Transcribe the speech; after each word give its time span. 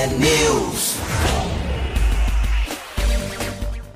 T-News. 0.00 0.96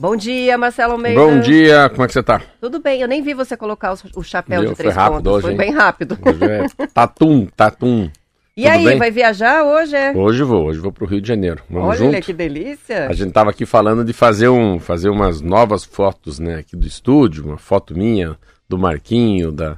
Bom 0.00 0.16
dia, 0.16 0.56
Marcelo 0.56 0.92
Almeida. 0.92 1.20
Bom 1.20 1.40
dia, 1.40 1.90
como 1.90 2.04
é 2.04 2.06
que 2.06 2.14
você 2.14 2.22
tá? 2.22 2.40
Tudo 2.58 2.80
bem, 2.80 3.02
eu 3.02 3.08
nem 3.08 3.20
vi 3.20 3.34
você 3.34 3.54
colocar 3.54 3.94
o, 4.16 4.22
chapéu 4.22 4.62
Meu, 4.62 4.70
de 4.70 4.76
três 4.76 4.94
foi 4.94 5.02
rápido 5.02 5.16
pontos. 5.24 5.32
hoje, 5.32 5.46
foi 5.46 5.54
bem 5.56 5.74
rápido. 5.74 6.18
Hoje 6.24 6.44
é 6.44 6.86
tatum, 6.88 7.46
tatum. 7.54 8.10
E 8.56 8.62
Tudo 8.62 8.72
aí, 8.72 8.84
bem? 8.86 8.98
vai 8.98 9.10
viajar 9.10 9.64
hoje? 9.64 9.94
É? 9.94 10.12
Hoje 10.16 10.42
vou, 10.44 10.64
hoje 10.68 10.80
vou 10.80 10.90
pro 10.90 11.04
Rio 11.04 11.20
de 11.20 11.28
Janeiro. 11.28 11.62
Vamos 11.68 11.88
Olha 11.90 11.98
junto? 11.98 12.22
que 12.22 12.32
delícia. 12.32 13.08
A 13.08 13.12
gente 13.12 13.30
tava 13.30 13.50
aqui 13.50 13.66
falando 13.66 14.02
de 14.02 14.14
fazer, 14.14 14.48
um, 14.48 14.80
fazer 14.80 15.10
umas 15.10 15.42
novas 15.42 15.84
fotos, 15.84 16.38
né, 16.38 16.60
aqui 16.60 16.74
do 16.74 16.86
estúdio, 16.86 17.44
uma 17.44 17.58
foto 17.58 17.94
minha, 17.94 18.38
do 18.66 18.78
Marquinho, 18.78 19.52
da, 19.52 19.76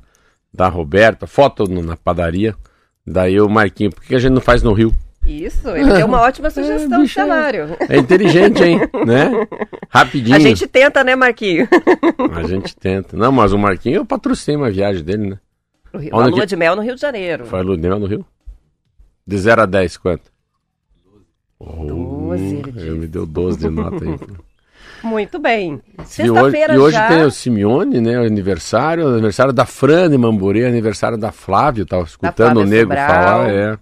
da 0.52 0.68
Roberta, 0.68 1.26
foto 1.26 1.64
no- 1.64 1.82
na 1.82 1.96
padaria. 1.96 2.54
Daí 3.06 3.40
o 3.40 3.48
Marquinho, 3.48 3.90
por 3.90 4.02
que 4.04 4.14
a 4.14 4.18
gente 4.18 4.32
não 4.32 4.40
faz 4.40 4.62
no 4.62 4.72
Rio? 4.72 4.92
Isso, 5.26 5.68
ele 5.70 5.92
deu 5.92 6.06
uma 6.06 6.20
ótima 6.22 6.50
sugestão 6.50 6.98
de 6.98 7.02
bicho 7.04 7.20
é- 7.20 7.22
cenário. 7.22 7.76
É 7.88 7.96
inteligente, 7.98 8.62
hein? 8.62 8.80
né? 9.06 9.30
Rapidinho. 9.88 10.36
A 10.36 10.40
gente 10.40 10.66
tenta, 10.66 11.04
né, 11.04 11.14
Marquinho? 11.14 11.68
A 12.34 12.42
gente 12.46 12.74
tenta. 12.76 13.16
Não, 13.16 13.30
mas 13.30 13.52
o 13.52 13.58
Marquinho 13.58 13.96
eu 13.96 14.06
patrocinei 14.06 14.56
uma 14.56 14.70
viagem 14.70 15.02
dele, 15.04 15.30
né? 15.30 15.38
Rio. 15.94 16.10
Uma 16.14 16.26
lua 16.26 16.40
que- 16.40 16.46
de 16.46 16.56
mel 16.56 16.74
no 16.76 16.82
Rio 16.82 16.94
de 16.94 17.00
Janeiro. 17.00 17.44
Foi 17.46 17.58
a 17.58 17.62
lua 17.62 17.76
de 17.76 17.82
mel 17.82 17.98
no 17.98 18.06
Rio? 18.06 18.24
De 19.26 19.38
0 19.38 19.62
a 19.62 19.66
10, 19.66 19.96
quanto? 19.98 20.30
Oh, 21.58 21.84
Doze, 21.84 22.42
ele 22.44 22.58
ele 22.60 22.72
disse. 22.72 22.90
me 22.90 23.06
deu 23.06 23.26
12 23.26 23.58
de 23.58 23.68
nota 23.68 24.02
aí. 24.04 24.18
Muito 25.02 25.38
bem. 25.38 25.80
E 25.98 26.02
hoje, 26.02 26.08
Sexta-feira 26.08 26.74
e 26.74 26.78
hoje 26.78 26.96
já. 26.96 27.08
tem 27.08 27.22
o 27.22 27.30
Simeone, 27.30 28.00
né? 28.00 28.18
O 28.20 28.24
aniversário, 28.24 29.06
aniversário 29.06 29.52
da 29.52 29.64
Fran 29.64 30.10
de 30.10 30.18
Mamborê, 30.18 30.66
aniversário 30.66 31.16
da 31.18 31.32
Flávia, 31.32 31.86
tava 31.86 32.04
escutando 32.04 32.58
o 32.60 32.64
nego 32.66 32.90
Sobral. 32.92 33.06
falar, 33.08 33.50
é. 33.50 33.76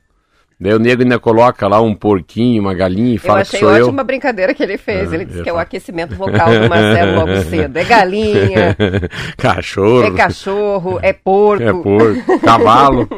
Daí 0.61 0.75
o 0.75 0.79
nego 0.81 1.03
ainda 1.03 1.21
coloca 1.21 1.69
lá 1.69 1.81
um 1.81 1.95
porquinho, 1.95 2.61
uma 2.61 2.75
galinha 2.75 3.13
e 3.13 3.15
Eu 3.15 3.21
fala 3.21 3.45
que 3.45 3.57
achei 3.57 3.61
sou 3.61 3.69
ótima 3.71 4.01
a 4.01 4.05
brincadeira 4.05 4.53
que 4.53 4.61
ele 4.61 4.77
fez. 4.77 5.13
É, 5.13 5.15
ele 5.15 5.25
disse 5.25 5.39
eu 5.39 5.43
que 5.45 5.49
é 5.49 5.53
o 5.53 5.55
falo. 5.55 5.63
aquecimento 5.63 6.17
vocal 6.17 6.49
do 6.51 6.69
Marcelo 6.69 7.15
logo 7.15 7.37
cedo. 7.49 7.77
É 7.77 7.85
galinha, 7.85 8.77
eu. 8.77 9.09
Cachorro, 9.39 10.03
é 10.03 10.11
cachorro, 10.11 10.99
é 11.01 11.13
porco. 11.13 11.63
é 11.63 11.73
porco, 11.73 12.41
cavalo, 12.41 13.09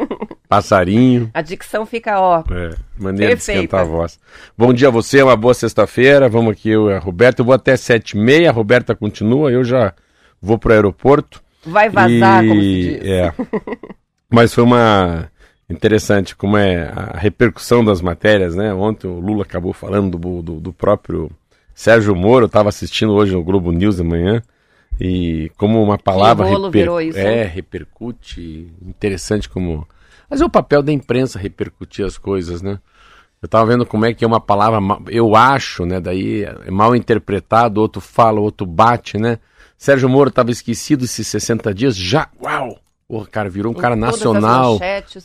passarinho. 0.51 1.31
A 1.33 1.41
dicção 1.43 1.87
fica, 1.87 2.21
ó. 2.21 2.41
É, 2.51 2.75
maneira 2.99 3.37
de 3.37 3.37
Perfeita. 3.37 3.53
esquentar 3.53 3.81
a 3.83 3.85
voz. 3.85 4.19
Bom 4.59 4.73
dia 4.75 4.89
a 4.89 4.91
você, 4.91 5.23
uma 5.23 5.37
boa 5.37 5.55
sexta-feira. 5.55 6.29
Vamos 6.29 6.53
aqui, 6.53 6.71
eu 6.71 6.91
e 6.91 6.95
a 6.95 6.99
Roberta. 6.99 7.41
Eu 7.41 7.47
vou 7.47 7.55
até 7.55 7.77
sete 7.77 8.17
e 8.17 8.21
meia, 8.21 8.51
a 8.51 8.53
Roberta 8.53 8.93
continua, 8.97 9.53
eu 9.53 9.63
já 9.63 9.95
vou 10.43 10.59
pro 10.59 10.73
aeroporto. 10.73 11.41
Vai 11.65 11.89
vazar, 11.89 12.45
E- 12.45 12.49
como 12.49 12.61
se 12.61 12.83
diz. 12.99 13.09
É. 13.09 13.33
Mas 14.29 14.53
foi 14.53 14.65
uma 14.65 15.31
interessante 15.69 16.35
como 16.35 16.57
é 16.57 16.93
a 16.97 17.17
repercussão 17.17 17.85
das 17.85 18.01
matérias, 18.01 18.57
né? 18.57 18.75
Ontem 18.75 19.07
o 19.07 19.21
Lula 19.21 19.45
acabou 19.45 19.73
falando 19.73 20.19
do, 20.19 20.43
do, 20.43 20.55
do 20.61 20.73
próprio 20.73 21.31
Sérgio 21.73 22.17
Moro, 22.17 22.45
eu 22.45 22.49
estava 22.49 22.69
assistindo 22.69 23.13
hoje 23.13 23.33
no 23.33 23.45
Globo 23.45 23.71
News 23.71 23.97
de 23.99 24.03
manhã. 24.03 24.43
E 25.01 25.51
como 25.57 25.81
uma 25.83 25.97
palavra 25.97 26.49
isso, 27.03 27.19
é, 27.19 27.45
repercute, 27.45 28.67
interessante 28.85 29.49
como. 29.49 29.87
Mas 30.31 30.41
é 30.41 30.45
o 30.45 30.49
papel 30.51 30.83
da 30.83 30.93
imprensa 30.93 31.39
repercutir 31.39 32.05
as 32.07 32.17
coisas, 32.17 32.63
né? 32.63 32.79
Eu 33.43 33.49
tava 33.49 33.67
vendo 33.67 33.85
como 33.85 34.05
é 34.05 34.13
que 34.15 34.25
é 34.25 34.27
uma 34.29 34.41
palavra, 34.41 34.79
eu 35.09 35.35
acho, 35.35 35.85
né? 35.85 35.99
Daí 35.99 36.45
é 36.45 36.71
mal 36.71 36.95
interpretado, 36.95 37.81
outro 37.81 38.01
fala, 38.01 38.39
outro 38.39 38.67
bate, 38.67 39.19
né? 39.19 39.39
Sérgio 39.77 40.09
Moro 40.11 40.31
tava 40.31 40.51
esquecido 40.51 41.05
esses 41.07 41.27
60 41.27 41.73
dias, 41.75 41.97
já, 41.97 42.29
uau! 42.43 42.79
Porra, 43.09 43.27
cara, 43.27 43.49
virou 43.51 43.73
um 43.73 43.75
cara 43.75 43.97
nacional, 43.97 44.79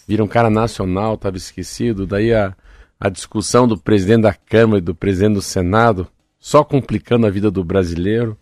vira 0.07 0.23
um 0.23 0.27
cara 0.27 0.49
nacional, 0.49 1.17
tava 1.17 1.37
esquecido. 1.37 2.07
Daí 2.07 2.33
a, 2.33 2.55
a 2.99 3.09
discussão 3.09 3.67
do 3.67 3.77
presidente 3.77 4.21
da 4.23 4.33
Câmara 4.33 4.79
e 4.79 4.81
do 4.81 4.95
presidente 4.95 5.33
do 5.35 5.41
Senado, 5.41 6.07
só 6.39 6.63
complicando 6.63 7.27
a 7.27 7.29
vida 7.29 7.51
do 7.51 7.63
brasileiro. 7.63 8.35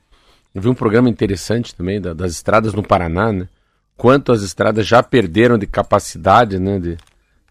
Eu 0.55 0.61
vi 0.61 0.69
um 0.69 0.73
programa 0.75 1.09
interessante 1.09 1.73
também 1.75 1.99
da- 1.99 2.13
das 2.13 2.31
estradas 2.31 2.73
no 2.73 2.83
Paraná, 2.83 3.33
né? 3.33 3.47
Quanto 3.95 4.31
as 4.31 4.41
estradas 4.41 4.85
já 4.87 5.01
perderam 5.03 5.57
de 5.57 5.67
capacidade, 5.67 6.59
né? 6.59 6.79
De, 6.79 6.97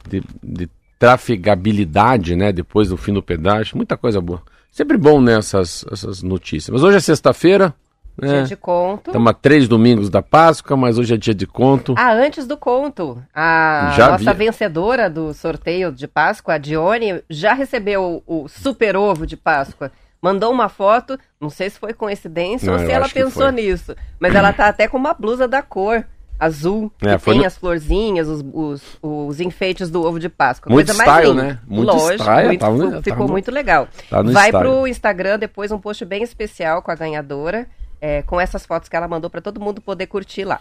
de, 0.08 0.22
de 0.42 0.70
trafegabilidade, 0.98 2.36
né? 2.36 2.52
Depois 2.52 2.88
do 2.88 2.96
fim 2.96 3.12
do 3.12 3.22
pedágio. 3.22 3.76
Muita 3.76 3.96
coisa 3.96 4.20
boa. 4.20 4.42
Sempre 4.70 4.96
bom, 4.96 5.20
né? 5.20 5.36
Essas, 5.38 5.84
essas 5.90 6.22
notícias. 6.22 6.70
Mas 6.70 6.82
hoje 6.82 6.96
é 6.96 7.00
sexta-feira, 7.00 7.74
Dia 8.20 8.42
né? 8.42 8.42
de 8.42 8.56
conto. 8.56 9.08
Estamos 9.10 9.30
a 9.30 9.34
três 9.34 9.66
domingos 9.66 10.10
da 10.10 10.20
Páscoa, 10.22 10.76
mas 10.76 10.98
hoje 10.98 11.14
é 11.14 11.16
dia 11.16 11.34
de 11.34 11.46
conto. 11.46 11.94
Ah, 11.96 12.12
antes 12.12 12.46
do 12.46 12.56
conto, 12.56 13.22
a 13.34 13.92
Já 13.96 14.10
nossa 14.10 14.32
vi. 14.32 14.44
vencedora 14.44 15.08
do 15.08 15.32
sorteio 15.32 15.90
de 15.90 16.06
Páscoa, 16.06 16.54
a 16.54 16.58
Dione, 16.58 17.22
já 17.28 17.54
recebeu 17.54 18.22
o, 18.26 18.48
super 18.48 18.96
ovo 18.96 19.26
de 19.26 19.36
Páscoa. 19.36 19.90
Mandou 20.20 20.52
uma 20.52 20.68
foto, 20.68 21.18
não 21.40 21.50
sei 21.50 21.68
se 21.68 21.78
foi 21.78 21.92
coincidência 21.92 22.66
Não, 22.70 22.78
ou 22.78 22.86
se 22.86 22.92
ela 22.92 23.08
pensou 23.08 23.50
nisso, 23.50 23.96
mas 24.20 24.34
ela 24.34 24.52
tá 24.52 24.68
até 24.68 24.86
com 24.86 24.96
uma 24.96 25.14
blusa 25.14 25.48
da 25.48 25.62
cor 25.62 26.04
azul, 26.44 26.90
É, 27.02 27.16
que 27.18 27.24
tem 27.24 27.38
no- 27.38 27.46
as 27.46 27.56
florzinhas, 27.56 28.28
os, 28.28 28.44
os, 28.52 28.82
os 29.02 29.40
enfeites 29.40 29.90
do 29.90 30.02
ovo 30.02 30.18
de 30.18 30.28
Páscoa. 30.28 30.72
Muito 30.72 30.86
Coisa 30.88 30.98
mais 31.04 31.10
style, 31.10 31.30
linda. 31.30 31.42
né? 31.54 31.58
Muito 31.66 31.86
Lógico, 31.92 32.22
style, 32.22 32.46
muito- 32.48 32.66
no- 32.66 32.90
ficou 32.90 33.02
tava 33.02 33.24
no- 33.26 33.28
muito 33.32 33.50
legal. 33.50 33.88
tá 34.10 34.22
Vai 34.22 34.48
style. 34.48 34.58
pro 34.58 34.86
Instagram 34.86 35.38
depois 35.38 35.70
um 35.72 35.78
post 35.78 36.04
bem 36.04 36.22
especial 36.22 36.82
com 36.82 36.90
a 36.90 36.94
ganhadora, 36.94 37.66
é, 38.00 38.22
com 38.22 38.40
essas 38.40 38.66
fotos 38.66 38.88
que 38.88 38.96
ela 38.96 39.06
mandou 39.08 39.30
para 39.30 39.40
todo 39.40 39.60
mundo 39.60 39.80
poder 39.80 40.06
curtir 40.06 40.44
lá. 40.44 40.60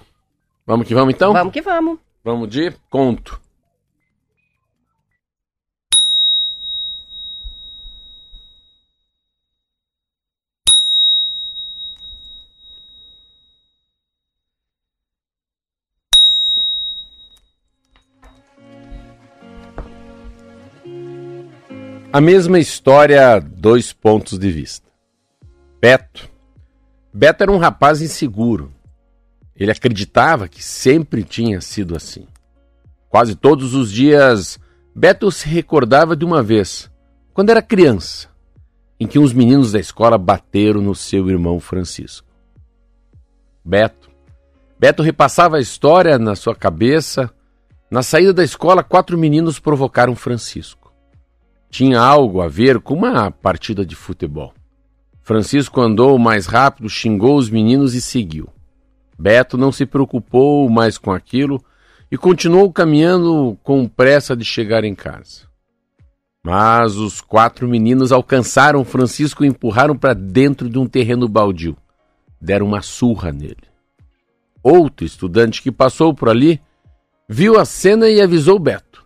Vamos 0.65 0.87
que 0.87 0.93
vamos 0.93 1.13
então? 1.13 1.33
Vamos 1.33 1.51
que 1.51 1.61
vamos. 1.61 1.97
Vamos 2.23 2.47
de 2.49 2.71
conto. 2.89 3.41
A 22.13 22.19
mesma 22.19 22.59
história, 22.59 23.39
dois 23.39 23.93
pontos 23.93 24.37
de 24.37 24.51
vista. 24.51 24.85
Beto. 25.79 26.29
Beto 27.13 27.43
era 27.43 27.49
um 27.49 27.57
rapaz 27.57 28.01
inseguro. 28.01 28.69
Ele 29.55 29.71
acreditava 29.71 30.49
que 30.49 30.61
sempre 30.61 31.23
tinha 31.23 31.61
sido 31.61 31.95
assim. 31.95 32.27
Quase 33.07 33.33
todos 33.33 33.73
os 33.73 33.89
dias, 33.89 34.59
Beto 34.93 35.31
se 35.31 35.47
recordava 35.47 36.13
de 36.13 36.25
uma 36.25 36.43
vez, 36.43 36.91
quando 37.33 37.49
era 37.49 37.61
criança, 37.61 38.27
em 38.99 39.07
que 39.07 39.17
uns 39.17 39.31
meninos 39.31 39.71
da 39.71 39.79
escola 39.79 40.17
bateram 40.17 40.81
no 40.81 40.93
seu 40.93 41.29
irmão 41.29 41.61
Francisco. 41.61 42.27
Beto. 43.63 44.11
Beto 44.77 45.01
repassava 45.01 45.55
a 45.55 45.61
história 45.61 46.19
na 46.19 46.35
sua 46.35 46.55
cabeça. 46.55 47.31
Na 47.89 48.03
saída 48.03 48.33
da 48.33 48.43
escola, 48.43 48.83
quatro 48.83 49.17
meninos 49.17 49.59
provocaram 49.59 50.13
Francisco. 50.13 50.80
Tinha 51.71 52.01
algo 52.01 52.41
a 52.41 52.49
ver 52.49 52.81
com 52.81 52.93
uma 52.93 53.31
partida 53.31 53.85
de 53.85 53.95
futebol. 53.95 54.53
Francisco 55.21 55.79
andou 55.79 56.19
mais 56.19 56.45
rápido, 56.45 56.89
xingou 56.89 57.37
os 57.37 57.49
meninos 57.49 57.95
e 57.95 58.01
seguiu. 58.01 58.49
Beto 59.17 59.57
não 59.57 59.71
se 59.71 59.85
preocupou 59.85 60.69
mais 60.69 60.97
com 60.97 61.13
aquilo 61.13 61.63
e 62.11 62.17
continuou 62.17 62.69
caminhando 62.73 63.57
com 63.63 63.87
pressa 63.87 64.35
de 64.35 64.43
chegar 64.43 64.83
em 64.83 64.93
casa. 64.93 65.49
Mas 66.43 66.97
os 66.97 67.21
quatro 67.21 67.69
meninos 67.69 68.11
alcançaram 68.11 68.83
Francisco 68.83 69.45
e 69.45 69.47
empurraram 69.47 69.95
para 69.95 70.13
dentro 70.13 70.69
de 70.69 70.77
um 70.77 70.85
terreno 70.85 71.25
baldio. 71.29 71.77
Deram 72.41 72.65
uma 72.65 72.81
surra 72.81 73.31
nele. 73.31 73.63
Outro 74.61 75.05
estudante 75.05 75.61
que 75.61 75.71
passou 75.71 76.13
por 76.13 76.27
ali 76.27 76.59
viu 77.29 77.57
a 77.57 77.63
cena 77.63 78.09
e 78.09 78.19
avisou 78.19 78.59
Beto, 78.59 79.05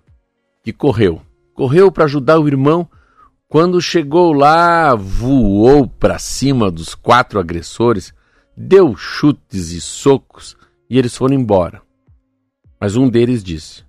que 0.64 0.74
correu. 0.74 1.22
Correu 1.56 1.92
para 1.92 2.04
ajudar 2.04 2.40
o 2.40 2.48
irmão. 2.48 2.88
Quando 3.48 3.82
chegou 3.82 4.32
lá, 4.32 4.94
voou 4.94 5.88
para 5.88 6.20
cima 6.20 6.70
dos 6.70 6.94
quatro 6.94 7.40
agressores, 7.40 8.14
deu 8.56 8.96
chutes 8.96 9.72
e 9.72 9.82
socos 9.82 10.56
e 10.88 11.00
eles 11.00 11.18
foram 11.18 11.34
embora. 11.34 11.82
Mas 12.80 12.96
um 12.96 13.10
deles 13.10 13.44
disse: 13.44 13.84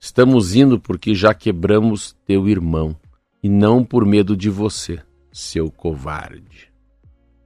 Estamos 0.00 0.56
indo 0.56 0.80
porque 0.80 1.14
já 1.14 1.32
quebramos 1.32 2.16
teu 2.26 2.48
irmão, 2.48 2.96
e 3.40 3.48
não 3.48 3.84
por 3.84 4.04
medo 4.04 4.36
de 4.36 4.50
você, 4.50 5.00
seu 5.30 5.70
covarde. 5.70 6.72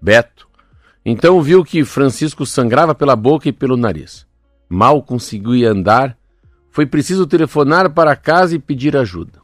Beto 0.00 0.48
então 1.04 1.42
viu 1.42 1.62
que 1.62 1.84
Francisco 1.84 2.46
sangrava 2.46 2.94
pela 2.94 3.14
boca 3.14 3.48
e 3.48 3.52
pelo 3.52 3.76
nariz. 3.76 4.26
Mal 4.68 5.02
conseguia 5.02 5.70
andar, 5.70 6.16
foi 6.74 6.84
preciso 6.84 7.24
telefonar 7.24 7.88
para 7.88 8.16
casa 8.16 8.56
e 8.56 8.58
pedir 8.58 8.96
ajuda. 8.96 9.40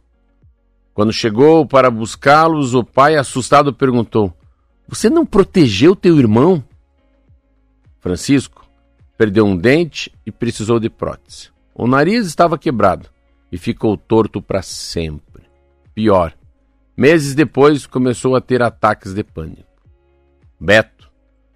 Quando 0.92 1.12
chegou 1.12 1.64
para 1.64 1.88
buscá-los, 1.88 2.74
o 2.74 2.82
pai, 2.82 3.14
assustado, 3.14 3.72
perguntou: 3.72 4.34
Você 4.88 5.08
não 5.08 5.24
protegeu 5.24 5.94
teu 5.94 6.18
irmão? 6.18 6.60
Francisco 8.00 8.68
perdeu 9.16 9.46
um 9.46 9.56
dente 9.56 10.12
e 10.26 10.32
precisou 10.32 10.80
de 10.80 10.90
prótese. 10.90 11.50
O 11.72 11.86
nariz 11.86 12.26
estava 12.26 12.58
quebrado 12.58 13.08
e 13.52 13.56
ficou 13.56 13.96
torto 13.96 14.42
para 14.42 14.60
sempre. 14.60 15.44
Pior, 15.94 16.34
meses 16.96 17.32
depois 17.32 17.86
começou 17.86 18.34
a 18.34 18.40
ter 18.40 18.60
ataques 18.60 19.14
de 19.14 19.22
pânico. 19.22 19.70
Beto. 20.58 21.08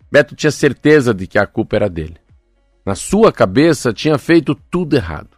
Beto 0.08 0.36
tinha 0.36 0.52
certeza 0.52 1.12
de 1.12 1.26
que 1.26 1.36
a 1.36 1.48
culpa 1.48 1.74
era 1.74 1.90
dele. 1.90 2.18
Na 2.86 2.94
sua 2.94 3.32
cabeça, 3.32 3.92
tinha 3.92 4.16
feito 4.18 4.54
tudo 4.54 4.94
errado. 4.94 5.34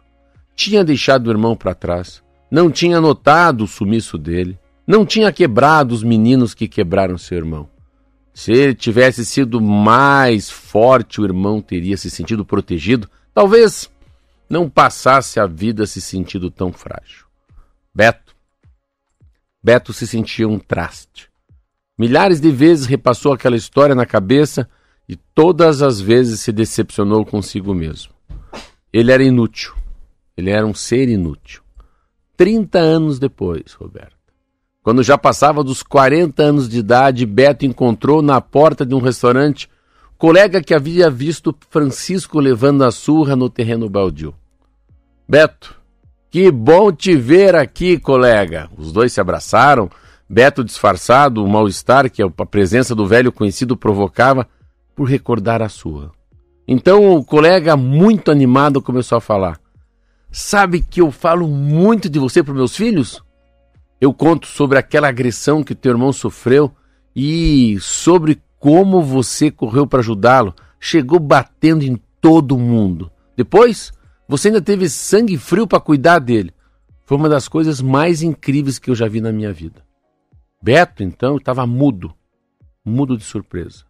Tinha 0.57 0.83
deixado 0.83 1.27
o 1.27 1.29
irmão 1.29 1.55
para 1.55 1.75
trás, 1.75 2.23
não 2.49 2.71
tinha 2.71 2.99
notado 2.99 3.63
o 3.63 3.67
sumiço 3.67 4.17
dele, 4.17 4.57
não 4.87 5.05
tinha 5.05 5.31
quebrado 5.31 5.93
os 5.93 6.01
meninos 6.01 6.55
que 6.55 6.67
quebraram 6.67 7.15
seu 7.15 7.37
irmão. 7.37 7.69
Se 8.33 8.51
ele 8.51 8.73
tivesse 8.73 9.23
sido 9.23 9.61
mais 9.61 10.49
forte, 10.49 11.21
o 11.21 11.25
irmão 11.25 11.61
teria 11.61 11.95
se 11.95 12.09
sentido 12.09 12.43
protegido. 12.43 13.07
Talvez 13.35 13.87
não 14.49 14.67
passasse 14.67 15.39
a 15.39 15.45
vida 15.45 15.85
se 15.85 16.01
sentindo 16.01 16.49
tão 16.49 16.73
frágil. 16.73 17.25
Beto. 17.93 18.35
Beto 19.63 19.93
se 19.93 20.07
sentia 20.07 20.47
um 20.47 20.57
traste. 20.57 21.29
Milhares 21.99 22.41
de 22.41 22.49
vezes 22.49 22.87
repassou 22.87 23.31
aquela 23.31 23.55
história 23.55 23.93
na 23.93 24.07
cabeça 24.07 24.67
e 25.07 25.15
todas 25.15 25.83
as 25.83 26.01
vezes 26.01 26.39
se 26.39 26.51
decepcionou 26.51 27.23
consigo 27.23 27.75
mesmo. 27.75 28.11
Ele 28.91 29.11
era 29.11 29.23
inútil. 29.23 29.75
Ele 30.37 30.51
era 30.51 30.65
um 30.65 30.73
ser 30.73 31.09
inútil. 31.09 31.61
Trinta 32.37 32.77
anos 32.77 33.17
depois, 33.17 33.73
Roberto, 33.73 34.15
quando 34.83 35.01
já 35.01 35.17
passava 35.17 35.63
dos 35.63 35.81
40 35.81 36.43
anos 36.43 36.69
de 36.69 36.77
idade, 36.77 37.25
Beto 37.25 37.65
encontrou 37.65 38.21
na 38.21 38.39
porta 38.39 38.85
de 38.85 38.93
um 38.93 38.99
restaurante 38.99 39.67
colega 40.17 40.61
que 40.61 40.73
havia 40.73 41.09
visto 41.09 41.53
Francisco 41.69 42.39
levando 42.39 42.83
a 42.83 42.91
surra 42.91 43.35
no 43.35 43.49
terreno 43.49 43.89
baldio. 43.89 44.33
Beto, 45.27 45.75
que 46.29 46.51
bom 46.51 46.91
te 46.91 47.15
ver 47.15 47.55
aqui, 47.55 47.99
colega. 47.99 48.69
Os 48.77 48.91
dois 48.91 49.11
se 49.11 49.19
abraçaram. 49.19 49.89
Beto, 50.29 50.63
disfarçado, 50.63 51.43
o 51.43 51.49
mal-estar 51.49 52.09
que 52.09 52.21
a 52.21 52.29
presença 52.29 52.93
do 52.93 53.07
velho 53.07 53.31
conhecido 53.31 53.75
provocava, 53.75 54.47
por 54.95 55.07
recordar 55.07 55.61
a 55.61 55.69
sua. 55.69 56.11
Então 56.67 57.15
o 57.15 57.23
colega, 57.23 57.77
muito 57.77 58.31
animado, 58.31 58.81
começou 58.81 59.17
a 59.17 59.21
falar: 59.21 59.59
Sabe 60.39 60.81
que 60.81 61.01
eu 61.01 61.11
falo 61.11 61.47
muito 61.47 62.07
de 62.07 62.19
você 62.19 62.43
para 62.43 62.53
meus 62.53 62.75
filhos? 62.75 63.23
Eu 63.99 64.13
conto 64.13 64.45
sobre 64.45 64.77
aquela 64.77 65.07
agressão 65.07 65.63
que 65.63 65.73
teu 65.73 65.93
irmão 65.93 66.13
sofreu 66.13 66.71
e 67.15 67.75
sobre 67.81 68.39
como 68.59 69.01
você 69.01 69.49
correu 69.49 69.87
para 69.87 69.97
ajudá-lo, 69.99 70.53
chegou 70.79 71.19
batendo 71.19 71.83
em 71.83 71.99
todo 72.21 72.55
mundo. 72.55 73.09
Depois, 73.35 73.91
você 74.27 74.49
ainda 74.49 74.61
teve 74.61 74.87
sangue 74.87 75.39
frio 75.39 75.65
para 75.65 75.79
cuidar 75.79 76.19
dele. 76.19 76.53
Foi 77.03 77.17
uma 77.17 77.27
das 77.27 77.47
coisas 77.47 77.81
mais 77.81 78.21
incríveis 78.21 78.77
que 78.77 78.91
eu 78.91 78.95
já 78.95 79.07
vi 79.07 79.19
na 79.19 79.31
minha 79.31 79.51
vida. 79.51 79.83
Beto, 80.61 81.01
então, 81.01 81.37
estava 81.37 81.65
mudo, 81.65 82.13
mudo 82.85 83.17
de 83.17 83.23
surpresa. 83.23 83.85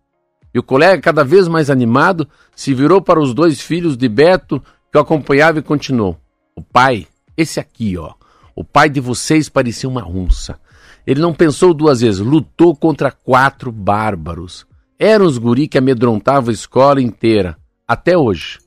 E 0.54 0.60
o 0.60 0.64
colega, 0.64 1.02
cada 1.02 1.26
vez 1.26 1.46
mais 1.50 1.70
animado, 1.70 2.26
se 2.56 2.74
virou 2.74 3.02
para 3.02 3.20
os 3.20 3.34
dois 3.34 3.60
filhos 3.60 3.98
de 3.98 4.08
Beto 4.08 4.64
que 4.90 4.98
o 4.98 5.02
acompanhava 5.02 5.60
e 5.60 5.62
continuou: 5.62 6.18
O 6.58 6.62
pai, 6.64 7.06
esse 7.38 7.60
aqui, 7.60 7.96
ó, 8.00 8.16
o 8.56 8.64
pai 8.64 8.90
de 8.90 9.00
vocês 9.00 9.48
parecia 9.48 9.88
uma 9.88 10.10
onça. 10.10 10.60
Ele 11.06 11.22
não 11.22 11.32
pensou 11.32 11.72
duas 11.72 12.02
vezes, 12.02 12.20
lutou 12.20 12.76
contra 12.76 13.12
quatro 13.12 13.72
bárbaros. 13.72 14.66
Eram 14.98 15.28
os 15.28 15.38
guri 15.38 15.68
que 15.68 15.78
amedrontavam 15.78 16.50
a 16.50 16.54
escola 16.54 17.00
inteira, 17.00 17.56
até 17.88 18.18
hoje. 18.18 18.58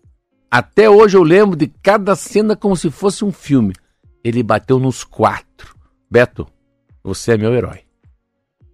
Até 0.49 0.89
hoje 0.89 1.17
eu 1.17 1.25
lembro 1.25 1.57
de 1.57 1.67
cada 1.67 2.15
cena 2.15 2.55
como 2.55 2.77
se 2.77 2.93
fosse 2.93 3.25
um 3.25 3.33
filme. 3.33 3.75
Ele 4.23 4.41
bateu 4.45 4.79
nos 4.79 5.03
quatro. 5.03 5.75
Beto, 6.09 6.47
você 7.03 7.33
é 7.33 7.37
meu 7.37 7.53
herói. 7.53 7.81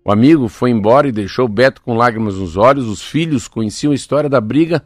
O 0.05 0.13
amigo 0.13 0.47
foi 0.47 0.69
embora 0.71 1.09
e 1.09 1.13
deixou 1.13 1.49
Beto 1.49 1.81
com 1.81 1.97
lágrimas 1.97 2.35
nos 2.35 2.59
olhos. 2.59 2.87
Os 2.87 3.03
filhos 3.03 3.49
conheciam 3.49 3.93
a 3.93 3.97
história 3.97 4.29
da 4.29 4.43
briga, 4.43 4.83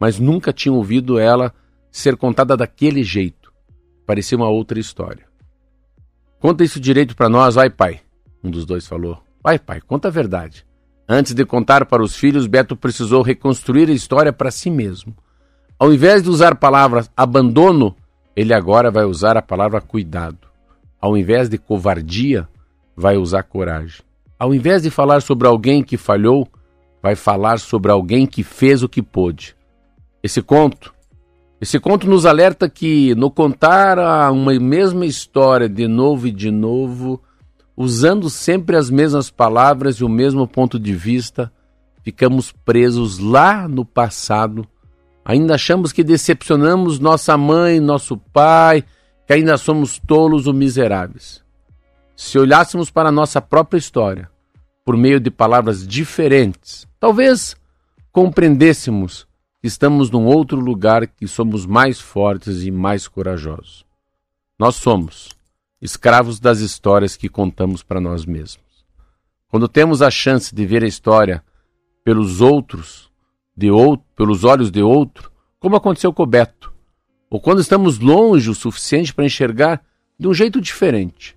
mas 0.00 0.18
nunca 0.18 0.54
tinham 0.54 0.76
ouvido 0.76 1.18
ela 1.18 1.52
ser 1.92 2.16
contada 2.16 2.56
daquele 2.56 3.04
jeito. 3.04 3.43
Parecia 4.06 4.36
uma 4.36 4.48
outra 4.48 4.78
história. 4.78 5.24
Conta 6.38 6.62
isso 6.62 6.78
direito 6.78 7.16
para 7.16 7.28
nós, 7.28 7.54
vai, 7.54 7.70
pai. 7.70 8.00
Um 8.42 8.50
dos 8.50 8.66
dois 8.66 8.86
falou. 8.86 9.22
Vai, 9.42 9.58
pai, 9.58 9.80
conta 9.80 10.08
a 10.08 10.10
verdade. 10.10 10.66
Antes 11.08 11.34
de 11.34 11.44
contar 11.44 11.84
para 11.86 12.02
os 12.02 12.16
filhos, 12.16 12.46
Beto 12.46 12.76
precisou 12.76 13.22
reconstruir 13.22 13.88
a 13.88 13.92
história 13.92 14.32
para 14.32 14.50
si 14.50 14.70
mesmo. 14.70 15.14
Ao 15.78 15.92
invés 15.92 16.22
de 16.22 16.30
usar 16.30 16.52
a 16.52 16.56
palavra 16.56 17.06
abandono, 17.16 17.94
ele 18.36 18.54
agora 18.54 18.90
vai 18.90 19.04
usar 19.04 19.36
a 19.36 19.42
palavra 19.42 19.80
cuidado. 19.80 20.48
Ao 21.00 21.16
invés 21.16 21.48
de 21.48 21.58
covardia, 21.58 22.48
vai 22.96 23.16
usar 23.16 23.42
coragem. 23.42 24.02
Ao 24.38 24.54
invés 24.54 24.82
de 24.82 24.90
falar 24.90 25.20
sobre 25.20 25.46
alguém 25.46 25.82
que 25.82 25.96
falhou, 25.96 26.48
vai 27.02 27.14
falar 27.14 27.58
sobre 27.58 27.90
alguém 27.90 28.26
que 28.26 28.42
fez 28.42 28.82
o 28.82 28.88
que 28.88 29.02
pôde. 29.02 29.54
Esse 30.22 30.40
conto, 30.40 30.93
esse 31.64 31.80
conto 31.80 32.06
nos 32.06 32.26
alerta 32.26 32.68
que 32.68 33.14
no 33.14 33.30
contar 33.30 33.98
uma 34.30 34.52
mesma 34.60 35.06
história 35.06 35.66
de 35.66 35.88
novo 35.88 36.26
e 36.26 36.30
de 36.30 36.50
novo, 36.50 37.22
usando 37.74 38.28
sempre 38.28 38.76
as 38.76 38.90
mesmas 38.90 39.30
palavras 39.30 39.96
e 39.96 40.04
o 40.04 40.08
mesmo 40.08 40.46
ponto 40.46 40.78
de 40.78 40.92
vista, 40.92 41.50
ficamos 42.02 42.52
presos 42.52 43.18
lá 43.18 43.66
no 43.66 43.82
passado. 43.82 44.68
Ainda 45.24 45.54
achamos 45.54 45.90
que 45.90 46.04
decepcionamos 46.04 46.98
nossa 46.98 47.34
mãe, 47.38 47.80
nosso 47.80 48.18
pai, 48.18 48.84
que 49.26 49.32
ainda 49.32 49.56
somos 49.56 49.98
tolos 49.98 50.46
ou 50.46 50.52
miseráveis. 50.52 51.42
Se 52.14 52.38
olhássemos 52.38 52.90
para 52.90 53.08
a 53.08 53.12
nossa 53.12 53.40
própria 53.40 53.78
história, 53.78 54.28
por 54.84 54.98
meio 54.98 55.18
de 55.18 55.30
palavras 55.30 55.88
diferentes, 55.88 56.86
talvez 57.00 57.56
compreendêssemos 58.12 59.26
estamos 59.66 60.10
num 60.10 60.26
outro 60.26 60.60
lugar 60.60 61.06
que 61.06 61.26
somos 61.26 61.64
mais 61.64 61.98
fortes 61.98 62.64
e 62.64 62.70
mais 62.70 63.08
corajosos. 63.08 63.84
Nós 64.58 64.76
somos 64.76 65.30
escravos 65.80 66.38
das 66.38 66.60
histórias 66.60 67.16
que 67.16 67.30
contamos 67.30 67.82
para 67.82 68.00
nós 68.00 68.26
mesmos. 68.26 68.84
Quando 69.48 69.66
temos 69.66 70.02
a 70.02 70.10
chance 70.10 70.54
de 70.54 70.66
ver 70.66 70.84
a 70.84 70.86
história 70.86 71.42
pelos 72.04 72.42
outros, 72.42 73.10
de 73.56 73.70
outro, 73.70 74.06
pelos 74.14 74.44
olhos 74.44 74.70
de 74.70 74.82
outro, 74.82 75.32
como 75.58 75.76
aconteceu 75.76 76.12
com 76.12 76.24
o 76.24 76.26
Beto, 76.26 76.70
ou 77.30 77.40
quando 77.40 77.60
estamos 77.60 77.98
longe 77.98 78.50
o 78.50 78.54
suficiente 78.54 79.14
para 79.14 79.24
enxergar 79.24 79.82
de 80.18 80.28
um 80.28 80.34
jeito 80.34 80.60
diferente, 80.60 81.36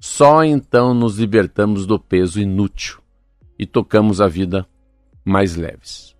só 0.00 0.42
então 0.42 0.94
nos 0.94 1.18
libertamos 1.18 1.84
do 1.84 1.98
peso 1.98 2.40
inútil 2.40 2.98
e 3.58 3.66
tocamos 3.66 4.22
a 4.22 4.26
vida 4.26 4.66
mais 5.22 5.54
leves. 5.54 6.17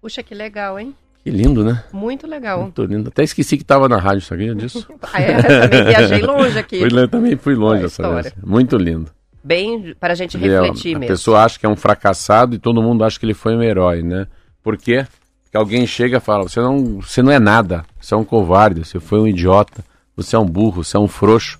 Puxa, 0.00 0.22
que 0.22 0.34
legal, 0.34 0.78
hein? 0.78 0.94
Que 1.24 1.30
lindo, 1.30 1.64
né? 1.64 1.84
Muito 1.92 2.26
legal. 2.26 2.62
Muito 2.62 2.84
lindo. 2.84 3.08
Até 3.08 3.22
esqueci 3.22 3.56
que 3.56 3.62
estava 3.62 3.88
na 3.88 3.98
rádio, 3.98 4.22
sabia 4.22 4.54
disso? 4.54 4.86
ah, 5.12 5.20
é, 5.20 5.42
também 5.42 5.84
viajei 5.84 6.22
longe 6.22 6.58
aqui. 6.58 6.78
Fui, 6.78 7.08
também 7.08 7.36
fui 7.36 7.54
longe 7.54 7.84
essa 7.84 8.14
vez. 8.14 8.32
Muito 8.42 8.76
lindo. 8.76 9.10
Bem, 9.42 9.94
para 9.98 10.12
a 10.12 10.16
gente 10.16 10.38
refletir 10.38 10.96
a, 10.96 10.98
mesmo. 10.98 11.12
A 11.12 11.16
pessoa 11.16 11.44
acha 11.44 11.58
que 11.58 11.66
é 11.66 11.68
um 11.68 11.76
fracassado 11.76 12.54
e 12.54 12.58
todo 12.58 12.82
mundo 12.82 13.04
acha 13.04 13.18
que 13.18 13.26
ele 13.26 13.34
foi 13.34 13.56
um 13.56 13.62
herói, 13.62 14.02
né? 14.02 14.26
Por 14.62 14.76
quê? 14.76 15.06
Porque 15.42 15.56
alguém 15.56 15.86
chega 15.86 16.18
e 16.18 16.20
fala: 16.20 16.44
você 16.44 16.60
não, 16.60 17.00
você 17.00 17.22
não 17.22 17.32
é 17.32 17.38
nada, 17.38 17.84
você 18.00 18.14
é 18.14 18.16
um 18.16 18.24
covarde, 18.24 18.84
você 18.84 19.00
foi 19.00 19.18
um 19.18 19.26
idiota, 19.26 19.84
você 20.16 20.36
é 20.36 20.38
um 20.38 20.46
burro, 20.46 20.84
você 20.84 20.96
é 20.96 21.00
um 21.00 21.08
frouxo. 21.08 21.58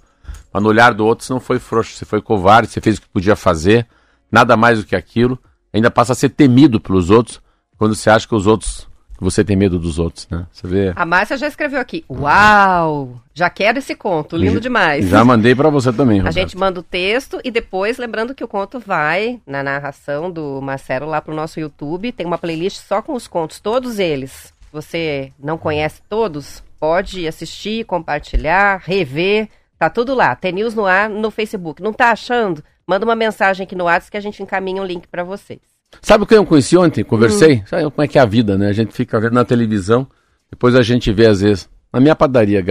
Mas 0.53 0.63
no 0.63 0.69
olhar 0.69 0.95
do 0.95 1.05
outro 1.05 1.25
você 1.25 1.33
não 1.33 1.41
foi 1.41 1.59
frouxo, 1.59 1.95
você 1.95 2.05
foi 2.05 2.23
covarde, 2.23 2.69
você 2.69 2.81
fez 2.81 2.99
o 2.99 3.03
que 3.03 3.09
podia 3.09 3.37
fazer, 3.37 3.87
nada 4.31 4.57
mais 4.57 4.79
do 4.79 4.87
que 4.87 4.97
aquilo. 4.97 5.39
Ainda 5.73 5.91
passa 5.91 6.13
a 6.13 6.17
ser 6.17 6.31
temido 6.31 6.81
pelos 6.81 7.11
outros 7.11 7.41
quando 7.79 7.95
você 7.95 8.11
acha 8.11 8.27
que 8.27 8.35
os 8.35 8.47
outros 8.47 8.87
que 9.17 9.25
você 9.25 9.43
tem 9.43 9.57
medo 9.57 9.81
dos 9.81 9.99
outros, 9.99 10.29
né? 10.31 10.47
Você 10.53 10.69
vê. 10.69 10.93
A 10.95 11.05
Márcia 11.05 11.37
já 11.37 11.49
escreveu 11.49 11.81
aqui. 11.81 12.05
Uau! 12.09 13.21
Já 13.35 13.51
quero 13.51 13.79
esse 13.79 13.97
conto, 13.97 14.37
lindo 14.37 14.61
demais. 14.61 15.09
Já 15.09 15.25
mandei 15.25 15.57
para 15.57 15.69
você 15.71 15.93
também, 15.93 16.19
Roberto. 16.19 16.39
A 16.39 16.41
gente 16.41 16.57
manda 16.57 16.79
o 16.79 16.85
texto 16.85 17.41
e 17.43 17.51
depois, 17.51 17.99
lembrando 17.99 18.33
que 18.33 18.45
o 18.45 18.49
conto 18.49 18.79
vai 18.79 19.41
na 19.45 19.61
narração 19.61 20.31
do 20.31 20.61
Marcelo 20.61 21.07
lá 21.07 21.21
pro 21.21 21.35
nosso 21.35 21.59
YouTube. 21.59 22.13
Tem 22.13 22.25
uma 22.25 22.39
playlist 22.39 22.77
só 22.87 23.03
com 23.03 23.15
os 23.15 23.27
contos, 23.27 23.59
todos 23.59 23.99
eles. 23.99 24.53
Você 24.73 25.33
não 25.37 25.59
conhece 25.59 26.01
todos? 26.09 26.63
pode 26.79 27.27
assistir, 27.27 27.85
compartilhar, 27.85 28.81
rever, 28.85 29.49
tá 29.79 29.91
tudo 29.91 30.15
lá. 30.15 30.35
Tem 30.35 30.53
News 30.53 30.75
no 30.75 30.87
ar 30.87 31.09
no 31.09 31.31
Facebook. 31.31 31.83
Não 31.83 31.93
tá 31.93 32.11
achando? 32.11 32.63
Manda 32.87 33.05
uma 33.05 33.17
mensagem 33.17 33.65
aqui 33.65 33.75
no 33.75 33.85
WhatsApp 33.85 34.13
que 34.13 34.17
a 34.17 34.21
gente 34.21 34.43
encaminha 34.43 34.81
um 34.81 34.87
link 34.87 35.07
para 35.09 35.25
vocês. 35.25 35.61
Sabe 36.01 36.25
o 36.25 36.27
que 36.27 36.35
eu 36.35 36.45
conheci 36.45 36.77
ontem? 36.77 37.05
Conversei? 37.05 37.57
Hum. 37.57 37.63
Sabe 37.67 37.83
como 37.91 38.03
é 38.03 38.09
que 38.09 38.19
é 38.19 38.21
a 38.21 38.27
vida, 38.27 38.57
né? 38.57 38.69
A 38.69 38.73
gente 38.73 38.93
fica 38.93 39.19
vendo 39.21 39.35
na 39.35 39.45
televisão, 39.45 40.07
depois 40.51 40.75
a 40.75 40.83
gente 40.83 41.13
vê 41.13 41.27
às 41.27 41.41
vezes. 41.41 41.69
Na 41.93 42.01
minha 42.01 42.15
padaria, 42.15 42.63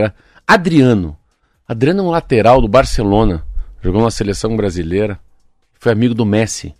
Adriano. 0.45 1.17
Adriano 1.67 2.01
é 2.01 2.03
um 2.03 2.09
lateral 2.09 2.61
do 2.61 2.67
Barcelona. 2.67 3.43
Jogou 3.81 4.01
na 4.01 4.11
seleção 4.11 4.55
brasileira. 4.55 5.19
Foi 5.73 5.91
amigo 5.91 6.13
do 6.13 6.25
Messi. 6.25 6.73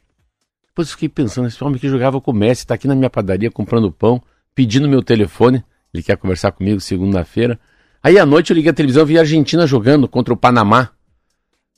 Depois 0.67 0.87
eu 0.87 0.93
fiquei 0.93 1.09
pensando, 1.09 1.47
esse 1.47 1.63
homem 1.63 1.79
que 1.79 1.89
jogava 1.89 2.21
com 2.21 2.31
o 2.31 2.33
Messi 2.33 2.61
está 2.61 2.75
aqui 2.75 2.87
na 2.87 2.95
minha 2.95 3.09
padaria 3.09 3.49
comprando 3.49 3.91
pão, 3.91 4.21
pedindo 4.53 4.87
meu 4.87 5.01
telefone. 5.01 5.63
Ele 5.93 6.03
quer 6.03 6.17
conversar 6.17 6.51
comigo 6.51 6.79
segunda-feira. 6.79 7.59
Aí 8.01 8.19
à 8.19 8.25
noite 8.25 8.51
eu 8.51 8.55
liguei 8.55 8.69
a 8.69 8.73
televisão 8.73 9.03
e 9.03 9.05
vi 9.07 9.17
a 9.17 9.21
Argentina 9.21 9.65
jogando 9.65 10.07
contra 10.07 10.33
o 10.33 10.37
Panamá. 10.37 10.89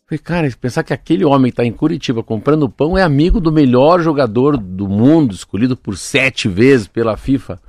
Falei, 0.09 0.19
cara, 0.23 0.49
pensar 0.59 0.83
que 0.83 0.91
aquele 0.91 1.23
homem 1.23 1.49
está 1.49 1.63
em 1.63 1.71
Curitiba 1.71 2.23
comprando 2.23 2.67
pão 2.67 2.97
é 2.97 3.03
amigo 3.03 3.39
do 3.39 3.51
melhor 3.51 4.01
jogador 4.01 4.57
do 4.57 4.87
mundo, 4.87 5.35
escolhido 5.35 5.77
por 5.77 5.95
sete 5.95 6.47
vezes 6.47 6.87
pela 6.87 7.15
FIFA. 7.15 7.61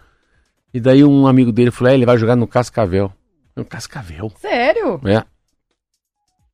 E 0.72 0.80
daí 0.80 1.04
um 1.04 1.26
amigo 1.26 1.52
dele 1.52 1.70
falou: 1.70 1.92
é, 1.92 1.94
ele 1.94 2.06
vai 2.06 2.16
jogar 2.16 2.36
no 2.36 2.46
Cascavel. 2.46 3.12
No 3.54 3.62
Cascavel? 3.62 4.32
Sério? 4.40 4.98
É. 5.04 5.22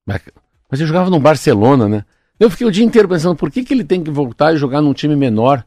Mas, 0.05 0.23
mas 0.69 0.81
ele 0.81 0.89
jogava 0.89 1.09
no 1.09 1.21
Barcelona, 1.21 1.89
né? 1.89 2.05
Eu 2.41 2.51
fiquei 2.51 2.67
o 2.67 2.73
dia 2.73 2.85
inteiro 2.85 3.09
pensando 3.09 3.37
por 3.37 3.49
que, 3.49 3.63
que 3.63 3.73
ele 3.73 3.85
tem 3.85 4.03
que 4.03 4.11
voltar 4.11 4.53
e 4.53 4.59
jogar 4.59 4.83
num 4.83 4.93
time 4.93 5.15
menor. 5.15 5.65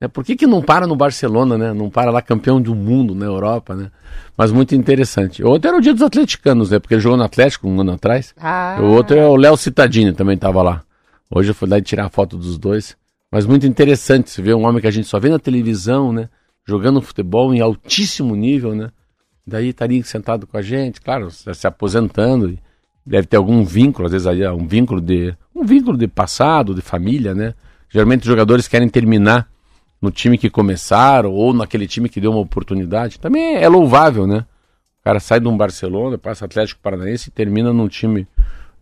É, 0.00 0.06
por 0.06 0.24
que, 0.24 0.36
que 0.36 0.46
não 0.46 0.62
para 0.62 0.86
no 0.86 0.94
Barcelona, 0.94 1.58
né? 1.58 1.72
Não 1.72 1.90
para 1.90 2.10
lá 2.12 2.22
campeão 2.22 2.60
do 2.60 2.72
mundo 2.72 3.16
na 3.16 3.26
Europa, 3.26 3.74
né? 3.74 3.90
Mas 4.36 4.52
muito 4.52 4.74
interessante. 4.74 5.42
O 5.42 5.48
outro 5.48 5.68
era 5.68 5.76
o 5.76 5.80
dia 5.80 5.92
dos 5.92 6.02
atleticanos, 6.02 6.70
né? 6.70 6.78
Porque 6.78 6.94
ele 6.94 7.00
jogou 7.00 7.18
no 7.18 7.24
Atlético 7.24 7.68
um 7.68 7.80
ano 7.80 7.92
atrás. 7.92 8.32
Ah. 8.38 8.78
O 8.80 8.86
outro 8.86 9.16
é 9.16 9.26
o 9.26 9.34
Léo 9.34 9.56
Citadini, 9.56 10.12
também 10.12 10.36
estava 10.36 10.62
lá. 10.62 10.84
Hoje 11.28 11.50
eu 11.50 11.54
fui 11.54 11.68
lá 11.68 11.80
tirar 11.80 12.06
a 12.06 12.08
foto 12.08 12.36
dos 12.36 12.56
dois. 12.56 12.96
Mas 13.30 13.44
muito 13.44 13.66
interessante 13.66 14.30
você 14.30 14.40
ver 14.40 14.54
um 14.54 14.64
homem 14.64 14.80
que 14.80 14.86
a 14.86 14.90
gente 14.90 15.08
só 15.08 15.18
vê 15.18 15.28
na 15.28 15.38
televisão, 15.38 16.12
né? 16.12 16.28
Jogando 16.64 17.02
futebol 17.02 17.52
em 17.52 17.60
altíssimo 17.60 18.36
nível, 18.36 18.76
né? 18.76 18.90
Daí 19.44 19.70
estaria 19.70 20.02
sentado 20.04 20.46
com 20.46 20.56
a 20.56 20.62
gente, 20.62 21.00
claro, 21.00 21.28
se 21.30 21.66
aposentando. 21.66 22.56
Deve 23.04 23.26
ter 23.26 23.36
algum 23.36 23.64
vínculo, 23.64 24.06
às 24.06 24.12
vezes 24.12 24.26
aí 24.26 24.46
um 24.48 24.66
vínculo 24.66 25.00
de 25.00 25.34
um 25.54 25.64
vínculo 25.64 25.96
de 25.98 26.06
passado, 26.06 26.72
de 26.72 26.82
família, 26.82 27.34
né? 27.34 27.54
Geralmente 27.90 28.20
os 28.20 28.26
jogadores 28.26 28.68
querem 28.68 28.88
terminar 28.88 29.48
no 30.00 30.10
time 30.10 30.38
que 30.38 30.48
começaram 30.48 31.32
ou 31.32 31.52
naquele 31.52 31.86
time 31.86 32.08
que 32.08 32.20
deu 32.20 32.30
uma 32.30 32.40
oportunidade. 32.40 33.18
Também 33.18 33.56
é 33.56 33.68
louvável, 33.68 34.26
né? 34.26 34.44
O 35.00 35.04
cara 35.04 35.20
sai 35.20 35.40
de 35.40 35.48
um 35.48 35.56
Barcelona, 35.56 36.18
passa 36.18 36.44
Atlético 36.44 36.80
Paranaense 36.82 37.28
e 37.28 37.32
termina 37.32 37.72
num 37.72 37.88
time 37.88 38.26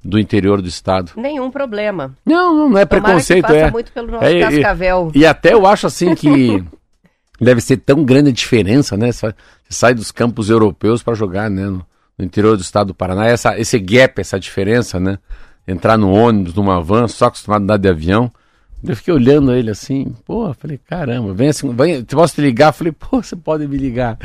do 0.06 0.18
interior 0.18 0.62
do 0.62 0.68
estado. 0.68 1.12
Nenhum 1.16 1.50
problema. 1.50 2.14
Não, 2.24 2.54
não, 2.54 2.68
não 2.70 2.78
é 2.78 2.86
Tomara 2.86 3.06
preconceito, 3.06 3.52
é. 3.52 3.70
muito 3.70 3.92
pelo 3.92 4.12
nosso 4.12 4.24
é, 4.24 4.40
cascavel. 4.40 5.10
E, 5.14 5.20
e 5.20 5.26
até 5.26 5.52
eu 5.52 5.66
acho 5.66 5.86
assim 5.86 6.14
que 6.14 6.64
deve 7.40 7.60
ser 7.60 7.78
tão 7.78 8.04
grande 8.04 8.30
a 8.30 8.32
diferença, 8.32 8.96
né? 8.96 9.10
Você 9.12 9.34
sai 9.68 9.94
dos 9.94 10.12
campos 10.12 10.48
europeus 10.48 11.02
para 11.02 11.14
jogar, 11.14 11.50
né? 11.50 11.66
No, 11.66 11.84
no, 12.16 12.24
interior 12.24 12.56
do 12.56 12.62
estado 12.62 12.88
do 12.88 12.94
Paraná, 12.94 13.26
essa, 13.26 13.58
esse 13.58 13.78
gap, 13.78 14.20
essa 14.20 14.38
diferença, 14.38 15.00
né? 15.00 15.18
Entrar 15.66 15.96
no 15.96 16.10
ônibus, 16.10 16.54
numa 16.54 16.80
van, 16.80 17.08
só 17.08 17.26
acostumado 17.26 17.62
a 17.62 17.64
andar 17.64 17.76
de 17.76 17.88
avião. 17.88 18.30
Eu 18.86 18.96
fiquei 18.96 19.12
olhando 19.12 19.52
ele 19.52 19.70
assim, 19.70 20.14
pô, 20.24 20.52
falei, 20.54 20.78
caramba, 20.78 21.32
vem 21.32 21.48
assim, 21.48 21.74
vem, 21.74 22.04
posso 22.04 22.34
te 22.34 22.40
ligar? 22.40 22.72
Falei, 22.72 22.92
pô, 22.92 23.22
você 23.22 23.36
pode 23.36 23.66
me 23.66 23.76
ligar. 23.76 24.18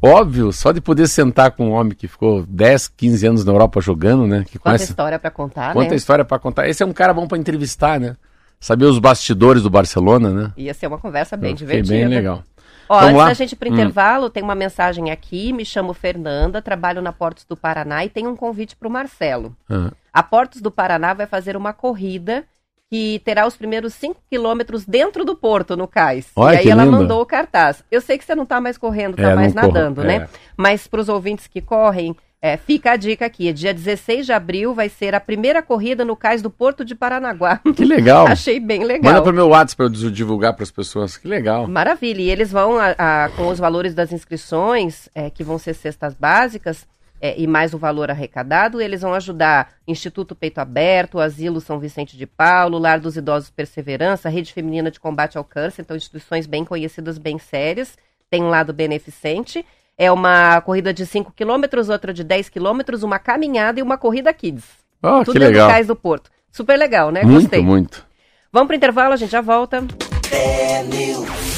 Óbvio, 0.00 0.52
só 0.52 0.72
de 0.72 0.80
poder 0.80 1.08
sentar 1.08 1.50
com 1.52 1.68
um 1.68 1.72
homem 1.72 1.94
que 1.94 2.06
ficou 2.06 2.44
10, 2.46 2.88
15 2.88 3.26
anos 3.26 3.44
na 3.44 3.52
Europa 3.52 3.80
jogando, 3.80 4.26
né? 4.26 4.44
Que 4.46 4.58
Quanta 4.58 4.82
história 4.82 5.18
para 5.18 5.30
contar, 5.30 5.72
Quanta 5.72 5.90
né? 5.90 5.96
história 5.96 6.24
para 6.24 6.38
contar. 6.38 6.68
Esse 6.68 6.82
é 6.82 6.86
um 6.86 6.92
cara 6.92 7.14
bom 7.14 7.26
para 7.26 7.38
entrevistar, 7.38 7.98
né? 7.98 8.16
Saber 8.60 8.84
os 8.84 8.98
bastidores 8.98 9.62
do 9.62 9.70
Barcelona, 9.70 10.30
né? 10.30 10.52
Ia 10.56 10.74
ser 10.74 10.86
uma 10.86 10.98
conversa 10.98 11.36
bem 11.36 11.50
Eu 11.50 11.56
divertida. 11.56 11.94
bem 11.94 12.08
legal. 12.08 12.42
Ó, 12.88 13.00
Vamos 13.00 13.08
antes 13.08 13.18
lá? 13.18 13.28
da 13.28 13.34
gente 13.34 13.52
ir 13.52 13.56
pro 13.56 13.68
hum. 13.68 13.72
intervalo, 13.72 14.30
tem 14.30 14.42
uma 14.42 14.54
mensagem 14.54 15.10
aqui, 15.10 15.52
me 15.52 15.64
chamo 15.64 15.92
Fernanda, 15.92 16.62
trabalho 16.62 17.02
na 17.02 17.12
Portos 17.12 17.44
do 17.44 17.56
Paraná 17.56 18.04
e 18.04 18.08
tem 18.08 18.26
um 18.26 18.36
convite 18.36 18.76
para 18.76 18.86
o 18.86 18.90
Marcelo. 18.90 19.56
Uhum. 19.68 19.90
A 20.12 20.22
Portos 20.22 20.60
do 20.60 20.70
Paraná 20.70 21.12
vai 21.12 21.26
fazer 21.26 21.56
uma 21.56 21.72
corrida 21.72 22.44
que 22.90 23.20
terá 23.24 23.46
os 23.46 23.56
primeiros 23.56 23.94
5 23.94 24.20
quilômetros 24.30 24.84
dentro 24.84 25.24
do 25.24 25.34
porto, 25.34 25.76
no 25.76 25.88
cais. 25.88 26.28
Olha, 26.36 26.56
e 26.56 26.58
aí 26.58 26.68
ela 26.68 26.84
lindo. 26.84 26.96
mandou 26.96 27.20
o 27.20 27.26
cartaz. 27.26 27.82
Eu 27.90 28.00
sei 28.00 28.16
que 28.16 28.24
você 28.24 28.34
não 28.34 28.44
está 28.44 28.60
mais 28.60 28.78
correndo, 28.78 29.14
está 29.14 29.30
é, 29.30 29.34
mais 29.34 29.52
nadando, 29.52 29.96
corro, 29.96 30.06
né? 30.06 30.16
É. 30.16 30.28
Mas 30.56 30.86
para 30.86 31.00
os 31.00 31.08
ouvintes 31.08 31.46
que 31.46 31.60
correm, 31.60 32.14
é, 32.40 32.56
fica 32.56 32.92
a 32.92 32.96
dica 32.96 33.26
aqui. 33.26 33.52
Dia 33.52 33.74
16 33.74 34.26
de 34.26 34.32
abril 34.32 34.72
vai 34.72 34.88
ser 34.88 35.14
a 35.16 35.20
primeira 35.20 35.60
corrida 35.62 36.04
no 36.04 36.14
cais 36.14 36.42
do 36.42 36.50
Porto 36.50 36.84
de 36.84 36.94
Paranaguá. 36.94 37.60
Que 37.74 37.84
legal. 37.84 38.26
Achei 38.30 38.60
bem 38.60 38.84
legal. 38.84 39.12
Manda 39.12 39.22
para 39.22 39.32
o 39.32 39.34
meu 39.34 39.48
WhatsApp 39.48 39.76
para 39.76 39.86
eu 39.86 40.10
divulgar 40.10 40.54
para 40.54 40.62
as 40.62 40.70
pessoas. 40.70 41.16
Que 41.16 41.26
legal. 41.26 41.66
Maravilha. 41.66 42.20
E 42.20 42.30
eles 42.30 42.52
vão, 42.52 42.78
a, 42.78 42.94
a, 42.96 43.28
com 43.30 43.48
os 43.48 43.58
valores 43.58 43.94
das 43.94 44.12
inscrições, 44.12 45.08
é, 45.12 45.28
que 45.28 45.42
vão 45.42 45.58
ser 45.58 45.74
cestas 45.74 46.14
básicas, 46.14 46.86
é, 47.20 47.38
e 47.40 47.46
mais 47.46 47.72
o 47.72 47.78
valor 47.78 48.10
arrecadado, 48.10 48.80
eles 48.80 49.00
vão 49.00 49.14
ajudar 49.14 49.74
Instituto 49.86 50.34
Peito 50.34 50.58
Aberto, 50.58 51.18
Asilo 51.18 51.60
São 51.60 51.78
Vicente 51.78 52.16
de 52.16 52.26
Paulo, 52.26 52.78
Lar 52.78 53.00
dos 53.00 53.16
Idosos 53.16 53.50
Perseverança, 53.50 54.28
Rede 54.28 54.52
Feminina 54.52 54.90
de 54.90 55.00
Combate 55.00 55.38
ao 55.38 55.44
Câncer, 55.44 55.82
então 55.82 55.96
instituições 55.96 56.46
bem 56.46 56.64
conhecidas, 56.64 57.18
bem 57.18 57.38
sérias, 57.38 57.96
tem 58.30 58.42
um 58.42 58.48
lado 58.48 58.72
beneficente. 58.72 59.64
É 59.98 60.12
uma 60.12 60.60
corrida 60.60 60.92
de 60.92 61.06
5 61.06 61.32
quilômetros, 61.32 61.88
outra 61.88 62.12
de 62.12 62.22
10 62.22 62.50
quilômetros, 62.50 63.02
uma 63.02 63.18
caminhada 63.18 63.80
e 63.80 63.82
uma 63.82 63.96
corrida 63.96 64.32
kids. 64.32 64.64
Oh, 65.02 65.24
Tudo 65.24 65.32
que 65.32 65.38
legal. 65.38 65.70
Cais 65.70 65.86
do 65.86 65.96
Porto. 65.96 66.30
Super 66.50 66.78
legal, 66.78 67.10
né? 67.10 67.22
Muito, 67.22 67.42
Gostei. 67.42 67.62
muito. 67.62 68.04
Vamos 68.52 68.68
para 68.68 68.74
o 68.74 68.76
intervalo, 68.76 69.14
a 69.14 69.16
gente 69.16 69.32
já 69.32 69.40
volta. 69.40 69.84
É 70.30 71.55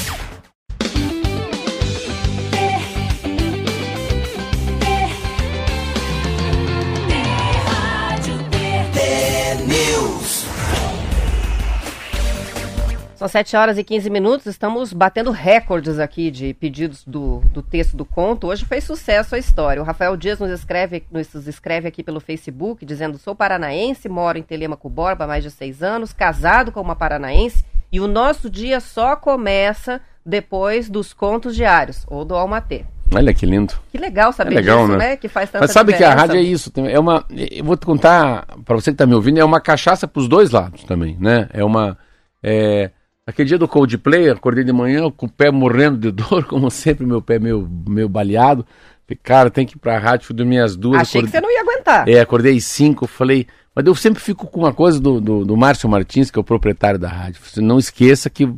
São 13.19 13.27
7 13.27 13.57
horas 13.57 13.77
e 13.77 13.83
15 13.83 14.09
minutos, 14.09 14.45
estamos 14.45 14.93
batendo 14.93 15.29
recordes 15.29 15.99
aqui 15.99 16.31
de 16.31 16.53
pedidos 16.53 17.03
do, 17.03 17.39
do 17.51 17.61
texto 17.61 17.97
do 17.97 18.05
conto. 18.05 18.47
Hoje 18.47 18.63
fez 18.63 18.85
sucesso 18.85 19.35
a 19.35 19.37
história. 19.37 19.81
O 19.81 19.85
Rafael 19.85 20.15
Dias 20.15 20.39
nos 20.39 20.49
escreve, 20.49 21.03
nos 21.11 21.45
escreve 21.45 21.89
aqui 21.89 22.01
pelo 22.01 22.21
Facebook, 22.21 22.85
dizendo: 22.85 23.17
sou 23.17 23.35
paranaense, 23.35 24.07
moro 24.07 24.37
em 24.37 24.41
Telemaco 24.41 24.87
Borba 24.87 25.25
há 25.25 25.27
mais 25.27 25.43
de 25.43 25.51
seis 25.51 25.83
anos, 25.83 26.13
casado 26.13 26.71
com 26.71 26.79
uma 26.79 26.95
paranaense, 26.95 27.65
e 27.91 27.99
o 27.99 28.07
nosso 28.07 28.49
dia 28.49 28.79
só 28.79 29.17
começa 29.17 29.99
depois 30.25 30.89
dos 30.89 31.11
contos 31.11 31.57
diários, 31.57 32.05
ou 32.07 32.23
do 32.23 32.35
Almatê. 32.35 32.85
Olha 33.13 33.33
que 33.33 33.45
lindo. 33.45 33.73
Que 33.91 33.97
legal 33.97 34.31
saber 34.31 34.53
é 34.53 34.55
legal, 34.55 34.85
disso, 34.85 34.97
né? 34.97 35.09
né? 35.09 35.17
Que 35.17 35.27
faz 35.27 35.49
tanta 35.49 35.65
Mas 35.65 35.73
sabe 35.73 35.91
diferença. 35.91 36.15
que 36.15 36.19
a 36.19 36.21
rádio 36.21 36.37
é 36.37 36.41
isso. 36.41 36.71
É 36.87 36.97
uma, 36.97 37.25
eu 37.29 37.65
vou 37.65 37.75
te 37.75 37.85
contar, 37.85 38.45
para 38.63 38.75
você 38.77 38.91
que 38.91 38.95
está 38.95 39.05
me 39.05 39.13
ouvindo, 39.13 39.41
é 39.41 39.43
uma 39.43 39.59
cachaça 39.59 40.07
para 40.07 40.21
os 40.21 40.29
dois 40.29 40.51
lados 40.51 40.85
também, 40.85 41.17
né? 41.19 41.49
É 41.51 41.65
uma... 41.65 41.97
É, 42.41 42.91
Aquele 43.29 43.47
dia 43.47 43.59
do 43.59 43.67
Coldplay, 43.67 44.27
acordei 44.27 44.63
de 44.63 44.73
manhã 44.73 45.11
com 45.11 45.27
o 45.27 45.29
pé 45.29 45.51
morrendo 45.51 45.97
de 45.99 46.09
dor, 46.11 46.45
como 46.45 46.71
sempre, 46.71 47.05
meu 47.05 47.21
pé 47.21 47.37
meio, 47.37 47.69
meio 47.87 48.09
baleado. 48.09 48.65
Falei, 49.07 49.19
cara, 49.21 49.51
tem 49.51 49.67
que 49.67 49.75
ir 49.75 49.79
pra 49.79 49.99
rádio, 49.99 50.25
fui 50.25 50.35
dormir 50.35 50.57
às 50.57 50.75
duas. 50.75 51.01
Achei 51.01 51.21
acordei... 51.21 51.31
que 51.31 51.37
você 51.37 51.41
não 51.41 51.51
ia 51.51 51.61
aguentar. 51.61 52.09
É, 52.09 52.19
acordei 52.19 52.57
às 52.57 52.65
cinco, 52.65 53.05
falei... 53.05 53.45
Mas 53.75 53.85
eu 53.85 53.93
sempre 53.93 54.19
fico 54.19 54.47
com 54.47 54.61
uma 54.61 54.73
coisa 54.73 54.99
do, 54.99 55.21
do, 55.21 55.45
do 55.45 55.55
Márcio 55.55 55.87
Martins, 55.87 56.31
que 56.31 56.39
é 56.39 56.41
o 56.41 56.43
proprietário 56.43 56.99
da 56.99 57.07
rádio. 57.07 57.39
Você 57.43 57.61
não 57.61 57.77
esqueça 57.77 58.31
que 58.31 58.51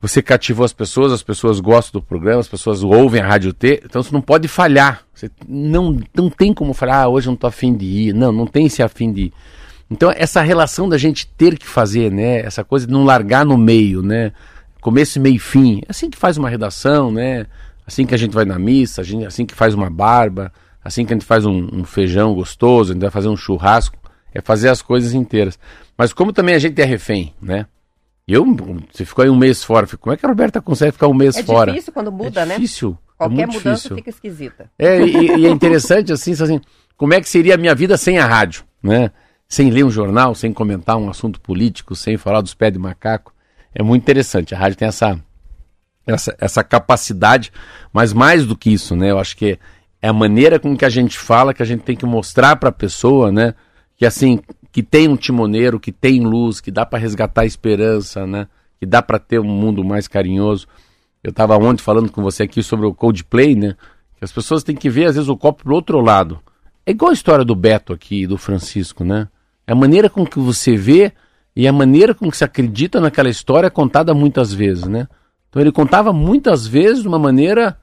você 0.00 0.20
cativou 0.20 0.64
as 0.64 0.72
pessoas, 0.72 1.12
as 1.12 1.22
pessoas 1.22 1.60
gostam 1.60 2.00
do 2.00 2.04
programa, 2.04 2.40
as 2.40 2.48
pessoas 2.48 2.82
ouvem 2.82 3.22
a 3.22 3.26
Rádio 3.26 3.52
T, 3.52 3.80
então 3.84 4.02
você 4.02 4.12
não 4.12 4.20
pode 4.20 4.48
falhar. 4.48 5.04
Você 5.14 5.30
não, 5.48 5.96
não 6.12 6.28
tem 6.28 6.52
como 6.52 6.74
falar, 6.74 7.02
ah, 7.02 7.08
hoje 7.08 7.28
eu 7.28 7.30
não 7.30 7.36
tô 7.36 7.46
afim 7.46 7.72
de 7.72 7.86
ir. 7.86 8.12
Não, 8.12 8.32
não 8.32 8.44
tem 8.44 8.66
esse 8.66 8.82
afim 8.82 9.12
de 9.12 9.20
ir. 9.26 9.32
Então, 9.92 10.10
essa 10.16 10.40
relação 10.40 10.88
da 10.88 10.96
gente 10.96 11.26
ter 11.26 11.58
que 11.58 11.66
fazer, 11.66 12.10
né? 12.10 12.40
Essa 12.40 12.64
coisa 12.64 12.86
de 12.86 12.92
não 12.92 13.04
largar 13.04 13.44
no 13.44 13.58
meio, 13.58 14.00
né? 14.00 14.32
Começo, 14.80 15.20
meio 15.20 15.36
e 15.36 15.38
fim. 15.38 15.82
É 15.82 15.90
assim 15.90 16.08
que 16.08 16.16
faz 16.16 16.38
uma 16.38 16.48
redação, 16.48 17.12
né? 17.12 17.44
Assim 17.86 18.06
que 18.06 18.14
a 18.14 18.16
gente 18.16 18.32
vai 18.32 18.46
na 18.46 18.58
missa, 18.58 19.04
gente, 19.04 19.26
assim 19.26 19.44
que 19.44 19.54
faz 19.54 19.74
uma 19.74 19.90
barba, 19.90 20.50
assim 20.82 21.04
que 21.04 21.12
a 21.12 21.16
gente 21.16 21.26
faz 21.26 21.44
um, 21.44 21.68
um, 21.70 21.84
feijão 21.84 22.34
gostoso, 22.34 22.92
a 22.92 22.94
gente 22.94 23.02
vai 23.02 23.10
fazer 23.10 23.28
um 23.28 23.36
churrasco. 23.36 23.98
É 24.34 24.40
fazer 24.40 24.70
as 24.70 24.80
coisas 24.80 25.12
inteiras. 25.12 25.58
Mas 25.96 26.14
como 26.14 26.32
também 26.32 26.54
a 26.54 26.58
gente 26.58 26.80
é 26.80 26.86
refém, 26.86 27.34
né? 27.40 27.66
Eu, 28.26 28.46
você 28.90 29.04
ficou 29.04 29.22
aí 29.24 29.28
um 29.28 29.36
mês 29.36 29.62
fora. 29.62 29.86
Como 30.00 30.14
é 30.14 30.16
que 30.16 30.24
a 30.24 30.28
Roberta 30.30 30.62
consegue 30.62 30.92
ficar 30.92 31.06
um 31.06 31.12
mês 31.12 31.36
é 31.36 31.42
fora? 31.42 31.70
É 31.70 31.74
difícil 31.74 31.92
quando 31.92 32.10
muda, 32.10 32.40
é 32.40 32.46
né? 32.46 32.54
Difícil. 32.54 32.96
É 32.96 33.12
Qualquer 33.18 33.42
é 33.42 33.46
mudança 33.46 33.74
difícil. 33.74 33.96
fica 33.96 34.08
esquisita. 34.08 34.70
É, 34.78 35.02
e, 35.02 35.40
e 35.40 35.46
é 35.46 35.50
interessante 35.50 36.14
assim, 36.14 36.32
assim, 36.32 36.62
como 36.96 37.12
é 37.12 37.20
que 37.20 37.28
seria 37.28 37.56
a 37.56 37.58
minha 37.58 37.74
vida 37.74 37.98
sem 37.98 38.18
a 38.18 38.24
rádio, 38.24 38.64
né? 38.82 39.10
Sem 39.52 39.68
ler 39.68 39.84
um 39.84 39.90
jornal, 39.90 40.34
sem 40.34 40.50
comentar 40.50 40.96
um 40.96 41.10
assunto 41.10 41.38
político, 41.38 41.94
sem 41.94 42.16
falar 42.16 42.40
dos 42.40 42.54
pés 42.54 42.72
de 42.72 42.78
macaco. 42.78 43.34
É 43.74 43.82
muito 43.82 44.00
interessante. 44.00 44.54
A 44.54 44.58
rádio 44.58 44.78
tem 44.78 44.88
essa, 44.88 45.22
essa, 46.06 46.34
essa 46.40 46.64
capacidade, 46.64 47.52
mas 47.92 48.14
mais 48.14 48.46
do 48.46 48.56
que 48.56 48.72
isso, 48.72 48.96
né? 48.96 49.10
Eu 49.10 49.18
acho 49.18 49.36
que 49.36 49.58
É 50.00 50.08
a 50.08 50.12
maneira 50.12 50.58
com 50.58 50.74
que 50.74 50.86
a 50.86 50.88
gente 50.88 51.18
fala 51.18 51.52
que 51.52 51.62
a 51.62 51.66
gente 51.66 51.82
tem 51.82 51.94
que 51.94 52.06
mostrar 52.06 52.56
para 52.56 52.70
a 52.70 52.72
pessoa, 52.72 53.30
né? 53.30 53.54
Que 53.94 54.06
assim, 54.06 54.40
que 54.72 54.82
tem 54.82 55.06
um 55.06 55.16
timoneiro, 55.16 55.78
que 55.78 55.92
tem 55.92 56.20
luz, 56.20 56.58
que 56.58 56.70
dá 56.70 56.86
para 56.86 56.98
resgatar 56.98 57.42
a 57.42 57.46
esperança, 57.46 58.26
né? 58.26 58.48
Que 58.80 58.86
dá 58.86 59.02
para 59.02 59.18
ter 59.18 59.38
um 59.38 59.44
mundo 59.44 59.84
mais 59.84 60.08
carinhoso. 60.08 60.66
Eu 61.22 61.28
estava 61.28 61.58
ontem 61.58 61.82
falando 61.82 62.10
com 62.10 62.22
você 62.22 62.44
aqui 62.44 62.62
sobre 62.62 62.86
o 62.86 62.94
Coldplay, 62.94 63.54
né? 63.54 63.76
Que 64.16 64.24
as 64.24 64.32
pessoas 64.32 64.62
têm 64.62 64.74
que 64.74 64.88
ver 64.88 65.08
às 65.08 65.16
vezes 65.16 65.28
o 65.28 65.36
copo 65.36 65.64
pro 65.64 65.74
outro 65.74 66.00
lado. 66.00 66.40
É 66.86 66.90
igual 66.92 67.10
a 67.10 67.14
história 67.14 67.44
do 67.44 67.54
Beto 67.54 67.92
aqui, 67.92 68.26
do 68.26 68.38
Francisco, 68.38 69.04
né? 69.04 69.28
É 69.66 69.72
a 69.72 69.76
maneira 69.76 70.10
com 70.10 70.26
que 70.26 70.38
você 70.38 70.76
vê 70.76 71.12
e 71.54 71.68
a 71.68 71.72
maneira 71.72 72.14
com 72.14 72.30
que 72.30 72.36
se 72.36 72.44
acredita 72.44 73.00
naquela 73.00 73.28
história 73.28 73.66
é 73.66 73.70
contada 73.70 74.14
muitas 74.14 74.52
vezes, 74.52 74.84
né? 74.84 75.06
Então 75.48 75.60
ele 75.60 75.70
contava 75.70 76.12
muitas 76.12 76.66
vezes 76.66 77.02
de 77.02 77.08
uma 77.08 77.18
maneira 77.18 77.78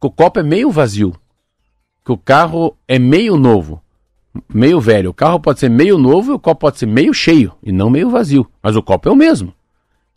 que 0.00 0.06
o 0.06 0.10
copo 0.10 0.40
é 0.40 0.42
meio 0.42 0.70
vazio, 0.70 1.14
que 2.04 2.10
o 2.10 2.18
carro 2.18 2.76
é 2.88 2.98
meio 2.98 3.36
novo, 3.36 3.80
meio 4.52 4.80
velho. 4.80 5.10
O 5.10 5.14
carro 5.14 5.38
pode 5.38 5.60
ser 5.60 5.70
meio 5.70 5.96
novo 5.96 6.32
e 6.32 6.34
o 6.34 6.38
copo 6.38 6.62
pode 6.62 6.78
ser 6.78 6.86
meio 6.86 7.14
cheio 7.14 7.52
e 7.62 7.70
não 7.70 7.88
meio 7.88 8.10
vazio, 8.10 8.48
mas 8.60 8.74
o 8.74 8.82
copo 8.82 9.08
é 9.08 9.12
o 9.12 9.16
mesmo. 9.16 9.54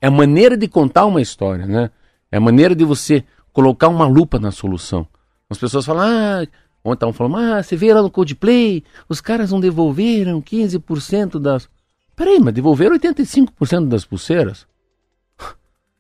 É 0.02 0.08
a 0.08 0.12
maneira 0.12 0.58
de 0.58 0.68
contar 0.68 1.06
uma 1.06 1.22
história, 1.22 1.66
né? 1.66 1.92
É 2.32 2.38
a 2.38 2.42
maneira 2.42 2.76
de 2.76 2.84
você 2.84 3.24
colocar 3.54 3.88
uma 3.88 4.08
lupa 4.08 4.40
na 4.40 4.52
solução. 4.52 5.08
As 5.50 5.58
pessoas 5.58 5.86
falam, 5.86 6.04
ah, 6.04 6.48
ontem 6.86 6.98
estavam 6.98 7.13
falando, 7.13 7.38
ah, 7.38 7.63
você 7.63 7.75
vê 7.75 7.94
lá 7.94 8.01
no 8.01 8.12
Codeplay, 8.12 8.84
os 9.10 9.20
caras 9.20 9.51
não 9.51 9.60
devolveram 9.60 10.42
15% 10.42 11.39
das. 11.39 11.68
Peraí, 12.15 12.39
mas 12.39 12.54
devolveram 12.54 12.98
85% 12.98 13.88
das 13.88 14.06
pulseiras? 14.06 14.68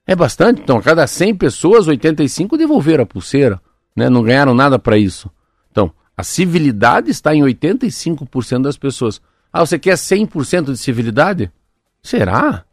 É 0.07 0.15
bastante. 0.15 0.61
Então, 0.61 0.77
a 0.77 0.81
cada 0.81 1.05
100 1.07 1.35
pessoas, 1.35 1.87
85 1.87 2.57
devolveram 2.57 3.03
a 3.03 3.07
pulseira. 3.07 3.59
Né? 3.95 4.09
Não 4.09 4.21
ganharam 4.21 4.53
nada 4.53 4.77
para 4.77 4.97
isso. 4.97 5.31
Então, 5.71 5.91
a 6.15 6.23
civilidade 6.23 7.09
está 7.09 7.33
em 7.33 7.41
85% 7.41 8.61
das 8.61 8.77
pessoas. 8.77 9.19
Ah, 9.51 9.65
você 9.65 9.79
quer 9.79 9.95
100% 9.95 10.71
de 10.71 10.77
civilidade? 10.77 11.51
Será? 12.03 12.63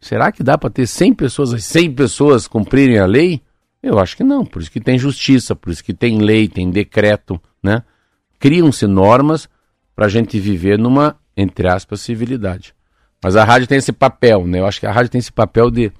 Será 0.00 0.30
que 0.30 0.42
dá 0.42 0.58
para 0.58 0.70
ter 0.70 0.86
100 0.86 1.14
pessoas, 1.14 1.64
100 1.64 1.94
pessoas 1.94 2.46
cumprirem 2.46 2.98
a 2.98 3.06
lei? 3.06 3.40
Eu 3.82 3.98
acho 3.98 4.16
que 4.16 4.24
não. 4.24 4.44
Por 4.44 4.62
isso 4.62 4.70
que 4.70 4.80
tem 4.80 4.98
justiça, 4.98 5.54
por 5.54 5.70
isso 5.70 5.84
que 5.84 5.94
tem 5.94 6.18
lei, 6.18 6.48
tem 6.48 6.70
decreto, 6.70 7.40
né? 7.62 7.82
Criam-se 8.38 8.86
normas 8.86 9.48
para 9.94 10.06
a 10.06 10.08
gente 10.08 10.38
viver 10.38 10.78
numa 10.78 11.16
entre 11.38 11.68
aspas, 11.68 12.00
civilidade. 12.00 12.74
Mas 13.22 13.36
a 13.36 13.44
rádio 13.44 13.68
tem 13.68 13.78
esse 13.78 13.92
papel, 13.92 14.44
né? 14.44 14.58
Eu 14.58 14.66
acho 14.66 14.80
que 14.80 14.86
a 14.86 14.92
rádio 14.92 15.12
tem 15.12 15.20
esse 15.20 15.32
papel 15.32 15.70
de 15.70 15.92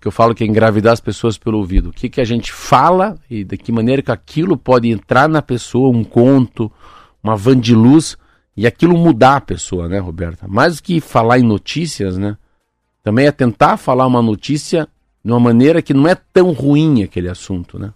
que 0.00 0.06
eu 0.06 0.12
falo 0.12 0.34
que 0.34 0.44
é 0.44 0.46
engravidar 0.46 0.92
as 0.92 1.00
pessoas 1.00 1.38
pelo 1.38 1.58
ouvido. 1.58 1.90
O 1.90 1.92
que, 1.92 2.08
que 2.08 2.20
a 2.20 2.24
gente 2.24 2.52
fala 2.52 3.16
e 3.30 3.42
de 3.44 3.56
que 3.56 3.72
maneira 3.72 4.02
que 4.02 4.12
aquilo 4.12 4.56
pode 4.56 4.88
entrar 4.88 5.28
na 5.28 5.42
pessoa, 5.42 5.96
um 5.96 6.04
conto, 6.04 6.70
uma 7.22 7.36
van 7.36 7.58
de 7.58 7.74
luz, 7.74 8.16
e 8.56 8.66
aquilo 8.66 8.96
mudar 8.96 9.36
a 9.36 9.40
pessoa, 9.40 9.88
né, 9.88 9.98
Roberta? 9.98 10.46
Mais 10.46 10.76
do 10.76 10.82
que 10.82 11.00
falar 11.00 11.38
em 11.38 11.42
notícias, 11.42 12.18
né? 12.18 12.36
Também 13.02 13.26
é 13.26 13.32
tentar 13.32 13.76
falar 13.76 14.06
uma 14.06 14.22
notícia 14.22 14.88
de 15.28 15.32
uma 15.32 15.38
maneira 15.38 15.82
que 15.82 15.92
não 15.92 16.08
é 16.08 16.14
tão 16.14 16.52
ruim 16.52 17.02
aquele 17.02 17.28
assunto, 17.28 17.78
né? 17.78 17.92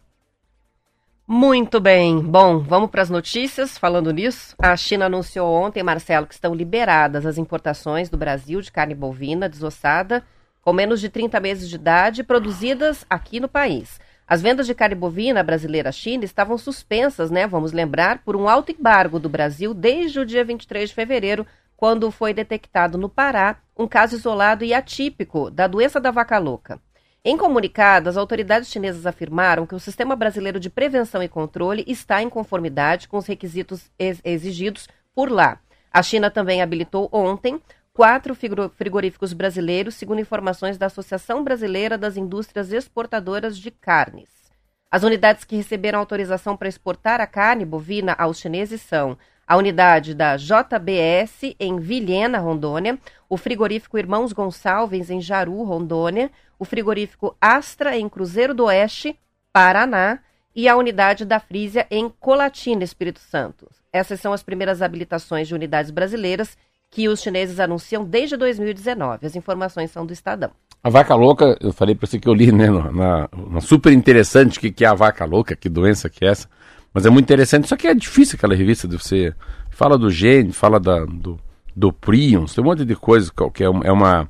Muito 1.27 1.81
bem. 1.81 2.21
Bom, 2.21 2.59
vamos 2.59 2.91
para 2.91 3.01
as 3.01 3.09
notícias. 3.09 3.79
Falando 3.79 4.12
nisso, 4.12 4.55
a 4.59 4.77
China 4.77 5.07
anunciou 5.07 5.51
ontem, 5.51 5.83
Marcelo, 5.83 6.27
que 6.27 6.35
estão 6.35 6.55
liberadas 6.55 7.25
as 7.25 7.39
importações 7.39 8.11
do 8.11 8.19
Brasil 8.19 8.61
de 8.61 8.71
carne 8.71 8.95
bovina 8.95 9.49
desossada 9.49 10.23
com 10.61 10.75
menos 10.75 11.01
de 11.01 11.09
30 11.09 11.41
meses 11.41 11.71
de 11.71 11.77
idade 11.77 12.23
produzidas 12.23 13.07
aqui 13.09 13.41
no 13.41 13.49
país. 13.49 13.99
As 14.29 14.43
vendas 14.43 14.67
de 14.67 14.75
carne 14.75 14.95
bovina 14.95 15.43
brasileira 15.43 15.89
à 15.89 15.93
China 15.93 16.27
estavam 16.27 16.59
suspensas, 16.59 17.31
né? 17.31 17.47
Vamos 17.47 17.73
lembrar, 17.73 18.18
por 18.18 18.37
um 18.37 18.47
alto 18.47 18.71
embargo 18.73 19.18
do 19.18 19.31
Brasil 19.31 19.73
desde 19.73 20.21
o 20.21 20.27
dia 20.27 20.45
23 20.45 20.90
de 20.90 20.95
fevereiro, 20.95 21.47
quando 21.79 22.11
foi 22.11 22.35
detectado 22.35 22.99
no 22.99 23.09
Pará 23.09 23.57
um 23.75 23.88
caso 23.88 24.16
isolado 24.16 24.66
e 24.66 24.75
atípico 24.75 25.51
da 25.51 25.66
doença 25.66 25.99
da 25.99 26.11
vaca 26.11 26.38
louca. 26.38 26.79
Em 27.25 27.37
comunicado, 27.37 28.09
as 28.09 28.17
autoridades 28.17 28.69
chinesas 28.69 29.07
afirmaram 29.07 29.65
que 29.65 29.77
o 29.77 29.81
sistema 29.81 30.17
brasileiro 30.17 30.59
de 30.59 30.69
prevenção 30.69 31.23
e 31.23 31.29
controle 31.29 31.85
está 31.87 32.21
em 32.21 32.29
conformidade 32.29 33.07
com 33.07 33.17
os 33.17 33.27
requisitos 33.27 33.89
ex 33.97 34.21
exigidos 34.25 34.89
por 35.15 35.31
lá. 35.31 35.61
A 35.93 36.03
China 36.03 36.33
também 36.33 36.61
habilitou 36.61 37.09
ontem 37.13 37.61
quatro 37.93 38.35
frigoríficos 38.35 39.33
brasileiros, 39.33 39.95
segundo 39.95 40.21
informações 40.21 40.77
da 40.77 40.87
Associação 40.87 41.45
Brasileira 41.45 41.97
das 41.97 42.17
Indústrias 42.17 42.73
Exportadoras 42.73 43.57
de 43.57 43.71
Carnes. 43.71 44.29
As 44.91 45.05
unidades 45.05 45.45
que 45.45 45.55
receberam 45.55 46.01
autorização 46.01 46.57
para 46.57 46.69
exportar 46.69 47.21
a 47.21 47.27
carne 47.27 47.65
bovina 47.65 48.17
aos 48.19 48.41
chineses 48.41 48.81
são 48.81 49.17
a 49.47 49.57
unidade 49.57 50.15
da 50.15 50.37
JBS 50.37 51.55
em 51.61 51.79
Vilhena, 51.79 52.39
Rondônia, 52.39 52.99
o 53.29 53.37
frigorífico 53.37 53.99
Irmãos 53.99 54.33
Gonçalves 54.33 55.11
em 55.11 55.21
Jaru, 55.21 55.63
Rondônia, 55.63 56.31
o 56.62 56.64
frigorífico 56.64 57.37
Astra 57.40 57.96
em 57.96 58.09
Cruzeiro 58.09 58.55
do 58.55 58.66
Oeste, 58.66 59.18
Paraná, 59.53 60.20
e 60.55 60.68
a 60.68 60.77
unidade 60.77 61.25
da 61.25 61.40
Frisia 61.40 61.88
em 61.90 62.09
Colatina, 62.09 62.85
Espírito 62.85 63.18
Santo. 63.18 63.68
Essas 63.92 64.20
são 64.20 64.33
as 64.33 64.44
primeiras 64.44 64.81
habilitações 64.81 65.48
de 65.48 65.57
unidades 65.57 65.90
brasileiras 65.90 66.57
que 66.88 67.09
os 67.09 67.20
chineses 67.20 67.59
anunciam 67.59 68.05
desde 68.05 68.37
2019. 68.37 69.27
As 69.27 69.35
informações 69.35 69.90
são 69.90 70.07
do 70.07 70.12
Estadão. 70.12 70.51
A 70.85 70.88
vaca 70.88 71.16
louca, 71.16 71.59
eu 71.61 71.72
falei 71.72 71.96
para 71.96 72.07
você 72.07 72.20
que 72.20 72.29
eu 72.29 72.35
li, 72.35 72.53
né, 72.53 72.70
na, 72.70 73.29
na 73.51 73.61
super 73.61 73.92
interessante 73.92 74.61
que, 74.61 74.70
que 74.70 74.85
é 74.85 74.88
a 74.88 74.94
vaca 74.94 75.25
louca, 75.25 75.57
que 75.57 75.68
doença 75.68 76.09
que 76.09 76.25
é 76.25 76.29
essa. 76.29 76.48
Mas 76.94 77.05
é 77.07 77.11
muito 77.11 77.25
interessante, 77.25 77.66
só 77.66 77.77
que 77.77 77.88
é 77.88 77.94
difícil 77.94 78.37
aquela 78.37 78.55
revista 78.55 78.87
de 78.87 78.96
você. 78.96 79.35
Fala 79.68 79.98
do 79.98 80.11
gene, 80.11 80.53
fala 80.53 80.79
da, 80.79 81.05
do, 81.07 81.40
do 81.75 81.92
prions, 81.92 82.55
tem 82.55 82.62
um 82.62 82.68
monte 82.68 82.85
de 82.85 82.94
coisa 82.94 83.33
que 83.53 83.64
é, 83.64 83.66
é 83.66 83.90
uma, 83.90 84.29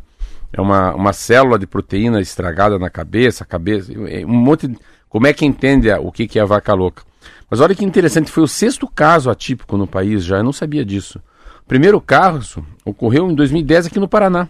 é 0.53 0.61
uma, 0.61 0.95
uma 0.95 1.13
célula 1.13 1.59
de 1.59 1.67
proteína 1.67 2.21
estragada 2.21 2.79
na 2.79 2.91
cabeça, 2.91 3.45
cabeça, 3.45 3.93
um 4.27 4.37
monte 4.37 4.69
de, 4.69 4.77
Como 5.09 5.27
é 5.27 5.33
que 5.33 5.47
entende 5.47 5.91
o 5.93 6.13
que, 6.13 6.27
que 6.27 6.39
é 6.39 6.43
a 6.43 6.47
vaca 6.47 6.75
louca? 6.75 7.03
Mas 7.51 7.61
olha 7.61 7.75
que 7.75 7.85
interessante, 7.85 8.31
foi 8.31 8.43
o 8.43 8.49
sexto 8.49 8.87
caso 8.87 9.31
atípico 9.31 9.77
no 9.77 9.87
país 9.87 10.25
já, 10.25 10.39
eu 10.39 10.45
não 10.45 10.53
sabia 10.53 10.85
disso. 10.85 11.21
O 11.65 11.69
primeiro 11.69 12.01
caso 12.01 12.65
ocorreu 12.85 13.31
em 13.31 13.35
2010 13.35 13.87
aqui 13.87 13.99
no 13.99 14.09
Paraná, 14.09 14.49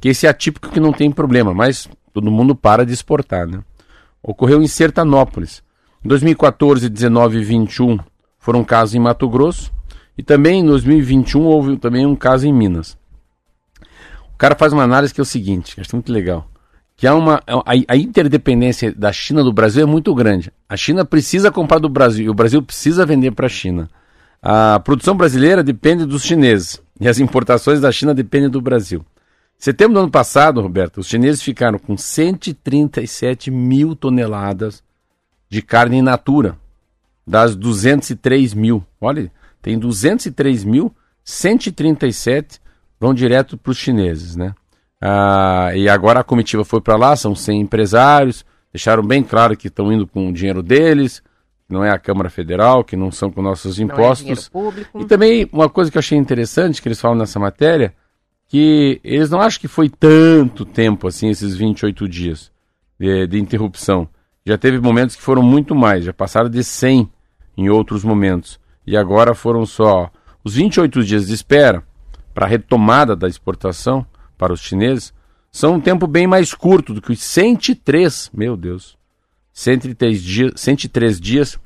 que 0.00 0.08
esse 0.08 0.26
é 0.26 0.30
atípico 0.30 0.68
que 0.68 0.80
não 0.80 0.92
tem 0.92 1.10
problema, 1.10 1.54
mas 1.54 1.88
todo 2.12 2.30
mundo 2.30 2.54
para 2.54 2.84
de 2.84 2.92
exportar, 2.92 3.46
né? 3.46 3.60
Ocorreu 4.22 4.62
em 4.62 4.68
Sertanópolis. 4.68 5.62
Em 6.04 6.08
2014, 6.08 6.88
19 6.88 7.38
e 7.38 7.44
21 7.44 7.98
foram 8.38 8.62
casos 8.64 8.94
em 8.94 8.98
Mato 8.98 9.28
Grosso. 9.28 9.72
E 10.16 10.22
também 10.22 10.60
em 10.60 10.66
2021 10.66 11.42
houve 11.42 11.76
também 11.76 12.04
um 12.04 12.14
caso 12.14 12.46
em 12.46 12.52
Minas. 12.52 12.98
Cara 14.42 14.56
faz 14.56 14.72
uma 14.72 14.82
análise 14.82 15.14
que 15.14 15.20
é 15.20 15.22
o 15.22 15.24
seguinte, 15.24 15.76
que 15.76 15.80
acho 15.80 15.94
muito 15.94 16.12
legal. 16.12 16.50
Que 16.96 17.06
há 17.06 17.14
uma, 17.14 17.40
a, 17.46 17.62
a 17.86 17.96
interdependência 17.96 18.92
da 18.92 19.12
China 19.12 19.44
do 19.44 19.52
Brasil 19.52 19.84
é 19.84 19.86
muito 19.86 20.12
grande. 20.16 20.52
A 20.68 20.76
China 20.76 21.04
precisa 21.04 21.52
comprar 21.52 21.78
do 21.78 21.88
Brasil 21.88 22.26
e 22.26 22.28
o 22.28 22.34
Brasil 22.34 22.60
precisa 22.60 23.06
vender 23.06 23.30
para 23.30 23.46
a 23.46 23.48
China. 23.48 23.88
A 24.42 24.80
produção 24.80 25.16
brasileira 25.16 25.62
depende 25.62 26.04
dos 26.04 26.24
chineses 26.24 26.82
e 27.00 27.06
as 27.06 27.20
importações 27.20 27.80
da 27.80 27.92
China 27.92 28.12
dependem 28.12 28.50
do 28.50 28.60
Brasil. 28.60 29.06
Setembro 29.56 29.94
do 29.94 30.00
ano 30.00 30.10
passado, 30.10 30.60
Roberto, 30.60 30.98
os 30.98 31.06
chineses 31.06 31.40
ficaram 31.40 31.78
com 31.78 31.96
137 31.96 33.48
mil 33.48 33.94
toneladas 33.94 34.82
de 35.48 35.62
carne 35.62 35.98
in 35.98 36.02
natura, 36.02 36.58
das 37.24 37.54
203 37.54 38.54
mil. 38.54 38.84
Olha, 39.00 39.30
tem 39.62 39.78
203 39.78 40.64
mil, 40.64 40.92
137 41.22 42.60
vão 43.02 43.12
direto 43.12 43.58
para 43.58 43.72
os 43.72 43.78
chineses, 43.78 44.36
né? 44.36 44.54
Ah, 45.00 45.72
e 45.74 45.88
agora 45.88 46.20
a 46.20 46.24
comitiva 46.24 46.64
foi 46.64 46.80
para 46.80 46.94
lá, 46.94 47.16
são 47.16 47.34
100 47.34 47.62
empresários, 47.62 48.46
deixaram 48.72 49.02
bem 49.02 49.24
claro 49.24 49.56
que 49.56 49.66
estão 49.66 49.92
indo 49.92 50.06
com 50.06 50.28
o 50.28 50.32
dinheiro 50.32 50.62
deles, 50.62 51.20
não 51.68 51.84
é 51.84 51.90
a 51.90 51.98
Câmara 51.98 52.30
Federal, 52.30 52.84
que 52.84 52.94
não 52.94 53.10
são 53.10 53.28
com 53.28 53.42
nossos 53.42 53.80
é 53.80 53.82
impostos. 53.82 54.48
É 54.94 55.00
e 55.00 55.04
também 55.04 55.48
uma 55.52 55.68
coisa 55.68 55.90
que 55.90 55.98
eu 55.98 55.98
achei 55.98 56.16
interessante 56.16 56.80
que 56.80 56.86
eles 56.86 57.00
falam 57.00 57.18
nessa 57.18 57.40
matéria, 57.40 57.92
que 58.46 59.00
eles 59.02 59.28
não 59.30 59.40
acham 59.40 59.60
que 59.60 59.66
foi 59.66 59.88
tanto 59.88 60.64
tempo 60.64 61.08
assim, 61.08 61.28
esses 61.28 61.56
28 61.56 62.08
dias 62.08 62.52
de, 63.00 63.26
de 63.26 63.40
interrupção. 63.40 64.08
Já 64.46 64.56
teve 64.56 64.78
momentos 64.78 65.16
que 65.16 65.22
foram 65.22 65.42
muito 65.42 65.74
mais, 65.74 66.04
já 66.04 66.12
passaram 66.12 66.48
de 66.48 66.62
100 66.62 67.10
em 67.56 67.68
outros 67.68 68.04
momentos. 68.04 68.60
E 68.86 68.96
agora 68.96 69.34
foram 69.34 69.66
só 69.66 70.08
os 70.44 70.54
28 70.54 71.02
dias 71.02 71.26
de 71.26 71.34
espera 71.34 71.82
para 72.34 72.46
a 72.46 72.48
retomada 72.48 73.14
da 73.14 73.28
exportação 73.28 74.06
para 74.36 74.52
os 74.52 74.60
chineses. 74.60 75.12
São 75.50 75.74
um 75.74 75.80
tempo 75.80 76.06
bem 76.06 76.26
mais 76.26 76.54
curto 76.54 76.94
do 76.94 77.02
que 77.02 77.12
os 77.12 77.22
103, 77.22 78.30
meu 78.32 78.56
Deus, 78.56 78.96
103 79.52 80.22
dias, 80.22 80.52
103 80.56 81.20
dias 81.20 81.58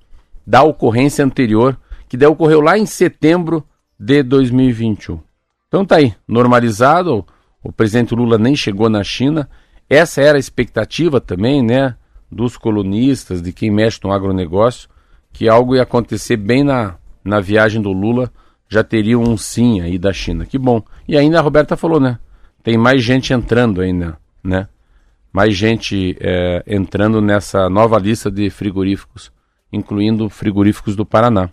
da 0.47 0.63
ocorrência 0.63 1.25
anterior, 1.25 1.79
que 2.09 2.17
daí 2.17 2.29
ocorreu 2.29 2.61
lá 2.61 2.77
em 2.77 2.87
setembro 2.87 3.65
de 3.99 4.23
2021. 4.23 5.21
Então 5.69 5.85
tá 5.85 5.97
aí, 5.97 6.15
normalizado, 6.27 7.25
o 7.63 7.73
presidente 7.73 8.15
Lula 8.15 8.39
nem 8.39 8.55
chegou 8.55 8.89
na 8.89 9.03
China. 9.03 9.49
Essa 9.89 10.21
era 10.21 10.37
a 10.37 10.41
expectativa 10.41 11.21
também, 11.21 11.63
né? 11.63 11.97
dos 12.31 12.57
colunistas, 12.57 13.41
de 13.41 13.53
quem 13.53 13.71
mexe 13.71 14.01
no 14.03 14.13
agronegócio, 14.13 14.89
que 15.33 15.49
algo 15.49 15.77
ia 15.77 15.83
acontecer 15.83 16.37
bem 16.37 16.65
na, 16.65 16.97
na 17.25 17.41
viagem 17.41 17.81
do 17.81 17.93
Lula, 17.93 18.31
já 18.69 18.83
teria 18.83 19.19
um 19.19 19.37
sim 19.37 19.81
aí 19.81 19.99
da 19.99 20.13
China. 20.13 20.45
Que 20.45 20.59
bom. 20.59 20.83
E 21.07 21.17
ainda 21.17 21.39
a 21.39 21.43
Roberta 21.43 21.77
falou, 21.77 22.01
né? 22.01 22.19
Tem 22.63 22.77
mais 22.77 23.03
gente 23.03 23.33
entrando 23.33 23.81
ainda, 23.81 24.19
né? 24.43 24.69
Mais 25.33 25.55
gente 25.55 26.17
é, 26.21 26.63
entrando 26.67 27.21
nessa 27.21 27.69
nova 27.69 27.99
lista 27.99 28.31
de 28.31 28.51
frigoríficos, 28.51 29.31
incluindo 29.73 30.29
frigoríficos 30.29 30.97
do 30.97 31.07
Paraná. 31.07 31.51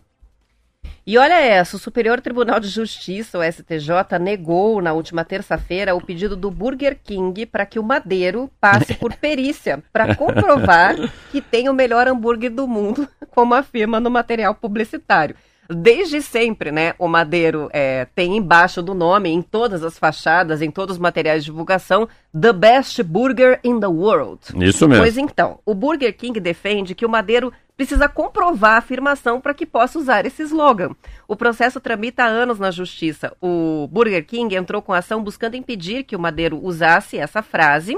E 1.05 1.17
olha 1.17 1.37
essa, 1.37 1.75
o 1.75 1.79
Superior 1.79 2.21
Tribunal 2.21 2.61
de 2.61 2.69
Justiça, 2.69 3.37
o 3.37 3.43
STJ, 3.43 4.17
negou 4.21 4.81
na 4.81 4.93
última 4.93 5.25
terça-feira 5.25 5.93
o 5.93 6.01
pedido 6.01 6.33
do 6.33 6.49
Burger 6.49 6.97
King 7.03 7.45
para 7.45 7.65
que 7.65 7.77
o 7.77 7.83
Madeiro 7.83 8.49
passe 8.59 8.93
por 8.93 9.13
perícia 9.13 9.83
para 9.91 10.15
comprovar 10.15 10.95
que 11.29 11.41
tem 11.41 11.67
o 11.67 11.73
melhor 11.73 12.07
hambúrguer 12.07 12.49
do 12.49 12.65
mundo, 12.65 13.05
como 13.31 13.53
afirma 13.53 13.99
no 13.99 14.09
material 14.09 14.55
publicitário. 14.55 15.35
Desde 15.69 16.21
sempre, 16.21 16.71
né, 16.71 16.93
o 16.99 17.07
Madeiro 17.07 17.69
é, 17.71 18.05
tem 18.13 18.37
embaixo 18.37 18.81
do 18.81 18.93
nome, 18.93 19.29
em 19.29 19.41
todas 19.41 19.83
as 19.83 19.97
fachadas, 19.97 20.61
em 20.61 20.69
todos 20.69 20.95
os 20.95 21.01
materiais 21.01 21.43
de 21.43 21.51
divulgação, 21.51 22.07
The 22.39 22.51
Best 22.51 23.01
Burger 23.03 23.59
in 23.63 23.79
the 23.79 23.87
World. 23.87 24.41
Isso 24.61 24.87
mesmo. 24.87 25.03
Pois 25.03 25.17
então, 25.17 25.59
o 25.65 25.73
Burger 25.73 26.15
King 26.15 26.39
defende 26.39 26.93
que 26.93 27.05
o 27.05 27.09
Madeiro 27.09 27.51
precisa 27.75 28.07
comprovar 28.07 28.73
a 28.73 28.77
afirmação 28.77 29.39
para 29.41 29.53
que 29.53 29.65
possa 29.65 29.97
usar 29.97 30.25
esse 30.25 30.43
slogan. 30.43 30.91
O 31.27 31.35
processo 31.35 31.79
tramita 31.79 32.23
há 32.23 32.27
anos 32.27 32.59
na 32.59 32.69
justiça. 32.69 33.35
O 33.41 33.87
Burger 33.91 34.25
King 34.25 34.55
entrou 34.55 34.81
com 34.81 34.93
ação 34.93 35.23
buscando 35.23 35.55
impedir 35.55 36.03
que 36.03 36.15
o 36.15 36.19
Madeiro 36.19 36.59
usasse 36.61 37.17
essa 37.17 37.41
frase 37.41 37.97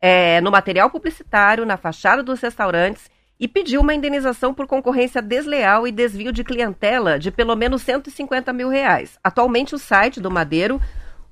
é, 0.00 0.40
no 0.40 0.50
material 0.50 0.90
publicitário, 0.90 1.64
na 1.64 1.76
fachada 1.76 2.22
dos 2.22 2.40
restaurantes 2.40 3.13
e 3.38 3.48
pediu 3.48 3.80
uma 3.80 3.94
indenização 3.94 4.54
por 4.54 4.66
concorrência 4.66 5.20
desleal 5.20 5.86
e 5.86 5.92
desvio 5.92 6.32
de 6.32 6.44
clientela 6.44 7.18
de 7.18 7.30
pelo 7.30 7.56
menos 7.56 7.82
150 7.82 8.52
mil 8.52 8.68
reais. 8.68 9.18
Atualmente, 9.22 9.74
o 9.74 9.78
site 9.78 10.20
do 10.20 10.30
Madeiro 10.30 10.80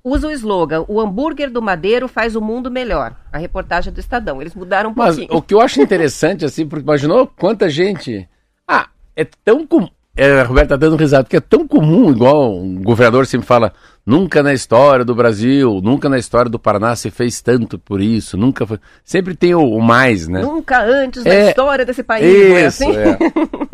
usa 0.05 0.29
o 0.29 0.33
slogan: 0.33 0.85
O 0.89 1.01
hambúrguer 1.01 1.51
do 1.51 1.63
Madeiro 1.63 2.09
faz 2.09 2.35
o 2.35 2.41
mundo 2.41 2.71
melhor. 2.71 3.15
A 3.33 3.39
reportagem 3.39 3.93
do 3.93 4.01
Estadão. 4.01 4.41
Eles 4.41 4.55
mudaram 4.55 4.91
um 4.91 4.95
Mas 4.97 5.17
pouquinho. 5.17 5.39
o 5.39 5.43
que 5.43 5.55
eu 5.55 5.61
acho 5.61 5.81
interessante, 5.81 6.45
assim, 6.45 6.67
porque 6.67 6.85
imaginou 6.85 7.27
quanta 7.27 7.69
gente. 7.69 8.29
Ah, 8.67 8.89
é 9.15 9.25
tão 9.25 9.67
comum. 9.67 9.89
É, 10.15 10.41
a 10.41 10.45
Roberta 10.45 10.71
tá 10.71 10.77
dando 10.77 10.97
risada, 10.97 11.25
porque 11.25 11.39
é 11.39 11.41
tão 11.41 11.67
comum, 11.67 12.11
igual 12.11 12.55
um 12.55 12.83
governador 12.83 13.27
sempre 13.27 13.47
fala, 13.47 13.73
nunca 14.05 14.43
na 14.43 14.53
história 14.53 15.05
do 15.05 15.15
Brasil, 15.15 15.81
nunca 15.83 16.09
na 16.09 16.19
história 16.19 16.51
do 16.51 16.59
Paraná 16.59 16.95
se 16.97 17.11
fez 17.11 17.41
tanto 17.41 17.79
por 17.79 18.01
isso, 18.01 18.37
nunca 18.37 18.67
foi. 18.67 18.79
Sempre 19.05 19.35
tem 19.35 19.55
o, 19.55 19.63
o 19.63 19.81
mais, 19.83 20.29
né? 20.29 20.43
Nunca 20.43 20.83
antes 20.83 21.23
da 21.25 21.31
É, 21.33 21.49
história 21.49 21.85
desse 21.85 22.03
país, 22.03 22.25
não 22.25 22.57
é 22.57 22.67
Isso, 22.67 22.85
assim? 22.85 22.97
é. 22.97 23.19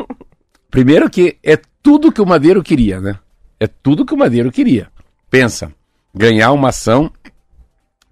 Primeiro 0.69 1.09
que 1.09 1.37
é 1.43 1.59
tudo 1.81 2.11
que 2.11 2.21
o 2.21 2.25
Madeiro 2.25 2.61
queria, 2.61 2.99
né? 3.01 3.17
É 3.59 3.67
tudo 3.67 4.05
que 4.05 4.13
o 4.13 4.17
Madeiro 4.17 4.51
queria. 4.51 4.87
Pensa, 5.29 5.71
ganhar 6.13 6.51
uma 6.51 6.69
ação 6.69 7.11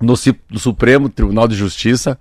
no, 0.02 0.14
no 0.50 0.60
Supremo 0.60 1.10
Tribunal 1.10 1.48
de 1.48 1.56
Justiça, 1.56 2.18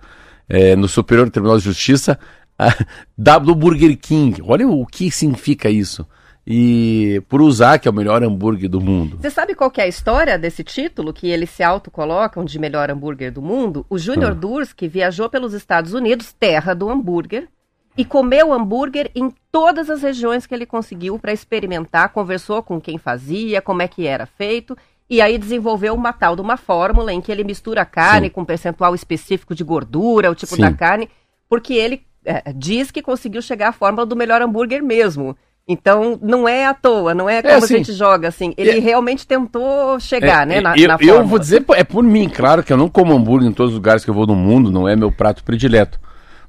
eh, 0.48 0.76
no 0.76 0.88
Superior 0.88 1.28
Tribunal 1.30 1.58
de 1.58 1.64
Justiça, 1.64 2.18
ah, 2.58 2.74
da, 3.16 3.38
do 3.38 3.54
Burger 3.54 3.96
King. 3.98 4.40
Olha 4.44 4.68
o 4.68 4.86
que 4.86 5.10
significa 5.10 5.68
isso. 5.70 6.06
E 6.46 7.20
por 7.28 7.42
usar 7.42 7.78
que 7.78 7.88
é 7.88 7.90
o 7.90 7.94
melhor 7.94 8.22
hambúrguer 8.22 8.68
do 8.68 8.80
mundo. 8.80 9.18
Você 9.20 9.30
sabe 9.30 9.54
qual 9.54 9.70
que 9.70 9.80
é 9.80 9.84
a 9.84 9.88
história 9.88 10.38
desse 10.38 10.62
título 10.62 11.12
que 11.12 11.28
eles 11.28 11.50
se 11.50 11.62
autocolocam 11.62 12.44
de 12.44 12.56
melhor 12.58 12.88
hambúrguer 12.88 13.32
do 13.32 13.42
mundo? 13.42 13.84
O 13.90 13.98
Júnior 13.98 14.30
Ah. 14.30 14.34
Durski 14.34 14.86
viajou 14.86 15.28
pelos 15.28 15.52
Estados 15.52 15.92
Unidos, 15.92 16.32
terra 16.32 16.72
do 16.72 16.88
hambúrguer, 16.88 17.48
e 17.96 18.04
comeu 18.04 18.52
hambúrguer 18.52 19.10
em 19.14 19.32
todas 19.50 19.90
as 19.90 20.02
regiões 20.02 20.46
que 20.46 20.54
ele 20.54 20.66
conseguiu 20.66 21.18
para 21.18 21.32
experimentar, 21.32 22.10
conversou 22.10 22.62
com 22.62 22.80
quem 22.80 22.96
fazia, 22.96 23.60
como 23.60 23.82
é 23.82 23.88
que 23.88 24.06
era 24.06 24.26
feito, 24.26 24.76
e 25.10 25.20
aí 25.20 25.38
desenvolveu 25.38 25.94
uma 25.94 26.12
tal 26.12 26.36
de 26.36 26.42
uma 26.42 26.56
fórmula 26.56 27.12
em 27.12 27.20
que 27.20 27.32
ele 27.32 27.42
mistura 27.42 27.82
a 27.82 27.86
carne 27.86 28.28
Sim. 28.28 28.32
com 28.32 28.42
um 28.42 28.44
percentual 28.44 28.94
específico 28.94 29.54
de 29.54 29.64
gordura, 29.64 30.30
o 30.30 30.34
tipo 30.34 30.54
Sim. 30.54 30.62
da 30.62 30.72
carne, 30.72 31.08
porque 31.48 31.74
ele 31.74 32.02
é, 32.24 32.52
diz 32.52 32.90
que 32.90 33.02
conseguiu 33.02 33.40
chegar 33.42 33.68
à 33.68 33.72
fórmula 33.72 34.04
do 34.04 34.14
melhor 34.14 34.42
hambúrguer 34.42 34.82
mesmo. 34.82 35.36
Então, 35.68 36.16
não 36.22 36.48
é 36.48 36.64
à 36.64 36.72
toa, 36.72 37.12
não 37.12 37.28
é 37.28 37.42
como 37.42 37.54
a 37.54 37.56
assim, 37.58 37.78
gente 37.78 37.92
joga 37.92 38.28
assim. 38.28 38.54
Ele 38.56 38.70
é- 38.70 38.78
realmente 38.78 39.26
tentou 39.26 39.98
chegar, 39.98 40.44
É, 40.44 40.46
né, 40.46 40.60
na, 40.60 40.76
eu, 40.76 40.86
na 40.86 40.98
eu 41.00 41.26
vou 41.26 41.40
dizer, 41.40 41.64
é 41.74 41.82
por 41.82 42.04
mim, 42.04 42.28
claro 42.28 42.62
que 42.62 42.72
eu 42.72 42.76
não 42.76 42.88
como 42.88 43.12
hambúrguer 43.12 43.48
em 43.48 43.52
todos 43.52 43.72
os 43.72 43.76
lugares 43.76 44.04
que 44.04 44.10
eu 44.10 44.14
vou 44.14 44.26
no 44.26 44.36
mundo, 44.36 44.70
não 44.70 44.88
é 44.88 44.94
meu 44.94 45.10
prato 45.10 45.42
predileto. 45.42 45.98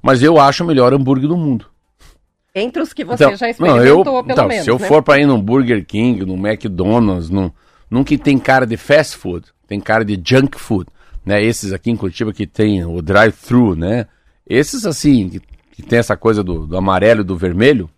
Mas 0.03 0.21
eu 0.21 0.39
acho 0.39 0.63
o 0.63 0.67
melhor 0.67 0.93
hambúrguer 0.93 1.27
do 1.27 1.36
mundo. 1.36 1.65
Entre 2.53 2.82
os 2.82 2.93
que 2.93 3.03
você 3.03 3.36
já 3.36 3.49
experimentou, 3.49 3.86
não, 3.86 3.86
eu, 3.86 4.03
pelo 4.03 4.32
então, 4.32 4.47
menos, 4.47 4.63
se 4.63 4.69
eu 4.69 4.80
né? 4.80 4.88
for 4.88 5.01
para 5.01 5.19
ir 5.19 5.25
num 5.25 5.41
Burger 5.41 5.84
King, 5.86 6.23
num 6.23 6.38
McDonald's, 6.38 7.30
num, 7.30 7.51
num 7.89 8.03
que 8.03 8.17
tem 8.17 8.38
cara 8.38 8.65
de 8.65 8.77
fast 8.77 9.17
food, 9.17 9.47
tem 9.67 9.80
cara 9.80 10.06
de 10.06 10.19
junk 10.23 10.60
food, 10.60 10.88
né? 11.25 11.43
Esses 11.43 11.73
aqui 11.73 11.89
em 11.89 11.95
Curitiba 11.95 12.32
que 12.32 12.45
tem 12.45 12.86
o 12.86 13.01
drive-thru, 13.01 13.75
né? 13.75 14.06
Esses 14.47 14.86
assim, 14.86 15.30
que, 15.30 15.41
que 15.71 15.84
tem 15.84 15.99
essa 15.99 16.15
coisa 16.15 16.43
do, 16.43 16.65
do 16.65 16.77
amarelo 16.77 17.21
e 17.21 17.23
do 17.23 17.36
vermelho, 17.36 17.89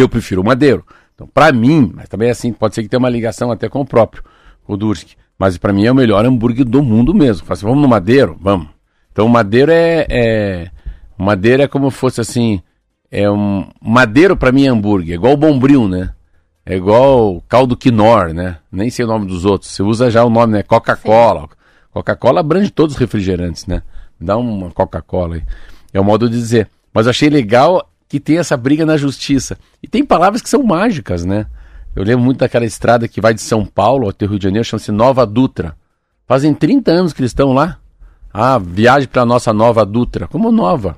eu 0.00 0.08
prefiro 0.08 0.40
o 0.40 0.44
Madeiro. 0.44 0.84
Então, 1.14 1.26
para 1.26 1.52
mim, 1.52 1.92
mas 1.94 2.08
também 2.08 2.30
assim, 2.30 2.52
pode 2.52 2.74
ser 2.74 2.82
que 2.82 2.88
tenha 2.88 2.98
uma 2.98 3.08
ligação 3.08 3.50
até 3.50 3.68
com 3.68 3.80
o 3.80 3.86
próprio, 3.86 4.22
o 4.66 4.76
Durski. 4.76 5.16
Mas 5.38 5.58
para 5.58 5.72
mim 5.72 5.84
é 5.84 5.92
o 5.92 5.94
melhor 5.94 6.24
hambúrguer 6.24 6.64
do 6.64 6.82
mundo 6.82 7.12
mesmo. 7.14 7.44
Fala 7.44 7.54
assim, 7.54 7.66
vamos 7.66 7.82
no 7.82 7.88
Madeiro? 7.88 8.36
Vamos. 8.40 8.68
Então 9.10 9.26
o 9.26 9.28
Madeiro 9.28 9.72
é, 9.72 10.06
é... 10.08 10.70
O 11.18 11.22
Madeiro 11.24 11.62
é 11.62 11.68
como 11.68 11.90
fosse 11.90 12.20
assim... 12.20 12.62
É 13.10 13.30
um... 13.30 13.68
Madeiro 13.80 14.36
para 14.36 14.52
mim 14.52 14.66
é 14.66 14.68
hambúrguer. 14.68 15.12
É 15.12 15.16
igual 15.16 15.34
o 15.34 15.36
Bombril, 15.36 15.88
né? 15.88 16.12
É 16.64 16.76
igual 16.76 17.42
caldo 17.48 17.76
quinor, 17.76 18.32
né? 18.32 18.58
Nem 18.70 18.88
sei 18.88 19.04
o 19.04 19.08
nome 19.08 19.26
dos 19.26 19.44
outros. 19.44 19.72
Você 19.72 19.82
usa 19.82 20.10
já 20.10 20.24
o 20.24 20.30
nome, 20.30 20.52
né? 20.52 20.62
Coca-Cola. 20.62 21.48
Coca-Cola 21.90 22.40
abrange 22.40 22.70
todos 22.70 22.94
os 22.94 23.00
refrigerantes, 23.00 23.66
né? 23.66 23.82
Dá 24.20 24.36
uma 24.36 24.70
Coca-Cola 24.70 25.34
aí. 25.34 25.42
É 25.92 26.00
o 26.00 26.04
modo 26.04 26.28
de 26.30 26.36
dizer. 26.36 26.68
Mas 26.94 27.06
eu 27.06 27.10
achei 27.10 27.28
legal 27.28 27.90
que 28.12 28.20
tem 28.20 28.36
essa 28.36 28.58
briga 28.58 28.84
na 28.84 28.98
justiça. 28.98 29.56
E 29.82 29.88
tem 29.88 30.04
palavras 30.04 30.42
que 30.42 30.48
são 30.50 30.62
mágicas, 30.62 31.24
né? 31.24 31.46
Eu 31.96 32.04
lembro 32.04 32.22
muito 32.22 32.40
daquela 32.40 32.66
estrada 32.66 33.08
que 33.08 33.22
vai 33.22 33.32
de 33.32 33.40
São 33.40 33.64
Paulo 33.64 34.06
até 34.06 34.26
o 34.26 34.28
Rio 34.28 34.38
de 34.38 34.44
Janeiro, 34.44 34.66
chama-se 34.66 34.92
Nova 34.92 35.24
Dutra. 35.24 35.74
Fazem 36.28 36.52
30 36.52 36.90
anos 36.92 37.14
que 37.14 37.22
eles 37.22 37.30
estão 37.30 37.54
lá. 37.54 37.78
Ah, 38.30 38.58
viagem 38.58 39.08
para 39.08 39.24
nossa 39.24 39.50
Nova 39.54 39.86
Dutra. 39.86 40.26
Como 40.28 40.52
nova? 40.52 40.94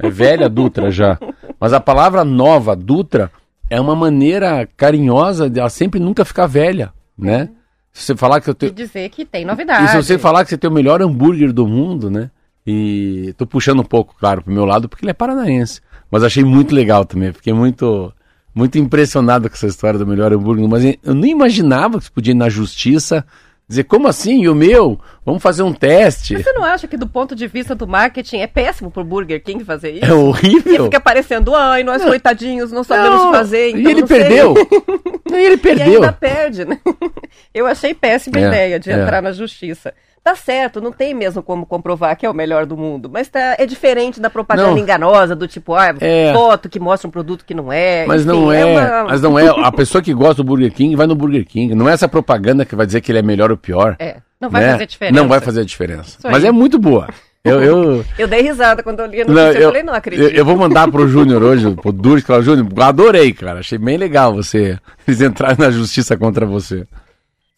É 0.00 0.10
velha 0.10 0.48
Dutra 0.48 0.90
já. 0.90 1.16
Mas 1.60 1.72
a 1.72 1.78
palavra 1.78 2.24
Nova 2.24 2.74
Dutra 2.74 3.30
é 3.70 3.80
uma 3.80 3.94
maneira 3.94 4.68
carinhosa 4.76 5.48
de 5.48 5.60
ela 5.60 5.70
sempre 5.70 6.00
nunca 6.00 6.24
ficar 6.24 6.48
velha, 6.48 6.92
né? 7.16 7.50
Se 7.92 8.02
você 8.04 8.16
falar 8.16 8.40
que 8.40 8.50
eu 8.50 8.52
E 8.52 8.56
tenho... 8.56 8.72
dizer 8.72 9.08
que 9.10 9.24
tem 9.24 9.42
E 9.42 9.44
novidade. 9.44 9.90
se 9.92 9.96
você 9.96 10.18
falar 10.18 10.42
que 10.42 10.50
você 10.50 10.58
tem 10.58 10.68
o 10.68 10.72
melhor 10.74 11.00
hambúrguer 11.02 11.52
do 11.52 11.68
mundo, 11.68 12.10
né? 12.10 12.32
E 12.70 13.32
tô 13.38 13.46
puxando 13.46 13.80
um 13.80 13.84
pouco, 13.84 14.14
claro, 14.20 14.42
pro 14.42 14.52
meu 14.52 14.66
lado, 14.66 14.90
porque 14.90 15.02
ele 15.04 15.10
é 15.10 15.14
paranaense. 15.14 15.80
Mas 16.10 16.22
achei 16.22 16.44
muito 16.44 16.74
legal 16.74 17.02
também. 17.06 17.32
Fiquei 17.32 17.52
muito, 17.54 18.12
muito 18.54 18.76
impressionado 18.78 19.48
com 19.48 19.54
essa 19.54 19.66
história 19.66 19.98
do 19.98 20.06
melhor 20.06 20.32
hambúrguer. 20.34 20.68
Mas 20.68 20.84
eu 21.02 21.14
nem 21.14 21.30
imaginava 21.32 21.96
que 21.98 22.04
você 22.04 22.10
podia 22.10 22.32
ir 22.32 22.36
na 22.36 22.50
justiça 22.50 23.24
dizer, 23.66 23.84
como 23.84 24.06
assim? 24.06 24.42
E 24.42 24.48
o 24.50 24.54
meu? 24.54 24.98
Vamos 25.24 25.42
fazer 25.42 25.62
um 25.62 25.72
teste. 25.72 26.36
Você 26.42 26.52
não 26.52 26.62
acha 26.64 26.86
que 26.86 26.96
do 26.98 27.06
ponto 27.06 27.34
de 27.34 27.46
vista 27.46 27.74
do 27.74 27.86
marketing 27.86 28.38
é 28.38 28.46
péssimo 28.46 28.90
pro 28.90 29.02
Burger 29.04 29.42
King 29.42 29.64
fazer 29.64 29.92
isso? 29.92 30.04
É 30.04 30.08
E 30.08 30.12
horrível. 30.12 30.84
fica 30.84 31.00
parecendo, 31.00 31.54
ai, 31.54 31.82
nós 31.82 32.02
coitadinhos 32.04 32.70
não 32.72 32.84
sabemos 32.84 33.18
Não, 33.24 33.32
fazer, 33.32 33.70
então 33.70 33.80
e 33.82 33.86
ele 33.90 34.00
não 34.02 34.06
sei." 34.08 34.18
perdeu. 34.20 34.54
e 35.30 35.34
ele 35.34 35.54
E 35.54 35.58
perdeu. 35.58 35.94
ainda 35.94 36.12
perde, 36.12 36.64
né? 36.66 36.78
Eu 37.54 37.66
achei 37.66 37.92
péssima 37.94 38.38
a 38.38 38.40
É, 38.42 38.46
ideia 38.48 38.78
de 38.80 38.90
é. 38.90 38.94
entrar 39.02 39.22
na 39.22 39.32
justiça. 39.32 39.92
Tá 40.28 40.34
certo, 40.34 40.78
não 40.78 40.92
tem 40.92 41.14
mesmo 41.14 41.42
como 41.42 41.64
comprovar 41.64 42.14
que 42.14 42.26
é 42.26 42.28
o 42.28 42.34
melhor 42.34 42.66
do 42.66 42.76
mundo, 42.76 43.08
mas 43.10 43.28
tá, 43.28 43.56
é 43.58 43.64
diferente 43.64 44.20
da 44.20 44.28
propaganda 44.28 44.72
Não. 44.72 44.76
enganosa, 44.76 45.34
do 45.34 45.48
tipo, 45.48 45.74
ah, 45.74 45.94
É. 46.02 46.34
foto 46.34 46.68
que 46.68 46.78
mostra 46.78 47.08
um 47.08 47.10
produto 47.10 47.46
que 47.46 47.54
não 47.54 47.72
é. 47.72 48.04
Mas 48.04 48.26
enfim, 48.26 48.30
não 48.30 48.52
é, 48.52 48.62
uma- 48.66 49.04
mas 49.04 49.22
não 49.22 49.38
é. 49.38 49.48
A 49.48 49.72
pessoa 49.72 50.02
que 50.02 50.12
gosta 50.12 50.42
do 50.42 50.44
Burger 50.44 50.70
King 50.70 50.94
vai 50.96 51.06
no 51.06 51.14
Burger 51.14 51.46
King. 51.46 51.74
Não 51.74 51.88
é 51.88 51.94
essa 51.94 52.06
propaganda 52.06 52.66
que 52.66 52.76
vai 52.76 52.84
dizer 52.84 53.00
que 53.00 53.10
ele 53.10 53.20
é 53.20 53.22
melhor 53.22 53.50
ou 53.50 53.56
pior. 53.56 53.96
É, 53.98 54.18
não 54.38 54.50
vai 54.50 54.60
né? 54.60 54.72
fazer 54.72 54.86
diferença. 54.86 55.18
Não 55.18 55.28
vai 55.28 55.40
fazer 55.40 55.64
diferença. 55.64 56.18
Mas 56.24 56.44
é 56.44 56.52
muito 56.52 56.78
boa. 56.78 57.08
Eu, 57.42 57.62
eu, 57.62 58.04
Eu 58.18 58.28
dei 58.28 58.42
risada 58.42 58.82
quando 58.82 59.00
eu 59.00 59.06
li 59.06 59.22
a 59.22 59.24
não, 59.24 59.32
notícia, 59.32 59.58
eu, 59.58 59.62
eu, 59.62 59.68
falei, 59.68 59.82
não 59.82 59.94
acredito. 59.94 60.24
eu, 60.24 60.30
eu 60.30 60.44
vou 60.44 60.58
mandar 60.58 60.90
pro 60.90 61.08
Júnior 61.08 61.42
hoje, 61.42 61.74
pro 61.74 61.90
Dures, 61.90 62.22
claro, 62.22 62.42
Júnior, 62.42 62.66
adorei, 62.82 63.32
cara. 63.32 63.60
Achei 63.60 63.78
bem 63.78 63.96
legal 63.96 64.34
você, 64.34 64.78
eles 65.08 65.22
entrarem 65.22 65.56
na 65.58 65.70
justiça 65.70 66.18
contra 66.18 66.44
você. 66.44 66.86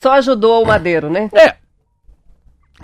Só 0.01 0.13
ajudou 0.13 0.63
o 0.63 0.67
Madeiro, 0.67 1.11
né? 1.11 1.29
É. 1.35 1.55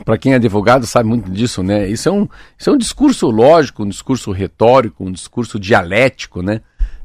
Para 0.04 0.18
quem 0.18 0.32
é 0.32 0.36
advogado 0.36 0.86
sabe 0.86 1.08
muito 1.08 1.30
disso, 1.30 1.62
né? 1.62 1.88
Isso 1.88 2.08
é, 2.08 2.12
um, 2.12 2.28
isso 2.58 2.70
é 2.70 2.72
um 2.72 2.76
discurso 2.76 3.28
lógico, 3.30 3.82
um 3.82 3.88
discurso 3.88 4.30
retórico, 4.30 5.04
um 5.04 5.12
discurso 5.12 5.58
dialético, 5.58 6.42
né? 6.42 6.60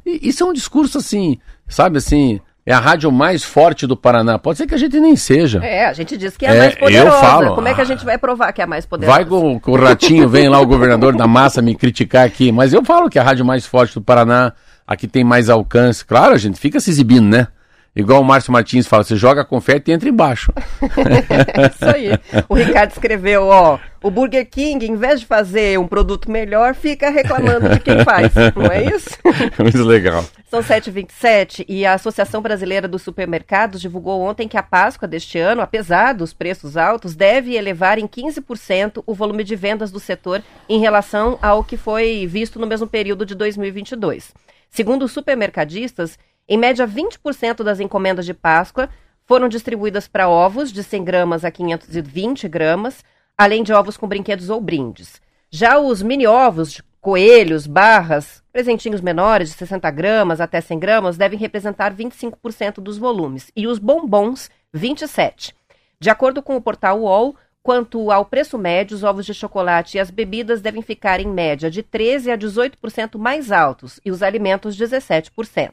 E 0.05 0.27
isso 0.29 0.43
é 0.43 0.45
um 0.45 0.53
discurso 0.53 0.97
assim, 0.97 1.39
sabe 1.67 1.97
assim, 1.97 2.39
é 2.65 2.73
a 2.73 2.79
rádio 2.79 3.11
mais 3.11 3.43
forte 3.43 3.87
do 3.87 3.97
Paraná. 3.97 4.37
Pode 4.37 4.59
ser 4.59 4.67
que 4.67 4.75
a 4.75 4.77
gente 4.77 4.99
nem 4.99 5.15
seja. 5.15 5.59
É, 5.63 5.85
a 5.85 5.93
gente 5.93 6.15
diz 6.15 6.37
que 6.37 6.45
é 6.45 6.49
a 6.49 6.53
É, 6.53 6.59
mais 6.59 6.75
poderosa. 6.75 7.07
eu 7.07 7.19
falo, 7.19 7.55
Como 7.55 7.67
é 7.67 7.73
que 7.73 7.81
a 7.81 7.83
ah, 7.83 7.87
gente 7.87 8.05
vai 8.05 8.17
provar 8.17 8.51
que 8.51 8.61
é 8.61 8.63
a 8.63 8.67
mais 8.67 8.85
poderosa? 8.85 9.17
Vai 9.17 9.25
com, 9.25 9.59
com 9.59 9.71
o 9.71 9.75
ratinho, 9.75 10.29
vem 10.29 10.47
lá 10.47 10.59
o 10.59 10.65
governador 10.65 11.15
da 11.15 11.27
massa 11.27 11.61
me 11.61 11.75
criticar 11.75 12.25
aqui. 12.25 12.51
Mas 12.51 12.71
eu 12.71 12.83
falo 12.85 13.09
que 13.09 13.17
é 13.17 13.21
a 13.21 13.25
rádio 13.25 13.43
mais 13.43 13.65
forte 13.65 13.95
do 13.95 14.01
Paraná, 14.01 14.53
a 14.85 14.95
que 14.95 15.07
tem 15.07 15.23
mais 15.23 15.49
alcance. 15.49 16.05
Claro, 16.05 16.35
a 16.35 16.37
gente 16.37 16.59
fica 16.59 16.79
se 16.79 16.91
exibindo, 16.91 17.27
né? 17.27 17.47
Igual 17.93 18.21
o 18.21 18.23
Márcio 18.23 18.53
Martins 18.53 18.87
fala, 18.87 19.03
você 19.03 19.17
joga 19.17 19.43
confete 19.43 19.91
e 19.91 19.93
entra 19.93 20.07
embaixo. 20.07 20.53
Isso 21.75 21.85
aí. 21.85 22.43
O 22.47 22.55
Ricardo 22.55 22.91
escreveu, 22.91 23.47
ó, 23.47 23.77
o 24.01 24.09
Burger 24.09 24.49
King, 24.49 24.85
em 24.85 24.95
vez 24.95 25.19
de 25.19 25.25
fazer 25.25 25.77
um 25.77 25.87
produto 25.87 26.31
melhor, 26.31 26.73
fica 26.73 27.09
reclamando 27.09 27.67
de 27.67 27.79
quem 27.81 28.03
faz. 28.05 28.31
Não 28.55 28.71
é 28.71 28.85
isso? 28.85 29.09
Muito 29.59 29.83
legal. 29.83 30.23
São 30.49 30.61
7h27 30.61 31.65
e 31.67 31.85
a 31.85 31.93
Associação 31.93 32.41
Brasileira 32.41 32.87
dos 32.87 33.01
Supermercados 33.01 33.79
divulgou 33.79 34.21
ontem 34.21 34.47
que 34.47 34.57
a 34.57 34.63
Páscoa 34.63 35.07
deste 35.07 35.37
ano, 35.37 35.61
apesar 35.61 36.13
dos 36.13 36.33
preços 36.33 36.77
altos, 36.77 37.15
deve 37.15 37.55
elevar 37.55 37.99
em 37.99 38.07
15% 38.07 39.03
o 39.05 39.13
volume 39.13 39.43
de 39.43 39.55
vendas 39.55 39.91
do 39.91 39.99
setor 39.99 40.41
em 40.67 40.79
relação 40.79 41.37
ao 41.41 41.63
que 41.63 41.77
foi 41.77 42.25
visto 42.25 42.57
no 42.57 42.67
mesmo 42.67 42.87
período 42.87 43.25
de 43.25 43.35
2022. 43.35 44.33
Segundo 44.69 45.03
os 45.03 45.11
supermercadistas, 45.11 46.17
em 46.53 46.57
média, 46.57 46.85
20% 46.85 47.63
das 47.63 47.79
encomendas 47.79 48.25
de 48.25 48.33
Páscoa 48.33 48.89
foram 49.25 49.47
distribuídas 49.47 50.05
para 50.05 50.27
ovos 50.27 50.69
de 50.69 50.83
100 50.83 51.01
gramas 51.05 51.45
a 51.45 51.49
520 51.49 52.45
gramas, 52.49 53.05
além 53.37 53.63
de 53.63 53.71
ovos 53.71 53.95
com 53.95 54.05
brinquedos 54.05 54.49
ou 54.49 54.59
brindes. 54.59 55.21
Já 55.49 55.79
os 55.79 56.01
mini 56.01 56.27
ovos 56.27 56.81
coelhos, 56.99 57.65
barras, 57.65 58.43
presentinhos 58.51 58.99
menores 58.99 59.51
de 59.51 59.55
60 59.55 59.89
gramas 59.91 60.41
até 60.41 60.59
100 60.59 60.77
gramas 60.77 61.15
devem 61.15 61.39
representar 61.39 61.95
25% 61.95 62.81
dos 62.81 62.97
volumes 62.97 63.49
e 63.55 63.65
os 63.65 63.79
bombons 63.79 64.49
27. 64.73 65.55
De 66.01 66.09
acordo 66.09 66.43
com 66.43 66.57
o 66.57 66.61
portal 66.61 66.99
UOL, 66.99 67.33
quanto 67.63 68.11
ao 68.11 68.25
preço 68.25 68.57
médio, 68.57 68.97
os 68.97 69.05
ovos 69.05 69.25
de 69.25 69.33
chocolate 69.33 69.95
e 69.95 70.01
as 70.01 70.11
bebidas 70.11 70.59
devem 70.59 70.81
ficar 70.81 71.21
em 71.21 71.27
média 71.27 71.71
de 71.71 71.81
13 71.81 72.29
a 72.29 72.37
18% 72.37 73.17
mais 73.17 73.53
altos 73.53 74.01
e 74.03 74.11
os 74.11 74.21
alimentos 74.21 74.77
17%. 74.77 75.71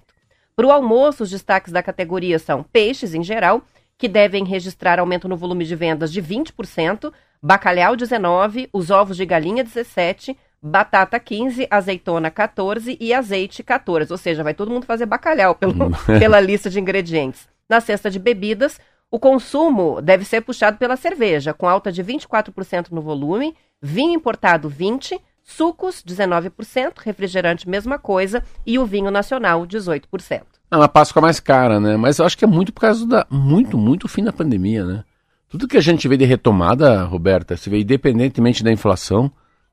Para 0.58 0.66
o 0.66 0.72
almoço, 0.72 1.22
os 1.22 1.30
destaques 1.30 1.72
da 1.72 1.84
categoria 1.84 2.36
são 2.36 2.64
peixes 2.64 3.14
em 3.14 3.22
geral, 3.22 3.62
que 3.96 4.08
devem 4.08 4.44
registrar 4.44 4.98
aumento 4.98 5.28
no 5.28 5.36
volume 5.36 5.64
de 5.64 5.76
vendas 5.76 6.12
de 6.12 6.20
20%, 6.20 7.12
bacalhau 7.40 7.96
19%, 7.96 8.68
os 8.72 8.90
ovos 8.90 9.16
de 9.16 9.24
galinha 9.24 9.64
17%, 9.64 10.36
batata 10.60 11.20
15%, 11.20 11.68
azeitona 11.70 12.28
14% 12.28 12.96
e 12.98 13.14
azeite 13.14 13.62
14%. 13.62 14.10
Ou 14.10 14.16
seja, 14.18 14.42
vai 14.42 14.52
todo 14.52 14.72
mundo 14.72 14.84
fazer 14.84 15.06
bacalhau 15.06 15.54
pelo, 15.54 15.92
pela 16.18 16.40
lista 16.40 16.68
de 16.68 16.80
ingredientes. 16.80 17.48
Na 17.68 17.80
cesta 17.80 18.10
de 18.10 18.18
bebidas, 18.18 18.80
o 19.12 19.20
consumo 19.20 20.02
deve 20.02 20.24
ser 20.24 20.40
puxado 20.40 20.76
pela 20.76 20.96
cerveja, 20.96 21.54
com 21.54 21.68
alta 21.68 21.92
de 21.92 22.02
24% 22.02 22.88
no 22.90 23.00
volume, 23.00 23.54
vinho 23.80 24.12
importado 24.12 24.68
20%, 24.68 25.20
Sucos, 25.50 26.04
19%, 26.06 26.98
refrigerante, 27.02 27.66
mesma 27.66 27.98
coisa, 27.98 28.44
e 28.66 28.78
o 28.78 28.84
vinho 28.84 29.10
nacional, 29.10 29.66
18%. 29.66 30.42
Não, 30.70 30.82
a 30.82 30.88
Páscoa 30.88 31.20
é 31.20 31.22
mais 31.22 31.40
cara, 31.40 31.80
né? 31.80 31.96
Mas 31.96 32.18
eu 32.18 32.26
acho 32.26 32.36
que 32.36 32.44
é 32.44 32.46
muito 32.46 32.70
por 32.70 32.82
causa 32.82 33.06
da. 33.06 33.26
Muito, 33.30 33.78
muito 33.78 34.06
fim 34.06 34.22
da 34.22 34.30
pandemia, 34.30 34.84
né? 34.84 35.04
Tudo 35.48 35.66
que 35.66 35.78
a 35.78 35.80
gente 35.80 36.06
vê 36.06 36.18
de 36.18 36.26
retomada, 36.26 37.02
Roberta, 37.04 37.56
se 37.56 37.70
vê 37.70 37.80
independentemente 37.80 38.62
da 38.62 38.70
inflação, 38.70 39.32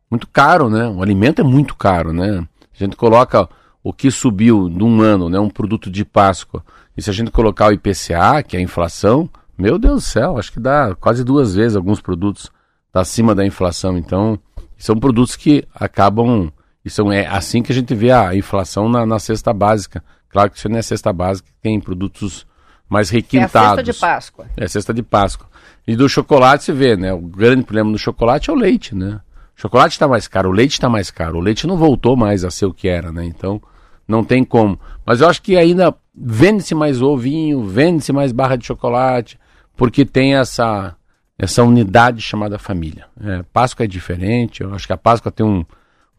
muito 0.10 0.26
caro, 0.28 0.70
né? 0.70 0.88
O 0.88 1.04
alimento 1.04 1.42
é 1.42 1.44
muito 1.44 1.76
caro, 1.76 2.14
né? 2.14 2.48
A 2.74 2.78
gente 2.78 2.96
coloca 2.96 3.50
o 3.84 3.92
que 3.92 4.10
subiu 4.10 4.70
num 4.70 5.02
ano, 5.02 5.30
né? 5.30 5.38
Um 5.42 5.50
produto 5.50 5.92
de 5.92 6.06
Páscoa. 6.06 6.64
E 6.96 7.02
se 7.02 7.10
a 7.10 7.14
gente 7.14 7.32
colocar 7.32 7.68
o 7.68 7.74
IPCA, 7.74 8.42
que 8.48 8.56
é 8.56 8.60
a 8.62 8.64
inflação, 8.64 9.30
meu 9.58 9.78
Deus 9.78 9.96
do 9.96 10.08
céu, 10.08 10.38
acho 10.38 10.54
que 10.54 10.60
dá 10.62 10.96
quase 10.96 11.22
duas 11.22 11.54
vezes 11.54 11.76
alguns 11.76 12.00
produtos 12.00 12.50
tá 12.94 13.02
acima 13.02 13.36
da 13.36 13.46
inflação. 13.46 13.98
Então, 13.98 14.40
são 14.78 14.98
produtos 14.98 15.36
que 15.36 15.68
acabam. 15.74 16.52
E 16.84 16.90
são, 16.90 17.12
é 17.12 17.26
assim 17.26 17.64
que 17.64 17.72
a 17.72 17.76
gente 17.76 17.96
vê 17.96 18.12
a 18.12 18.36
inflação 18.36 18.88
na, 18.88 19.06
na 19.06 19.20
cesta 19.20 19.52
básica. 19.52 20.04
Claro 20.30 20.52
que 20.52 20.58
isso 20.58 20.70
não 20.70 20.78
é 20.78 20.82
cesta 20.82 21.12
básica, 21.12 21.50
tem 21.62 21.80
produtos 21.80 22.46
mais 22.90 23.10
requintados. 23.10 23.56
É 23.56 23.60
a 23.60 23.70
cesta 23.70 23.84
de 23.84 23.94
Páscoa. 23.94 24.46
É 24.58 24.64
a 24.64 24.68
cesta 24.68 24.94
de 24.94 25.04
Páscoa. 25.04 25.48
E 25.88 25.96
do 25.96 26.10
chocolate 26.10 26.64
se 26.64 26.72
vê, 26.72 26.96
né? 26.96 27.14
O 27.14 27.22
grande 27.22 27.64
problema 27.64 27.92
do 27.92 27.98
chocolate 27.98 28.50
é 28.50 28.54
o 28.54 28.56
leite, 28.56 28.96
né? 28.96 29.22
O 29.58 29.62
chocolate 29.62 29.94
está 29.94 30.08
mais 30.08 30.28
caro, 30.28 30.50
o 30.50 30.52
leite 30.52 30.74
está 30.74 30.90
mais 30.90 31.10
caro. 31.10 31.38
O 31.38 31.42
leite 31.42 31.66
não 31.66 31.78
voltou 31.78 32.16
mais 32.16 32.44
a 32.44 32.52
ser 32.52 32.66
o 32.66 32.74
que 32.74 32.88
era, 32.88 33.12
né? 33.12 33.24
Então, 33.26 33.62
não 34.08 34.24
tem 34.24 34.44
como. 34.44 34.80
Mas 35.06 35.22
eu 35.22 35.30
acho 35.30 35.42
que 35.42 35.56
ainda 35.58 35.96
vende-se 36.14 36.76
mais 36.76 37.02
ovinho, 37.02 37.64
vende-se 37.64 38.12
mais 38.12 38.32
barra 38.32 38.56
de 38.56 38.66
chocolate, 38.66 39.40
porque 39.76 40.06
tem 40.06 40.36
essa 40.36 40.96
essa 41.38 41.64
unidade 41.64 42.22
chamada 42.22 42.58
família. 42.58 43.08
É, 43.22 43.44
Páscoa 43.52 43.84
é 43.84 43.88
diferente, 43.88 44.62
eu 44.62 44.74
acho 44.74 44.88
que 44.88 44.94
a 44.94 44.98
Páscoa 44.98 45.32
tem 45.32 45.46
um, 45.46 45.66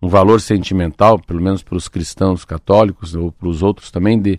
um 0.00 0.08
valor 0.08 0.40
sentimental, 0.40 1.18
pelo 1.18 1.40
menos 1.40 1.62
para 1.62 1.76
os 1.76 1.88
cristãos 1.88 2.44
católicos 2.44 3.14
ou 3.14 3.32
para 3.32 3.48
os 3.48 3.62
outros 3.62 3.90
também, 3.90 4.20
de, 4.20 4.38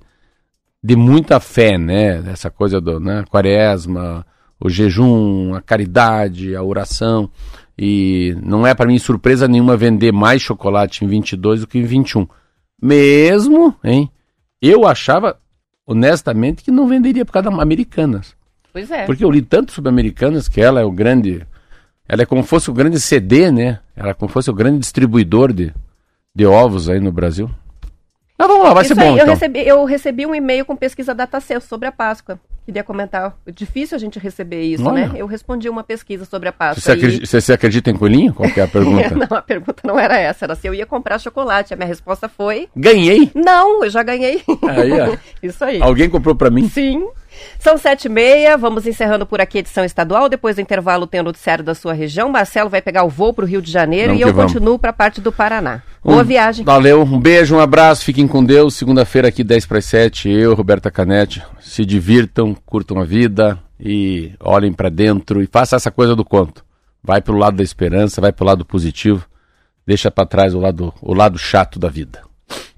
de 0.84 0.96
muita 0.96 1.40
fé, 1.40 1.78
né? 1.78 2.24
Essa 2.30 2.50
coisa 2.50 2.80
do 2.80 3.00
né? 3.00 3.24
quaresma, 3.30 4.26
o 4.60 4.70
jejum, 4.70 5.54
a 5.56 5.62
caridade, 5.62 6.56
a 6.56 6.64
oração. 6.64 7.30
E 7.78 8.36
não 8.44 8.66
é 8.66 8.74
para 8.74 8.88
mim 8.88 8.98
surpresa 8.98 9.48
nenhuma 9.48 9.78
vender 9.78 10.12
mais 10.12 10.42
chocolate 10.42 11.04
em 11.04 11.08
22 11.08 11.62
do 11.62 11.68
que 11.68 11.78
em 11.78 11.84
21. 11.84 12.28
Mesmo, 12.82 13.76
hein? 13.84 14.10
Eu 14.62 14.88
achava, 14.88 15.40
honestamente, 15.86 16.64
que 16.64 16.72
não 16.72 16.88
venderia 16.88 17.26
por 17.26 17.32
causa 17.32 17.50
da 17.50 17.62
Americanas. 17.62 18.37
Pois 18.78 18.92
é. 18.92 19.06
Porque 19.08 19.26
eu 19.26 19.32
li 19.32 19.42
tanto 19.42 19.72
sobre 19.72 19.90
Americanas 19.90 20.48
que 20.48 20.62
ela 20.62 20.80
é 20.80 20.84
o 20.84 20.92
grande. 20.92 21.42
Ela 22.08 22.22
é 22.22 22.26
como 22.28 22.44
fosse 22.44 22.70
o 22.70 22.74
grande 22.74 23.00
CD, 23.00 23.52
né? 23.52 23.80
Ela 23.96 24.12
é 24.12 24.14
como 24.14 24.32
fosse 24.32 24.52
o 24.52 24.54
grande 24.54 24.78
distribuidor 24.78 25.52
de, 25.52 25.74
de 26.36 26.46
ovos 26.46 26.88
aí 26.88 27.00
no 27.00 27.12
Brasil. 27.12 27.50
Mas 28.38 28.48
vamos 28.48 28.64
lá, 28.64 28.74
vai 28.76 28.84
Isso 28.86 28.94
ser 28.94 29.02
bom. 29.02 29.08
Aí, 29.08 29.14
então. 29.16 29.26
eu, 29.26 29.32
recebi, 29.32 29.68
eu 29.68 29.86
recebi 29.86 30.26
um 30.28 30.36
e-mail 30.36 30.64
com 30.64 30.76
pesquisa 30.76 31.16
DataCel 31.16 31.60
sobre 31.60 31.88
a 31.88 31.92
Páscoa. 31.92 32.40
Queria 32.66 32.84
comentar. 32.84 33.36
Difícil 33.52 33.96
a 33.96 34.00
gente 34.00 34.20
receber 34.20 34.62
isso, 34.62 34.88
Olha. 34.88 35.08
né? 35.08 35.16
Eu 35.16 35.26
respondi 35.26 35.68
uma 35.68 35.84
pesquisa 35.84 36.24
sobre 36.26 36.48
a 36.50 36.52
Páscoa. 36.52 36.82
Você, 36.84 36.92
acredita, 36.92 37.26
você, 37.26 37.42
você 37.42 37.54
acredita 37.54 37.90
em 37.90 37.96
coelhinho? 37.96 38.32
Qual 38.32 38.48
que 38.48 38.60
é 38.60 38.64
a 38.64 38.68
pergunta? 38.70 39.16
não, 39.16 39.38
a 39.38 39.42
pergunta 39.42 39.82
não 39.84 40.00
era 40.00 40.20
essa. 40.20 40.46
Era 40.46 40.54
se 40.54 40.68
eu 40.68 40.74
ia 40.76 40.86
comprar 40.86 41.18
chocolate. 41.18 41.74
A 41.74 41.78
minha 41.78 41.88
resposta 41.88 42.30
foi: 42.30 42.70
Ganhei! 42.76 43.32
Não, 43.34 43.84
eu 43.84 43.90
já 43.90 44.04
ganhei. 44.04 44.44
Aí, 44.70 44.92
ó. 45.02 45.18
Isso 45.42 45.66
aí. 45.66 45.82
Alguém 45.82 46.08
comprou 46.10 46.36
para 46.36 46.52
mim? 46.52 46.70
Sim. 46.70 47.08
São 47.60 47.78
sete 47.78 48.06
e 48.06 48.10
meia, 48.10 48.58
vamos 48.58 48.86
encerrando 48.88 49.26
por 49.26 49.42
aqui 49.42 49.58
a 49.58 49.62
edição 49.62 49.84
estadual. 49.84 50.30
Depois 50.30 50.56
do 50.56 50.62
intervalo 50.62 51.08
tem 51.08 51.20
o 51.20 51.24
noticiário 51.24 51.64
da 51.64 51.74
sua 51.76 51.94
região. 51.94 52.30
Marcelo 52.30 52.70
vai 52.70 52.82
pegar 52.82 53.04
o 53.04 53.10
voo 53.10 53.34
para 53.34 53.46
o 53.46 53.48
Rio 53.48 53.62
de 53.62 53.72
Janeiro 53.72 54.14
e 54.14 54.22
eu 54.22 54.34
vamos. 54.34 54.54
continuo 54.54 54.78
para 54.80 54.92
a 54.92 54.94
parte 54.94 55.20
do 55.20 55.32
Paraná. 55.32 55.82
Boa 56.04 56.22
Um- 56.22 56.26
viagem. 56.26 56.64
Valeu, 56.64 57.02
um 57.04 57.20
beijo, 57.20 57.56
um 57.56 57.60
abraço, 57.60 58.06
fiquem 58.06 58.28
com 58.28 58.44
Deus. 58.44 58.76
Segunda-feira 58.76 59.28
aqui, 59.28 59.44
10 59.44 59.66
para 59.66 59.82
7, 59.82 60.30
eu, 60.30 60.54
Roberta 60.54 60.90
Canete. 60.92 61.44
Se 61.60 61.86
divirtam, 61.86 62.56
curtam 62.66 63.00
a 63.00 63.04
vida 63.04 63.60
e 63.80 64.32
olhem 64.40 64.72
para 64.74 64.90
dentro 64.90 65.42
e 65.42 65.48
faça 65.48 65.76
essa 65.76 65.92
coisa 65.92 66.16
do 66.16 66.24
conto. 66.26 66.64
Vai 67.04 67.22
pro 67.22 67.38
lado 67.38 67.58
da 67.58 67.64
esperança, 67.64 68.20
vai 68.22 68.32
pro 68.32 68.46
lado 68.46 68.66
positivo. 68.66 69.26
Deixa 69.86 70.12
para 70.12 70.26
trás 70.28 70.54
o 70.54 70.60
lado, 70.60 70.94
o 71.02 71.14
lado 71.14 71.38
chato 71.38 71.80
da 71.80 71.88
vida. 71.88 72.22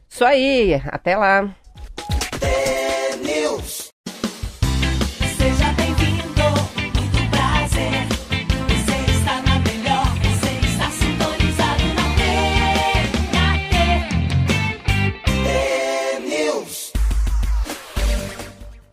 Isso 0.07 0.23
aí, 0.25 0.79
até 0.87 1.15
lá. 1.15 1.49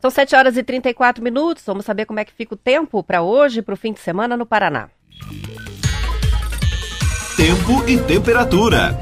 São 0.06 0.10
7 0.12 0.36
horas 0.36 0.56
e 0.56 0.62
34 0.62 1.20
minutos. 1.20 1.64
Vamos 1.66 1.84
saber 1.84 2.06
como 2.06 2.20
é 2.20 2.24
que 2.24 2.32
fica 2.32 2.54
o 2.54 2.56
tempo 2.56 3.02
para 3.02 3.22
hoje, 3.22 3.60
para 3.60 3.74
o 3.74 3.76
fim 3.76 3.92
de 3.92 3.98
semana 3.98 4.36
no 4.36 4.46
Paraná. 4.46 4.88
Tempo 7.36 7.88
e 7.88 7.98
temperatura. 7.98 8.96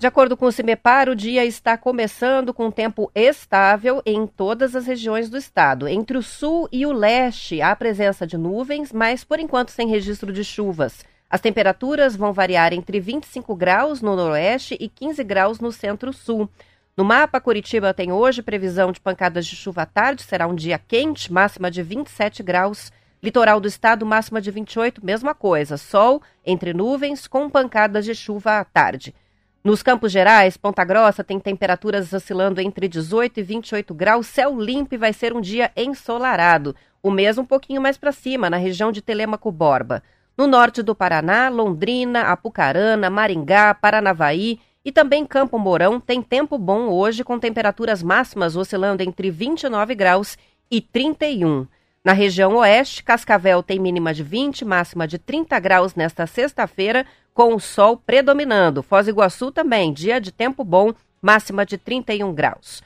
De 0.00 0.08
acordo 0.08 0.36
com 0.36 0.46
o 0.46 0.50
CIMEPAR, 0.50 1.08
o 1.08 1.14
dia 1.14 1.44
está 1.44 1.78
começando 1.78 2.52
com 2.52 2.68
tempo 2.68 3.08
estável 3.14 4.02
em 4.04 4.26
todas 4.26 4.74
as 4.74 4.86
regiões 4.86 5.30
do 5.30 5.36
estado. 5.36 5.86
Entre 5.86 6.18
o 6.18 6.22
sul 6.22 6.68
e 6.72 6.84
o 6.84 6.90
leste, 6.90 7.62
há 7.62 7.76
presença 7.76 8.26
de 8.26 8.36
nuvens, 8.36 8.92
mas 8.92 9.22
por 9.22 9.38
enquanto 9.38 9.70
sem 9.70 9.86
registro 9.86 10.32
de 10.32 10.42
chuvas. 10.42 11.04
As 11.30 11.40
temperaturas 11.40 12.16
vão 12.16 12.32
variar 12.32 12.72
entre 12.72 12.98
25 12.98 13.54
graus 13.54 14.02
no 14.02 14.16
noroeste 14.16 14.76
e 14.80 14.88
15 14.88 15.22
graus 15.22 15.60
no 15.60 15.70
centro-sul. 15.70 16.50
No 16.98 17.04
mapa, 17.04 17.40
Curitiba 17.40 17.94
tem 17.94 18.10
hoje 18.10 18.42
previsão 18.42 18.90
de 18.90 19.00
pancadas 19.00 19.46
de 19.46 19.54
chuva 19.54 19.82
à 19.82 19.86
tarde, 19.86 20.24
será 20.24 20.48
um 20.48 20.54
dia 20.56 20.80
quente, 20.80 21.32
máxima 21.32 21.70
de 21.70 21.80
27 21.80 22.42
graus. 22.42 22.90
Litoral 23.22 23.60
do 23.60 23.68
estado, 23.68 24.04
máxima 24.04 24.40
de 24.40 24.50
28, 24.50 25.06
mesma 25.06 25.32
coisa. 25.32 25.76
Sol 25.76 26.20
entre 26.44 26.74
nuvens 26.74 27.28
com 27.28 27.48
pancadas 27.48 28.04
de 28.04 28.16
chuva 28.16 28.58
à 28.58 28.64
tarde. 28.64 29.14
Nos 29.62 29.80
Campos 29.80 30.10
Gerais, 30.10 30.56
Ponta 30.56 30.84
Grossa 30.84 31.22
tem 31.22 31.38
temperaturas 31.38 32.12
oscilando 32.12 32.60
entre 32.60 32.88
18 32.88 33.38
e 33.38 33.42
28 33.44 33.94
graus, 33.94 34.26
céu 34.26 34.60
limpo 34.60 34.92
e 34.96 34.98
vai 34.98 35.12
ser 35.12 35.32
um 35.32 35.40
dia 35.40 35.70
ensolarado. 35.76 36.74
O 37.00 37.12
mesmo 37.12 37.44
um 37.44 37.46
pouquinho 37.46 37.80
mais 37.80 37.96
para 37.96 38.10
cima, 38.10 38.50
na 38.50 38.56
região 38.56 38.90
de 38.90 39.00
Telêmaco 39.00 39.52
Borba. 39.52 40.02
No 40.36 40.48
norte 40.48 40.82
do 40.82 40.96
Paraná, 40.96 41.48
Londrina, 41.48 42.22
Apucarana, 42.22 43.08
Maringá, 43.08 43.72
Paranavaí 43.72 44.58
E 44.84 44.92
também 44.92 45.26
Campo 45.26 45.58
Mourão 45.58 46.00
tem 46.00 46.22
tempo 46.22 46.56
bom 46.56 46.88
hoje, 46.88 47.24
com 47.24 47.38
temperaturas 47.38 48.02
máximas 48.02 48.56
oscilando 48.56 49.02
entre 49.02 49.30
29 49.30 49.94
graus 49.94 50.38
e 50.70 50.80
31. 50.80 51.66
Na 52.04 52.12
região 52.12 52.54
oeste, 52.56 53.02
Cascavel 53.02 53.62
tem 53.62 53.78
mínima 53.78 54.14
de 54.14 54.22
20, 54.22 54.64
máxima 54.64 55.06
de 55.06 55.18
30 55.18 55.58
graus 55.58 55.94
nesta 55.94 56.26
sexta-feira, 56.26 57.04
com 57.34 57.54
o 57.54 57.60
sol 57.60 57.96
predominando. 57.96 58.82
Foz 58.82 59.06
do 59.06 59.10
Iguaçu 59.10 59.52
também, 59.52 59.92
dia 59.92 60.20
de 60.20 60.32
tempo 60.32 60.64
bom, 60.64 60.92
máxima 61.20 61.66
de 61.66 61.76
31 61.76 62.32
graus. 62.32 62.82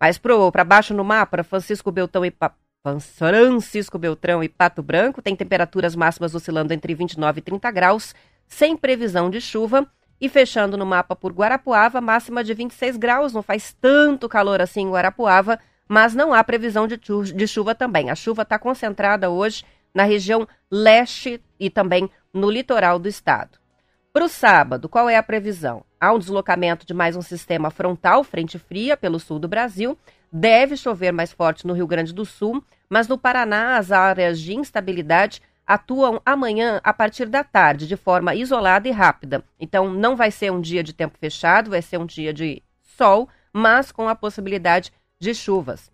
Mais 0.00 0.18
para 0.18 0.64
baixo 0.64 0.92
no 0.92 1.04
mapa, 1.04 1.42
Francisco 1.42 1.90
Beltrão 1.92 2.24
e 2.24 2.30
pa... 2.30 2.52
Francisco 3.16 3.96
Beltrão 3.96 4.44
e 4.44 4.48
Pato 4.48 4.82
Branco 4.82 5.22
tem 5.22 5.34
temperaturas 5.34 5.96
máximas 5.96 6.34
oscilando 6.34 6.74
entre 6.74 6.94
29 6.94 7.38
e 7.38 7.42
30 7.42 7.70
graus, 7.70 8.14
sem 8.46 8.76
previsão 8.76 9.30
de 9.30 9.40
chuva. 9.40 9.86
E 10.24 10.28
fechando 10.30 10.78
no 10.78 10.86
mapa 10.86 11.14
por 11.14 11.34
Guarapuava, 11.34 12.00
máxima 12.00 12.42
de 12.42 12.54
26 12.54 12.96
graus, 12.96 13.34
não 13.34 13.42
faz 13.42 13.76
tanto 13.78 14.26
calor 14.26 14.58
assim 14.58 14.80
em 14.80 14.90
Guarapuava, 14.90 15.60
mas 15.86 16.14
não 16.14 16.32
há 16.32 16.42
previsão 16.42 16.88
de, 16.88 16.96
de 16.96 17.46
chuva 17.46 17.74
também. 17.74 18.08
A 18.08 18.14
chuva 18.14 18.40
está 18.40 18.58
concentrada 18.58 19.28
hoje 19.28 19.66
na 19.92 20.04
região 20.04 20.48
leste 20.70 21.42
e 21.60 21.68
também 21.68 22.08
no 22.32 22.50
litoral 22.50 22.98
do 22.98 23.06
estado. 23.06 23.58
Para 24.14 24.24
o 24.24 24.28
sábado, 24.28 24.88
qual 24.88 25.10
é 25.10 25.16
a 25.18 25.22
previsão? 25.22 25.84
Há 26.00 26.14
um 26.14 26.18
deslocamento 26.18 26.86
de 26.86 26.94
mais 26.94 27.16
um 27.16 27.20
sistema 27.20 27.68
frontal, 27.68 28.24
frente 28.24 28.58
fria, 28.58 28.96
pelo 28.96 29.20
sul 29.20 29.38
do 29.38 29.46
Brasil. 29.46 29.94
Deve 30.32 30.74
chover 30.74 31.12
mais 31.12 31.34
forte 31.34 31.66
no 31.66 31.74
Rio 31.74 31.86
Grande 31.86 32.14
do 32.14 32.24
Sul, 32.24 32.64
mas 32.88 33.06
no 33.06 33.18
Paraná 33.18 33.76
as 33.76 33.92
áreas 33.92 34.40
de 34.40 34.54
instabilidade 34.54 35.42
atuam 35.66 36.20
amanhã 36.24 36.80
a 36.84 36.92
partir 36.92 37.26
da 37.26 37.42
tarde, 37.42 37.86
de 37.86 37.96
forma 37.96 38.34
isolada 38.34 38.88
e 38.88 38.90
rápida. 38.90 39.42
Então, 39.58 39.90
não 39.90 40.16
vai 40.16 40.30
ser 40.30 40.52
um 40.52 40.60
dia 40.60 40.82
de 40.82 40.92
tempo 40.92 41.16
fechado, 41.18 41.70
vai 41.70 41.82
ser 41.82 41.98
um 41.98 42.06
dia 42.06 42.32
de 42.32 42.62
sol, 42.96 43.28
mas 43.52 43.90
com 43.90 44.08
a 44.08 44.14
possibilidade 44.14 44.92
de 45.18 45.34
chuvas. 45.34 45.90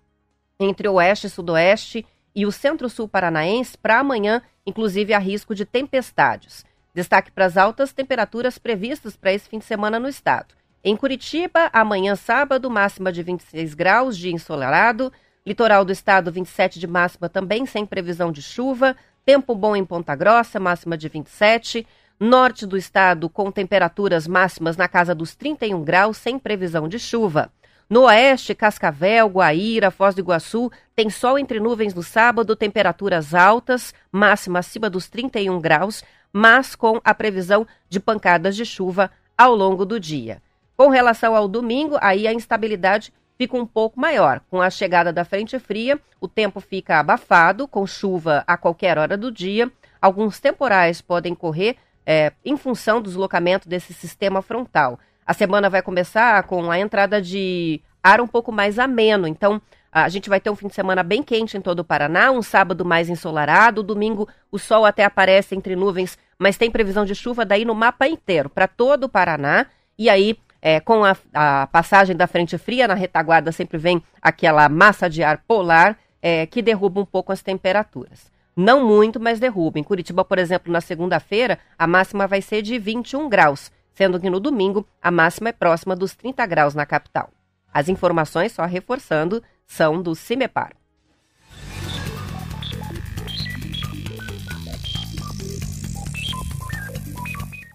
Entre 0.58 0.88
o 0.88 0.94
oeste 0.94 1.26
e 1.26 1.30
sudoeste 1.30 2.06
e 2.34 2.46
o 2.46 2.52
centro-sul 2.52 3.08
paranaense, 3.08 3.78
para 3.78 3.98
amanhã, 3.98 4.42
inclusive, 4.66 5.14
há 5.14 5.18
risco 5.18 5.54
de 5.54 5.64
tempestades. 5.64 6.64
Destaque 6.94 7.30
para 7.30 7.46
as 7.46 7.56
altas 7.56 7.92
temperaturas 7.92 8.58
previstas 8.58 9.16
para 9.16 9.32
esse 9.32 9.48
fim 9.48 9.58
de 9.58 9.64
semana 9.64 9.98
no 9.98 10.08
estado. 10.08 10.54
Em 10.82 10.96
Curitiba, 10.96 11.70
amanhã 11.72 12.16
sábado, 12.16 12.70
máxima 12.70 13.12
de 13.12 13.22
26 13.22 13.74
graus, 13.74 14.16
dia 14.16 14.32
ensolarado. 14.32 15.12
Litoral 15.46 15.84
do 15.84 15.92
estado, 15.92 16.32
27 16.32 16.78
de 16.78 16.86
máxima 16.86 17.28
também, 17.28 17.64
sem 17.66 17.86
previsão 17.86 18.30
de 18.32 18.42
chuva. 18.42 18.96
Tempo 19.32 19.54
bom 19.54 19.76
em 19.76 19.84
Ponta 19.84 20.16
Grossa, 20.16 20.58
máxima 20.58 20.98
de 20.98 21.08
27. 21.08 21.86
Norte 22.18 22.66
do 22.66 22.76
estado, 22.76 23.30
com 23.30 23.48
temperaturas 23.52 24.26
máximas 24.26 24.76
na 24.76 24.88
casa 24.88 25.14
dos 25.14 25.36
31 25.36 25.84
graus, 25.84 26.16
sem 26.16 26.36
previsão 26.36 26.88
de 26.88 26.98
chuva. 26.98 27.48
No 27.88 28.06
oeste, 28.06 28.56
Cascavel, 28.56 29.28
Guaíra, 29.28 29.92
Foz 29.92 30.16
do 30.16 30.20
Iguaçu, 30.20 30.68
tem 30.96 31.08
sol 31.08 31.38
entre 31.38 31.60
nuvens 31.60 31.94
no 31.94 32.02
sábado, 32.02 32.56
temperaturas 32.56 33.32
altas, 33.32 33.94
máxima 34.10 34.58
acima 34.58 34.90
dos 34.90 35.08
31 35.08 35.60
graus, 35.60 36.02
mas 36.32 36.74
com 36.74 37.00
a 37.04 37.14
previsão 37.14 37.64
de 37.88 38.00
pancadas 38.00 38.56
de 38.56 38.64
chuva 38.64 39.12
ao 39.38 39.54
longo 39.54 39.84
do 39.84 40.00
dia. 40.00 40.42
Com 40.76 40.88
relação 40.88 41.36
ao 41.36 41.46
domingo, 41.46 41.96
aí 42.00 42.26
a 42.26 42.34
instabilidade 42.34 43.12
fica 43.40 43.56
um 43.56 43.64
pouco 43.64 43.98
maior. 43.98 44.42
Com 44.50 44.60
a 44.60 44.68
chegada 44.68 45.10
da 45.10 45.24
frente 45.24 45.58
fria, 45.58 45.98
o 46.20 46.28
tempo 46.28 46.60
fica 46.60 46.98
abafado, 46.98 47.66
com 47.66 47.86
chuva 47.86 48.44
a 48.46 48.54
qualquer 48.54 48.98
hora 48.98 49.16
do 49.16 49.32
dia. 49.32 49.72
Alguns 49.98 50.38
temporais 50.38 51.00
podem 51.00 51.34
correr 51.34 51.76
é, 52.04 52.34
em 52.44 52.54
função 52.58 53.00
do 53.00 53.08
deslocamento 53.08 53.66
desse 53.66 53.94
sistema 53.94 54.42
frontal. 54.42 55.00
A 55.26 55.32
semana 55.32 55.70
vai 55.70 55.80
começar 55.80 56.42
com 56.42 56.70
a 56.70 56.78
entrada 56.78 57.22
de 57.22 57.80
ar 58.02 58.20
um 58.20 58.26
pouco 58.26 58.52
mais 58.52 58.78
ameno. 58.78 59.26
Então, 59.26 59.58
a 59.90 60.06
gente 60.10 60.28
vai 60.28 60.38
ter 60.38 60.50
um 60.50 60.56
fim 60.56 60.68
de 60.68 60.74
semana 60.74 61.02
bem 61.02 61.22
quente 61.22 61.56
em 61.56 61.62
todo 61.62 61.78
o 61.78 61.84
Paraná, 61.84 62.30
um 62.30 62.42
sábado 62.42 62.84
mais 62.84 63.08
ensolarado, 63.08 63.82
domingo 63.82 64.28
o 64.52 64.58
sol 64.58 64.84
até 64.84 65.02
aparece 65.02 65.54
entre 65.54 65.74
nuvens, 65.74 66.18
mas 66.38 66.58
tem 66.58 66.70
previsão 66.70 67.06
de 67.06 67.14
chuva 67.14 67.46
daí 67.46 67.64
no 67.64 67.74
mapa 67.74 68.06
inteiro, 68.06 68.50
para 68.50 68.68
todo 68.68 69.04
o 69.04 69.08
Paraná. 69.08 69.64
E 69.98 70.10
aí, 70.10 70.38
é, 70.62 70.80
com 70.80 71.04
a, 71.04 71.16
a, 71.32 71.66
passagem 71.68 72.16
da 72.16 72.26
frente 72.26 72.56
fria, 72.58 72.88
na 72.88 72.94
retaguarda 72.94 73.52
sempre 73.52 73.78
vem 73.78 74.02
aquela 74.20 74.68
massa 74.68 75.08
de 75.08 75.22
ar 75.22 75.38
polar 75.46 75.96
é, 76.22 76.46
que 76.46 76.62
derruba 76.62 77.00
um 77.00 77.06
pouco 77.06 77.32
as 77.32 77.42
temperaturas. 77.42 78.30
Não 78.56 78.84
muito, 78.86 79.18
mas 79.18 79.40
derruba. 79.40 79.78
Em 79.78 79.82
Curitiba, 79.82 80.24
por 80.24 80.38
exemplo, 80.38 80.72
na 80.72 80.80
segunda-feira, 80.80 81.58
a 81.78 81.86
máxima 81.86 82.26
vai 82.26 82.42
ser 82.42 82.62
de 82.62 82.78
21 82.78 83.28
graus 83.28 83.70
sendo 84.00 84.18
que 84.18 84.30
no 84.30 84.40
domingo 84.40 84.86
a 85.02 85.10
máxima 85.10 85.50
é 85.50 85.52
próxima 85.52 85.94
dos 85.94 86.14
30 86.14 86.46
graus 86.46 86.74
na 86.74 86.86
capital. 86.86 87.28
As 87.70 87.86
informações, 87.86 88.50
só 88.50 88.64
reforçando, 88.64 89.42
são 89.66 90.00
do 90.00 90.14
CIMEPAR. 90.14 90.72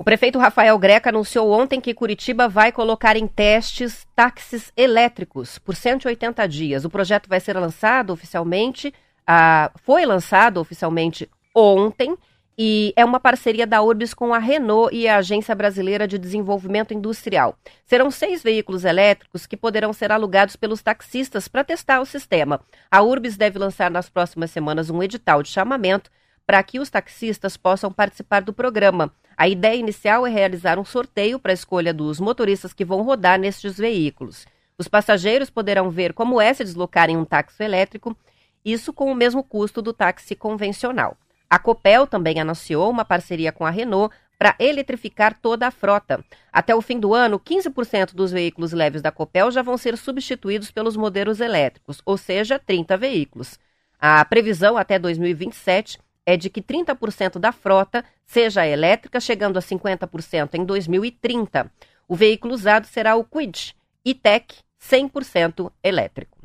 O 0.06 0.12
prefeito 0.16 0.38
Rafael 0.38 0.78
Greca 0.78 1.10
anunciou 1.10 1.52
ontem 1.52 1.82
que 1.82 1.92
Curitiba 1.92 2.48
vai 2.48 2.72
colocar 2.72 3.18
em 3.18 3.26
testes 3.26 4.06
táxis 4.16 4.72
elétricos 4.78 5.58
por 5.58 5.76
180 5.76 6.48
dias. 6.48 6.86
O 6.86 6.92
projeto 6.92 7.28
vai 7.28 7.40
ser 7.40 7.58
lançado 7.58 8.14
oficialmente, 8.14 8.94
ah, 9.26 9.72
foi 9.84 10.06
lançado 10.06 10.60
oficialmente 10.60 11.28
ontem 11.56 12.16
e 12.56 12.94
é 12.96 13.04
uma 13.04 13.20
parceria 13.20 13.66
da 13.66 13.82
Urbis 13.82 14.14
com 14.14 14.32
a 14.32 14.38
Renault 14.38 14.96
e 14.96 15.08
a 15.08 15.18
Agência 15.18 15.56
Brasileira 15.56 16.08
de 16.08 16.20
Desenvolvimento 16.20 16.94
Industrial. 16.94 17.58
Serão 17.84 18.12
seis 18.12 18.44
veículos 18.44 18.86
elétricos 18.86 19.48
que 19.48 19.58
poderão 19.58 19.92
ser 19.92 20.12
alugados 20.12 20.56
pelos 20.56 20.84
taxistas 20.84 21.48
para 21.48 21.64
testar 21.64 22.00
o 22.00 22.06
sistema. 22.06 22.62
A 22.92 23.02
Urbis 23.02 23.38
deve 23.38 23.58
lançar 23.58 23.90
nas 23.90 24.08
próximas 24.08 24.52
semanas 24.52 24.92
um 24.92 25.02
edital 25.02 25.42
de 25.42 25.50
chamamento 25.50 26.12
para 26.46 26.62
que 26.64 26.80
os 26.80 26.90
taxistas 26.90 27.58
possam 27.58 27.92
participar 27.92 28.42
do 28.42 28.54
programa. 28.54 29.12
A 29.36 29.48
ideia 29.48 29.76
inicial 29.76 30.26
é 30.26 30.30
realizar 30.30 30.80
um 30.80 30.86
sorteio 30.86 31.40
para 31.40 31.52
a 31.52 31.54
escolha 31.54 31.94
dos 31.94 32.20
motoristas 32.20 32.74
que 32.74 32.86
vão 32.86 33.02
rodar 33.02 33.40
nestes 33.40 33.78
veículos. 33.78 34.46
Os 34.78 34.88
passageiros 34.88 35.50
poderão 35.50 35.90
ver 35.90 36.14
como 36.14 36.40
é 36.40 36.54
se 36.54 36.64
deslocar 36.64 37.10
em 37.10 37.18
um 37.18 37.26
táxi 37.26 37.64
elétrico, 37.64 38.16
isso 38.64 38.94
com 38.94 39.12
o 39.12 39.16
mesmo 39.16 39.44
custo 39.44 39.82
do 39.82 39.94
táxi 39.94 40.36
convencional. 40.36 41.18
A 41.50 41.60
Copel 41.60 42.08
também 42.08 42.40
anunciou 42.40 42.90
uma 42.90 43.06
parceria 43.06 43.52
com 43.52 43.66
a 43.66 43.70
Renault 43.70 44.14
para 44.38 44.56
eletrificar 44.60 45.38
toda 45.40 45.68
a 45.68 45.72
frota. 45.72 46.24
Até 46.52 46.76
o 46.76 46.82
fim 46.82 47.00
do 47.00 47.14
ano, 47.14 47.40
15% 47.40 48.14
dos 48.14 48.32
veículos 48.32 48.74
leves 48.74 49.02
da 49.02 49.12
Copel 49.12 49.50
já 49.52 49.62
vão 49.62 49.78
ser 49.78 49.98
substituídos 49.98 50.72
pelos 50.72 50.98
modelos 50.98 51.40
elétricos, 51.40 52.02
ou 52.06 52.18
seja, 52.18 52.60
30 52.60 52.98
veículos. 52.98 53.60
A 54.00 54.26
previsão 54.26 54.78
até 54.78 55.00
2027 55.00 56.00
é 56.26 56.36
de 56.36 56.50
que 56.50 56.62
30% 56.62 57.38
da 57.38 57.52
frota 57.52 58.04
seja 58.26 58.66
elétrica, 58.66 59.20
chegando 59.20 59.58
a 59.58 59.62
50% 59.62 60.56
em 60.56 60.66
2030. 60.66 61.72
O 62.08 62.16
veículo 62.16 62.54
usado 62.54 62.88
será 62.88 63.16
o 63.16 63.24
Quid 63.24 63.76
e-Tech 64.04 64.56
100% 64.82 65.72
elétrico. 65.84 66.36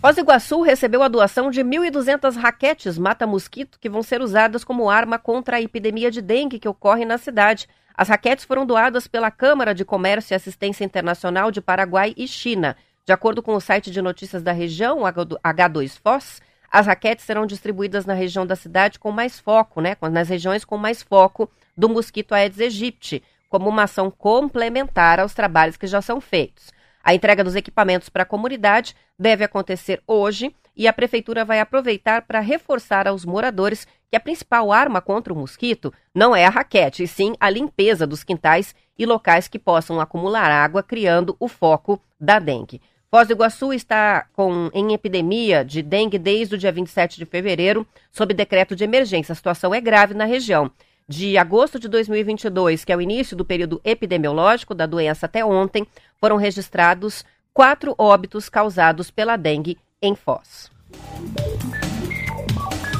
Foz 0.00 0.18
Iguaçu 0.18 0.62
recebeu 0.62 1.00
a 1.00 1.06
doação 1.06 1.48
de 1.48 1.62
1.200 1.62 2.34
raquetes 2.36 2.98
mata-mosquito 2.98 3.78
que 3.78 3.88
vão 3.88 4.02
ser 4.02 4.20
usadas 4.20 4.64
como 4.64 4.90
arma 4.90 5.16
contra 5.16 5.58
a 5.58 5.62
epidemia 5.62 6.10
de 6.10 6.20
dengue 6.20 6.58
que 6.58 6.68
ocorre 6.68 7.04
na 7.04 7.18
cidade. 7.18 7.68
As 7.94 8.08
raquetes 8.08 8.44
foram 8.44 8.66
doadas 8.66 9.06
pela 9.06 9.30
Câmara 9.30 9.72
de 9.72 9.84
Comércio 9.84 10.34
e 10.34 10.36
Assistência 10.36 10.84
Internacional 10.84 11.52
de 11.52 11.60
Paraguai 11.60 12.14
e 12.16 12.26
China. 12.26 12.76
De 13.04 13.12
acordo 13.12 13.42
com 13.42 13.54
o 13.54 13.60
site 13.60 13.92
de 13.92 14.02
notícias 14.02 14.42
da 14.42 14.50
região, 14.50 15.00
H2Foz, 15.00 16.40
as 16.72 16.86
raquetes 16.86 17.26
serão 17.26 17.44
distribuídas 17.44 18.06
na 18.06 18.14
região 18.14 18.46
da 18.46 18.56
cidade 18.56 18.98
com 18.98 19.12
mais 19.12 19.38
foco, 19.38 19.82
né, 19.82 19.94
nas 20.10 20.30
regiões 20.30 20.64
com 20.64 20.78
mais 20.78 21.02
foco 21.02 21.50
do 21.76 21.86
mosquito 21.86 22.32
Aedes 22.32 22.60
aegypti, 22.60 23.22
como 23.50 23.68
uma 23.68 23.82
ação 23.82 24.10
complementar 24.10 25.20
aos 25.20 25.34
trabalhos 25.34 25.76
que 25.76 25.86
já 25.86 26.00
são 26.00 26.18
feitos. 26.18 26.72
A 27.04 27.12
entrega 27.12 27.44
dos 27.44 27.56
equipamentos 27.56 28.08
para 28.08 28.22
a 28.22 28.26
comunidade 28.26 28.96
deve 29.18 29.44
acontecer 29.44 30.02
hoje 30.06 30.54
e 30.74 30.88
a 30.88 30.92
prefeitura 30.94 31.44
vai 31.44 31.60
aproveitar 31.60 32.22
para 32.22 32.40
reforçar 32.40 33.06
aos 33.06 33.26
moradores 33.26 33.86
que 34.08 34.16
a 34.16 34.20
principal 34.20 34.72
arma 34.72 35.02
contra 35.02 35.32
o 35.32 35.36
mosquito 35.36 35.92
não 36.14 36.34
é 36.34 36.46
a 36.46 36.50
raquete, 36.50 37.02
e 37.02 37.08
sim 37.08 37.34
a 37.38 37.50
limpeza 37.50 38.06
dos 38.06 38.24
quintais 38.24 38.74
e 38.98 39.04
locais 39.04 39.46
que 39.46 39.58
possam 39.58 40.00
acumular 40.00 40.50
água, 40.50 40.82
criando 40.82 41.36
o 41.38 41.48
foco 41.48 42.00
da 42.18 42.38
dengue. 42.38 42.80
Foz 43.14 43.28
do 43.28 43.34
Iguaçu 43.34 43.74
está 43.74 44.24
com, 44.32 44.70
em 44.72 44.94
epidemia 44.94 45.62
de 45.62 45.82
dengue 45.82 46.18
desde 46.18 46.54
o 46.54 46.58
dia 46.58 46.72
27 46.72 47.18
de 47.18 47.26
fevereiro, 47.26 47.86
sob 48.10 48.32
decreto 48.32 48.74
de 48.74 48.84
emergência. 48.84 49.34
A 49.34 49.36
situação 49.36 49.74
é 49.74 49.82
grave 49.82 50.14
na 50.14 50.24
região. 50.24 50.70
De 51.06 51.36
agosto 51.36 51.78
de 51.78 51.88
2022, 51.88 52.86
que 52.86 52.90
é 52.90 52.96
o 52.96 53.02
início 53.02 53.36
do 53.36 53.44
período 53.44 53.82
epidemiológico 53.84 54.74
da 54.74 54.86
doença 54.86 55.26
até 55.26 55.44
ontem, 55.44 55.86
foram 56.18 56.36
registrados 56.36 57.22
quatro 57.52 57.94
óbitos 57.98 58.48
causados 58.48 59.10
pela 59.10 59.36
dengue 59.36 59.76
em 60.00 60.16
Foz. 60.16 60.70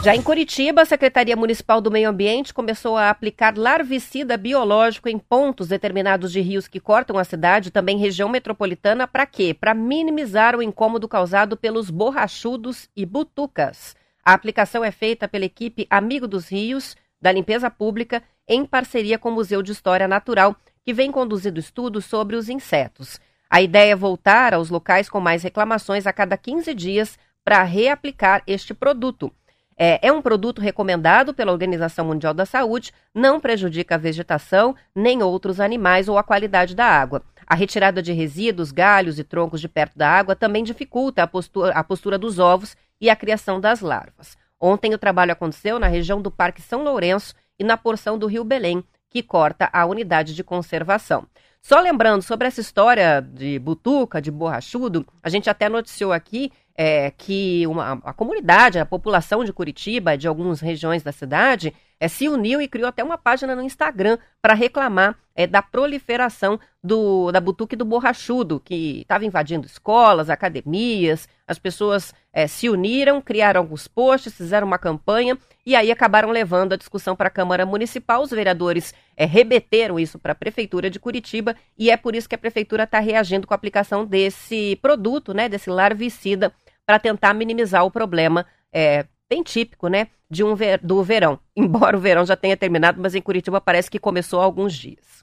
Já 0.03 0.17
em 0.17 0.21
Curitiba, 0.21 0.83
a 0.83 0.85
Secretaria 0.85 1.37
Municipal 1.37 1.81
do 1.81 1.89
Meio 1.89 2.09
Ambiente 2.09 2.53
começou 2.53 2.97
a 2.97 3.09
aplicar 3.09 3.57
larvicida 3.57 4.37
biológico 4.37 5.09
em 5.09 5.17
pontos 5.17 5.69
determinados 5.69 6.33
de 6.33 6.41
rios 6.41 6.67
que 6.67 6.81
cortam 6.81 7.17
a 7.17 7.23
cidade, 7.23 7.71
também 7.71 7.97
região 7.99 8.29
metropolitana, 8.29 9.07
para 9.07 9.25
quê? 9.27 9.55
Para 9.55 9.75
minimizar 9.75 10.57
o 10.57 10.63
incômodo 10.63 11.07
causado 11.07 11.57
pelos 11.57 11.89
borrachudos 11.89 12.91
e 12.97 13.07
butucas. 13.07 13.95
A 14.25 14.33
aplicação 14.33 14.85
é 14.85 14.91
feita 14.91 15.29
pela 15.29 15.45
equipe 15.45 15.87
Amigo 15.89 16.27
dos 16.27 16.49
Rios, 16.49 16.97
da 17.21 17.31
Limpeza 17.31 17.71
Pública, 17.71 18.25
em 18.49 18.67
parceria 18.67 19.21
com 19.21 19.29
o 19.29 19.35
Museu 19.35 19.63
de 19.63 19.71
História 19.71 20.09
Natural, 20.09 20.57
que 20.85 20.93
vem 20.93 21.13
conduzindo 21.13 21.61
estudos 21.61 22.07
sobre 22.07 22.35
os 22.35 22.49
insetos. 22.49 23.21
A 23.49 23.63
ideia 23.63 23.93
é 23.93 23.97
voltar 23.97 24.53
aos 24.53 24.69
locais 24.69 25.09
com 25.09 25.21
mais 25.21 25.45
reclamações 25.45 26.09
a 26.09 26.13
cada 26.13 26.37
15 26.37 26.75
dias 26.75 27.17
para 27.45 27.63
reaplicar 27.63 28.43
este 28.49 28.75
produto. 28.75 29.33
É, 29.77 30.07
é, 30.07 30.13
um 30.13 30.23
produto 30.23 30.61
recomendado 30.61 31.33
pela 31.35 31.53
Organização 31.53 32.07
Mundial 32.07 32.35
da 32.35 32.47
Saúde, 32.47 32.93
não 33.15 33.41
prejudica 33.41 33.95
a 33.95 33.99
vegetação, 33.99 34.75
nem 34.95 35.23
outros 35.23 35.61
animais 35.61 36.09
ou 36.09 36.19
a 36.19 36.23
qualidade 36.23 36.75
da 36.75 36.85
água. 36.85 37.23
A 37.47 37.55
retirada 37.55 38.03
de 38.03 38.13
resíduos, 38.13 38.71
galhos 38.71 39.19
e 39.19 39.25
troncos 39.25 39.61
de 39.61 39.69
perto 39.69 39.97
da 39.97 40.09
água 40.09 40.37
também 40.37 40.63
dificulta 40.63 41.23
a 41.23 41.27
postura, 41.27 41.73
a 41.73 41.83
postura 41.85 42.19
dos 42.19 42.39
ovos 42.39 42.77
e 43.01 43.11
a 43.11 43.17
criação 43.17 43.61
das 43.61 43.81
larvas. 43.81 44.37
Ontem 44.61 44.95
o 44.95 44.99
trabalho 44.99 45.33
aconteceu 45.33 45.79
na 45.79 45.89
região 45.89 46.23
do 46.23 46.31
Parque 46.31 46.63
São 46.63 46.85
Lourenço 46.85 47.35
e 47.59 47.65
na 47.65 47.77
porção 47.77 48.17
do 48.17 48.27
Rio 48.27 48.45
Belém, 48.45 48.85
que 49.11 49.23
corta 49.23 49.69
a 49.73 49.85
unidade 49.85 50.35
de 50.35 50.45
conservação. 50.45 51.27
Só 51.61 51.81
lembrando 51.81 52.23
sobre 52.23 52.49
essa 52.49 52.61
história 52.61 53.21
de 53.21 53.59
butuca, 53.59 54.21
de 54.21 54.31
borrachudo, 54.31 55.07
a 55.23 55.29
gente 55.29 55.49
até 55.49 55.69
noticiou 55.69 56.13
aqui 56.13 56.51
é, 56.77 57.11
que 57.11 57.67
uma, 57.67 58.01
a 58.05 58.13
comunidade, 58.13 58.79
a 58.79 58.87
população 58.87 59.45
de 59.45 59.53
Curitiba, 59.53 60.17
de 60.17 60.27
algumas 60.27 60.61
regiões 60.61 61.03
da 61.03 61.13
cidade, 61.13 61.75
é, 62.01 62.09
se 62.09 62.29
uniu 62.29 62.61
e 62.61 62.69
criou 62.69 62.89
até 62.89 63.03
uma 63.05 63.17
página 63.17 63.55
no 63.55 63.63
Instagram 63.63 64.19
para 64.41 64.55
reclamar 64.55 65.17
é, 65.35 65.47
da 65.47 65.63
proliferação 65.63 66.59
do, 66.83 67.31
da 67.31 67.41
butuque 67.41 67.77
do 67.77 67.85
borrachudo, 67.85 68.61
que 68.61 69.03
estava 69.03 69.25
invadindo 69.25 69.67
escolas, 69.67 70.29
academias. 70.29 71.29
As 71.53 71.59
pessoas 71.59 72.15
é, 72.33 72.47
se 72.47 72.71
uniram, 72.71 73.21
criaram 73.21 73.61
alguns 73.61 73.87
posts, 73.87 74.35
fizeram 74.35 74.67
uma 74.67 74.79
campanha 74.79 75.37
e 75.67 75.77
aí 75.77 75.93
acabaram 75.93 76.31
levando 76.31 76.73
a 76.73 76.77
discussão 76.77 77.15
para 77.15 77.29
a 77.29 77.31
Câmara 77.31 77.67
Municipal. 77.67 78.23
Os 78.23 78.31
vereadores 78.31 78.95
é, 79.15 79.27
remeteram 79.27 80.01
isso 80.01 80.19
para 80.19 80.33
a 80.33 80.35
Prefeitura 80.35 80.89
de 80.89 80.99
Curitiba 80.99 81.55
e 81.79 81.91
é 81.91 81.97
por 81.99 82.17
isso 82.17 82.27
que 82.27 82.35
a 82.35 82.39
Prefeitura 82.39 82.85
está 82.85 83.01
reagindo 83.01 83.47
com 83.47 83.53
a 83.53 83.57
aplicação 83.57 84.07
desse 84.07 84.77
produto, 84.81 85.35
né, 85.35 85.47
desse 85.47 85.69
larvicida 85.69 86.55
para 86.87 86.99
tentar 86.99 87.35
minimizar 87.35 87.85
o 87.85 87.91
problema 87.91 88.47
é, 88.73 89.05
bem 89.29 89.43
típico, 89.43 89.89
né, 89.89 90.09
de 90.31 90.43
um 90.43 90.55
ver, 90.55 90.79
do 90.79 91.03
verão. 91.03 91.39
Embora 91.55 91.99
o 91.99 92.01
verão 92.01 92.25
já 92.25 92.35
tenha 92.35 92.57
terminado, 92.57 92.99
mas 92.99 93.15
em 93.15 93.21
Curitiba 93.21 93.61
parece 93.61 93.91
que 93.91 93.99
começou 93.99 94.41
há 94.41 94.45
alguns 94.45 94.73
dias. 94.73 95.23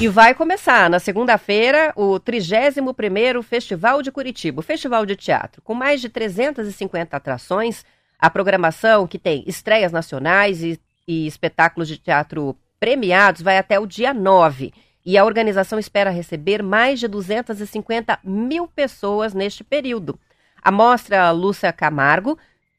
E 0.00 0.08
vai 0.08 0.34
começar 0.34 0.90
na 0.90 0.98
segunda-feira 0.98 1.92
o 1.94 2.18
31º 2.18 3.42
Festival 3.44 4.02
de 4.02 4.10
Curitiba, 4.10 4.60
Festival 4.60 5.06
de 5.06 5.14
Teatro, 5.14 5.62
com 5.62 5.72
mais 5.72 6.00
de 6.00 6.08
350 6.08 7.16
atrações. 7.16 7.84
A 8.18 8.28
programação, 8.28 9.06
que 9.06 9.20
tem 9.20 9.44
estreias 9.46 9.92
nacionais 9.92 10.64
e, 10.64 10.80
e 11.06 11.28
espetáculos 11.28 11.86
de 11.86 11.96
teatro 11.96 12.56
premiados, 12.80 13.40
vai 13.40 13.56
até 13.56 13.78
o 13.78 13.86
dia 13.86 14.12
9 14.12 14.72
e 15.06 15.16
a 15.16 15.24
organização 15.24 15.78
espera 15.78 16.10
receber 16.10 16.62
mais 16.62 16.98
de 16.98 17.06
250 17.06 18.18
mil 18.24 18.66
pessoas 18.66 19.32
neste 19.32 19.62
período. 19.62 20.18
A 20.60 20.72
mostra 20.72 21.30
Lúcia 21.30 21.72
Camargo, 21.72 22.36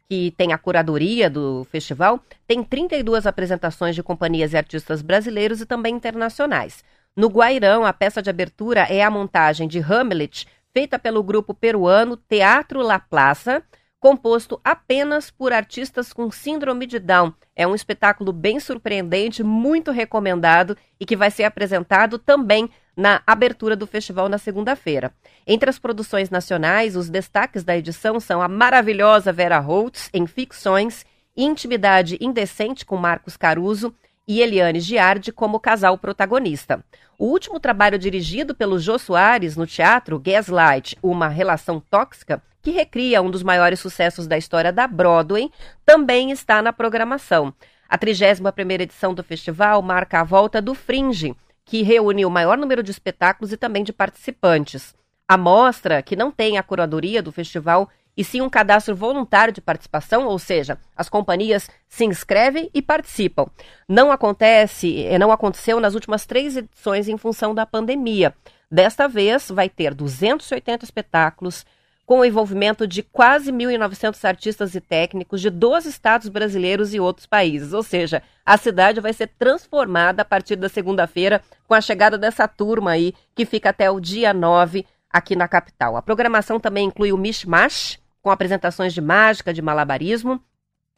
que 0.09 0.31
tem 0.31 0.51
a 0.51 0.57
curadoria 0.57 1.29
do 1.29 1.65
festival, 1.71 2.19
tem 2.45 2.61
32 2.61 3.25
apresentações 3.25 3.95
de 3.95 4.03
companhias 4.03 4.53
e 4.53 4.57
artistas 4.57 5.01
brasileiros 5.01 5.61
e 5.61 5.65
também 5.65 5.95
internacionais. 5.95 6.83
No 7.15 7.29
Guairão, 7.29 7.85
a 7.85 7.93
peça 7.93 8.21
de 8.21 8.29
abertura 8.29 8.81
é 8.89 9.01
a 9.01 9.09
montagem 9.09 9.69
de 9.69 9.79
Hamlet, 9.79 10.45
feita 10.73 10.99
pelo 10.99 11.23
grupo 11.23 11.53
peruano 11.53 12.17
Teatro 12.17 12.81
La 12.81 12.99
Plaza, 12.99 13.63
composto 14.01 14.59
apenas 14.61 15.31
por 15.31 15.53
artistas 15.53 16.11
com 16.11 16.29
síndrome 16.29 16.85
de 16.85 16.99
Down. 16.99 17.33
É 17.55 17.65
um 17.65 17.73
espetáculo 17.73 18.33
bem 18.33 18.59
surpreendente, 18.59 19.43
muito 19.43 19.91
recomendado 19.91 20.75
e 20.99 21.05
que 21.05 21.15
vai 21.15 21.31
ser 21.31 21.45
apresentado 21.45 22.19
também 22.19 22.69
na 22.97 23.21
abertura 23.25 23.77
do 23.77 23.87
festival 23.87 24.27
na 24.27 24.37
segunda-feira. 24.37 25.13
Entre 25.47 25.69
as 25.69 25.79
produções 25.79 26.29
nacionais, 26.29 26.97
os 26.97 27.09
destaques 27.09 27.63
da 27.63 27.77
edição 27.77 28.19
são 28.19 28.41
a 28.41 28.49
maravilhosa 28.49 29.31
Vera 29.31 29.59
Holtz 29.59 30.09
em 30.13 30.27
Ficções, 30.27 31.05
Intimidade 31.35 32.17
Indecente 32.19 32.85
com 32.85 32.97
Marcos 32.97 33.37
Caruso 33.37 33.95
e 34.27 34.41
Eliane 34.41 34.79
Giardi 34.79 35.31
como 35.31 35.59
casal 35.59 35.97
protagonista. 35.97 36.83
O 37.17 37.25
último 37.25 37.59
trabalho 37.59 37.97
dirigido 37.97 38.53
pelo 38.53 38.79
Jô 38.79 38.97
Soares 38.97 39.55
no 39.55 39.65
teatro, 39.65 40.19
Gaslight, 40.19 40.97
Uma 41.01 41.27
Relação 41.27 41.79
Tóxica, 41.79 42.41
que 42.61 42.71
recria 42.71 43.21
um 43.21 43.29
dos 43.29 43.43
maiores 43.43 43.79
sucessos 43.79 44.27
da 44.27 44.37
história 44.37 44.73
da 44.73 44.87
Broadway, 44.87 45.51
também 45.85 46.31
está 46.31 46.61
na 46.61 46.73
programação. 46.73 47.53
A 47.87 47.97
31ª 47.97 48.81
edição 48.81 49.13
do 49.13 49.23
festival 49.23 49.81
marca 49.81 50.19
a 50.19 50.23
volta 50.23 50.61
do 50.61 50.73
Fringe, 50.73 51.35
que 51.63 51.83
reúne 51.83 52.25
o 52.25 52.29
maior 52.29 52.57
número 52.57 52.81
de 52.81 52.91
espetáculos 52.91 53.51
e 53.51 53.57
também 53.57 53.83
de 53.83 53.93
participantes. 53.93 54.95
A 55.27 55.37
mostra, 55.37 56.01
que 56.01 56.15
não 56.15 56.31
tem 56.31 56.57
a 56.57 56.63
curadoria 56.63 57.21
do 57.21 57.31
festival, 57.31 57.89
e 58.17 58.23
sim 58.23 58.41
um 58.41 58.49
cadastro 58.49 58.95
voluntário 58.95 59.53
de 59.53 59.61
participação, 59.61 60.25
ou 60.25 60.39
seja, 60.39 60.77
as 60.95 61.09
companhias 61.09 61.69
se 61.87 62.05
inscrevem 62.05 62.69
e 62.73 62.81
participam. 62.81 63.45
Não 63.87 64.11
acontece, 64.11 65.05
não 65.19 65.31
aconteceu 65.31 65.79
nas 65.79 65.93
últimas 65.93 66.25
três 66.25 66.57
edições 66.57 67.07
em 67.07 67.17
função 67.17 67.53
da 67.53 67.65
pandemia. 67.65 68.33
Desta 68.71 69.07
vez 69.07 69.49
vai 69.49 69.69
ter 69.69 69.93
280 69.93 70.85
espetáculos, 70.85 71.65
com 72.05 72.19
o 72.19 72.25
envolvimento 72.25 72.87
de 72.87 73.01
quase 73.01 73.51
1.900 73.51 74.23
artistas 74.25 74.75
e 74.75 74.81
técnicos 74.81 75.41
de 75.41 75.49
12 75.49 75.89
estados 75.89 76.29
brasileiros 76.29 76.93
e 76.93 76.99
outros 76.99 77.25
países. 77.25 77.73
Ou 77.73 77.81
seja, 77.81 78.21
a 78.45 78.57
cidade 78.57 79.01
vai 79.01 79.11
ser 79.11 79.27
transformada 79.39 80.21
a 80.21 80.25
partir 80.25 80.55
da 80.55 80.69
segunda-feira 80.69 81.41
com 81.67 81.73
a 81.73 81.81
chegada 81.81 82.17
dessa 82.17 82.47
turma 82.47 82.91
aí, 82.91 83.13
que 83.33 83.45
fica 83.45 83.71
até 83.71 83.89
o 83.89 83.99
dia 83.99 84.33
9 84.33 84.85
aqui 85.09 85.35
na 85.35 85.47
capital. 85.47 85.97
A 85.97 86.01
programação 86.01 86.59
também 86.59 86.85
inclui 86.85 87.11
o 87.11 87.17
Mishmash, 87.17 87.99
com 88.25 88.31
apresentações 88.31 88.91
de 88.91 89.01
mágica, 89.01 89.53
de 89.53 89.61
malabarismo, 89.61 90.43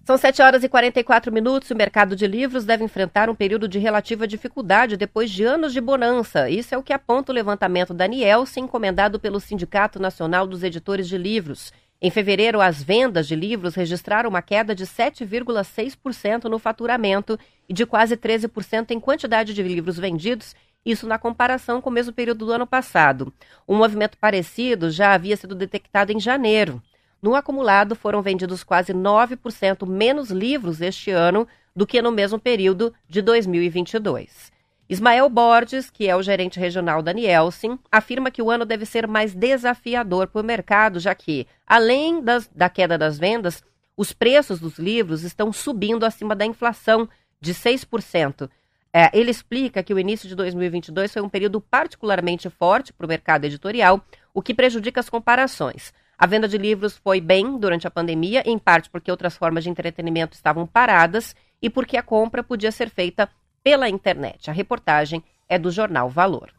São 0.04 0.16
7 0.16 0.42
horas 0.42 0.62
e 0.62 0.68
44 0.68 1.32
minutos. 1.32 1.70
O 1.72 1.76
mercado 1.76 2.14
de 2.14 2.26
livros 2.26 2.64
deve 2.64 2.84
enfrentar 2.84 3.28
um 3.28 3.34
período 3.34 3.66
de 3.66 3.80
relativa 3.80 4.28
dificuldade 4.28 4.96
depois 4.96 5.28
de 5.28 5.42
anos 5.42 5.72
de 5.72 5.80
bonança. 5.80 6.48
Isso 6.48 6.72
é 6.72 6.78
o 6.78 6.82
que 6.82 6.92
aponta 6.92 7.32
o 7.32 7.34
levantamento 7.34 7.92
da 7.92 8.06
Nielsen, 8.06 8.64
encomendado 8.64 9.18
pelo 9.18 9.40
Sindicato 9.40 10.00
Nacional 10.00 10.46
dos 10.46 10.62
Editores 10.62 11.08
de 11.08 11.18
Livros. 11.18 11.72
Em 12.02 12.10
fevereiro, 12.10 12.62
as 12.62 12.82
vendas 12.82 13.28
de 13.28 13.36
livros 13.36 13.74
registraram 13.74 14.30
uma 14.30 14.40
queda 14.40 14.74
de 14.74 14.86
7,6% 14.86 16.44
no 16.44 16.58
faturamento 16.58 17.38
e 17.68 17.74
de 17.74 17.84
quase 17.84 18.16
13% 18.16 18.92
em 18.92 18.98
quantidade 18.98 19.52
de 19.52 19.62
livros 19.62 19.98
vendidos, 19.98 20.56
isso 20.84 21.06
na 21.06 21.18
comparação 21.18 21.78
com 21.78 21.90
o 21.90 21.92
mesmo 21.92 22.12
período 22.14 22.46
do 22.46 22.52
ano 22.52 22.66
passado. 22.66 23.30
Um 23.68 23.76
movimento 23.76 24.16
parecido 24.16 24.90
já 24.90 25.12
havia 25.12 25.36
sido 25.36 25.54
detectado 25.54 26.10
em 26.10 26.18
janeiro. 26.18 26.82
No 27.20 27.34
acumulado, 27.34 27.94
foram 27.94 28.22
vendidos 28.22 28.64
quase 28.64 28.94
9% 28.94 29.86
menos 29.86 30.30
livros 30.30 30.80
este 30.80 31.10
ano 31.10 31.46
do 31.76 31.86
que 31.86 32.00
no 32.00 32.10
mesmo 32.10 32.38
período 32.38 32.94
de 33.06 33.20
2022. 33.20 34.50
Ismael 34.90 35.28
Borges, 35.28 35.88
que 35.88 36.08
é 36.08 36.16
o 36.16 36.22
gerente 36.22 36.58
regional 36.58 37.00
da 37.00 37.12
Nielsen, 37.12 37.78
afirma 37.92 38.28
que 38.28 38.42
o 38.42 38.50
ano 38.50 38.64
deve 38.66 38.84
ser 38.84 39.06
mais 39.06 39.32
desafiador 39.32 40.26
para 40.26 40.42
o 40.42 40.44
mercado, 40.44 40.98
já 40.98 41.14
que, 41.14 41.46
além 41.64 42.20
das, 42.20 42.50
da 42.52 42.68
queda 42.68 42.98
das 42.98 43.16
vendas, 43.16 43.62
os 43.96 44.12
preços 44.12 44.58
dos 44.58 44.80
livros 44.80 45.22
estão 45.22 45.52
subindo 45.52 46.04
acima 46.04 46.34
da 46.34 46.44
inflação 46.44 47.08
de 47.40 47.54
6%. 47.54 48.50
É, 48.92 49.16
ele 49.16 49.30
explica 49.30 49.80
que 49.80 49.94
o 49.94 49.98
início 49.98 50.28
de 50.28 50.34
2022 50.34 51.12
foi 51.12 51.22
um 51.22 51.28
período 51.28 51.60
particularmente 51.60 52.50
forte 52.50 52.92
para 52.92 53.06
o 53.06 53.08
mercado 53.08 53.44
editorial, 53.44 54.04
o 54.34 54.42
que 54.42 54.52
prejudica 54.52 54.98
as 54.98 55.08
comparações. 55.08 55.94
A 56.18 56.26
venda 56.26 56.48
de 56.48 56.58
livros 56.58 56.98
foi 56.98 57.20
bem 57.20 57.56
durante 57.58 57.86
a 57.86 57.90
pandemia, 57.92 58.42
em 58.44 58.58
parte 58.58 58.90
porque 58.90 59.08
outras 59.08 59.36
formas 59.36 59.62
de 59.62 59.70
entretenimento 59.70 60.34
estavam 60.34 60.66
paradas 60.66 61.36
e 61.62 61.70
porque 61.70 61.96
a 61.96 62.02
compra 62.02 62.42
podia 62.42 62.72
ser 62.72 62.90
feita 62.90 63.30
pela 63.62 63.88
internet. 63.88 64.50
A 64.50 64.52
reportagem 64.52 65.22
é 65.48 65.58
do 65.58 65.70
jornal 65.70 66.08
Valor. 66.08 66.52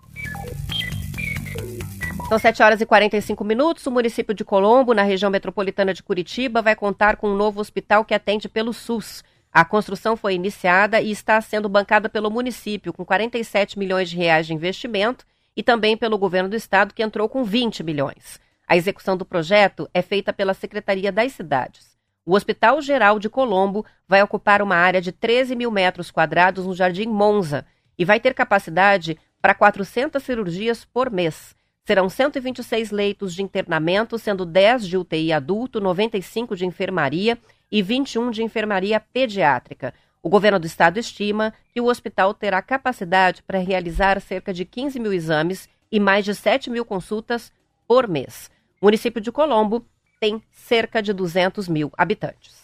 São 2.28 2.40
7 2.40 2.64
horas 2.64 2.80
e 2.80 2.86
45 2.86 3.44
minutos. 3.44 3.86
O 3.86 3.92
município 3.92 4.34
de 4.34 4.46
Colombo, 4.46 4.94
na 4.94 5.04
região 5.04 5.30
metropolitana 5.30 5.94
de 5.94 6.02
Curitiba, 6.02 6.62
vai 6.62 6.76
contar 6.76 7.18
com 7.18 7.30
um 7.30 7.36
novo 7.36 7.60
hospital 7.60 8.06
que 8.06 8.14
atende 8.14 8.48
pelo 8.48 8.72
SUS. 8.72 9.24
A 9.52 9.66
construção 9.66 10.16
foi 10.16 10.36
iniciada 10.36 11.02
e 11.02 11.12
está 11.12 11.42
sendo 11.42 11.68
bancada 11.68 12.08
pelo 12.08 12.32
município, 12.32 12.94
com 12.94 13.04
47 13.04 13.78
milhões 13.78 14.10
de 14.10 14.16
reais 14.16 14.48
de 14.48 14.54
investimento, 14.54 15.26
e 15.58 15.62
também 15.62 15.98
pelo 15.98 16.18
governo 16.18 16.48
do 16.48 16.56
estado, 16.56 16.94
que 16.94 17.04
entrou 17.04 17.28
com 17.28 17.44
20 17.44 17.84
milhões. 17.84 18.40
A 18.66 18.78
execução 18.78 19.18
do 19.18 19.26
projeto 19.26 19.90
é 19.94 20.02
feita 20.02 20.32
pela 20.32 20.54
Secretaria 20.54 21.12
das 21.12 21.34
Cidades. 21.34 21.91
O 22.24 22.36
Hospital 22.36 22.82
Geral 22.82 23.18
de 23.18 23.30
Colombo 23.30 23.84
vai 24.08 24.22
ocupar 24.22 24.62
uma 24.62 24.76
área 24.76 25.02
de 25.02 25.12
13 25.12 25.56
mil 25.56 25.72
metros 25.72 26.12
quadrados 26.12 26.68
no 26.68 26.76
Jardim 26.76 27.08
Monza 27.08 27.66
e 27.98 28.06
vai 28.06 28.20
ter 28.20 28.36
capacidade 28.36 29.18
para 29.42 29.56
400 29.56 30.22
cirurgias 30.22 30.86
por 30.86 31.10
mês. 31.10 31.56
Serão 31.84 32.08
126 32.08 32.92
leitos 32.92 33.34
de 33.34 33.42
internamento, 33.42 34.20
sendo 34.20 34.46
10 34.46 34.88
de 34.88 34.98
UTI 34.98 35.34
adulto, 35.34 35.82
95 35.82 36.56
de 36.56 36.64
enfermaria 36.64 37.40
e 37.72 37.82
21 37.82 38.30
de 38.30 38.44
enfermaria 38.44 39.00
pediátrica. 39.00 39.92
O 40.22 40.30
governo 40.30 40.60
do 40.60 40.68
estado 40.68 41.00
estima 41.00 41.52
que 41.74 41.82
o 41.82 41.88
hospital 41.88 42.36
terá 42.36 42.62
capacidade 42.62 43.42
para 43.42 43.58
realizar 43.58 44.22
cerca 44.22 44.54
de 44.54 44.64
15 44.64 45.00
mil 45.00 45.12
exames 45.12 45.68
e 45.92 46.00
mais 46.00 46.24
de 46.24 46.36
7 46.36 46.70
mil 46.70 46.86
consultas 46.86 47.52
por 47.88 48.08
mês. 48.08 48.52
O 48.80 48.86
município 48.86 49.20
de 49.20 49.32
Colombo 49.32 49.84
tem 50.22 50.40
cerca 50.52 51.02
de 51.02 51.12
200 51.14 51.68
mil 51.68 51.92
habitantes. 51.98 52.62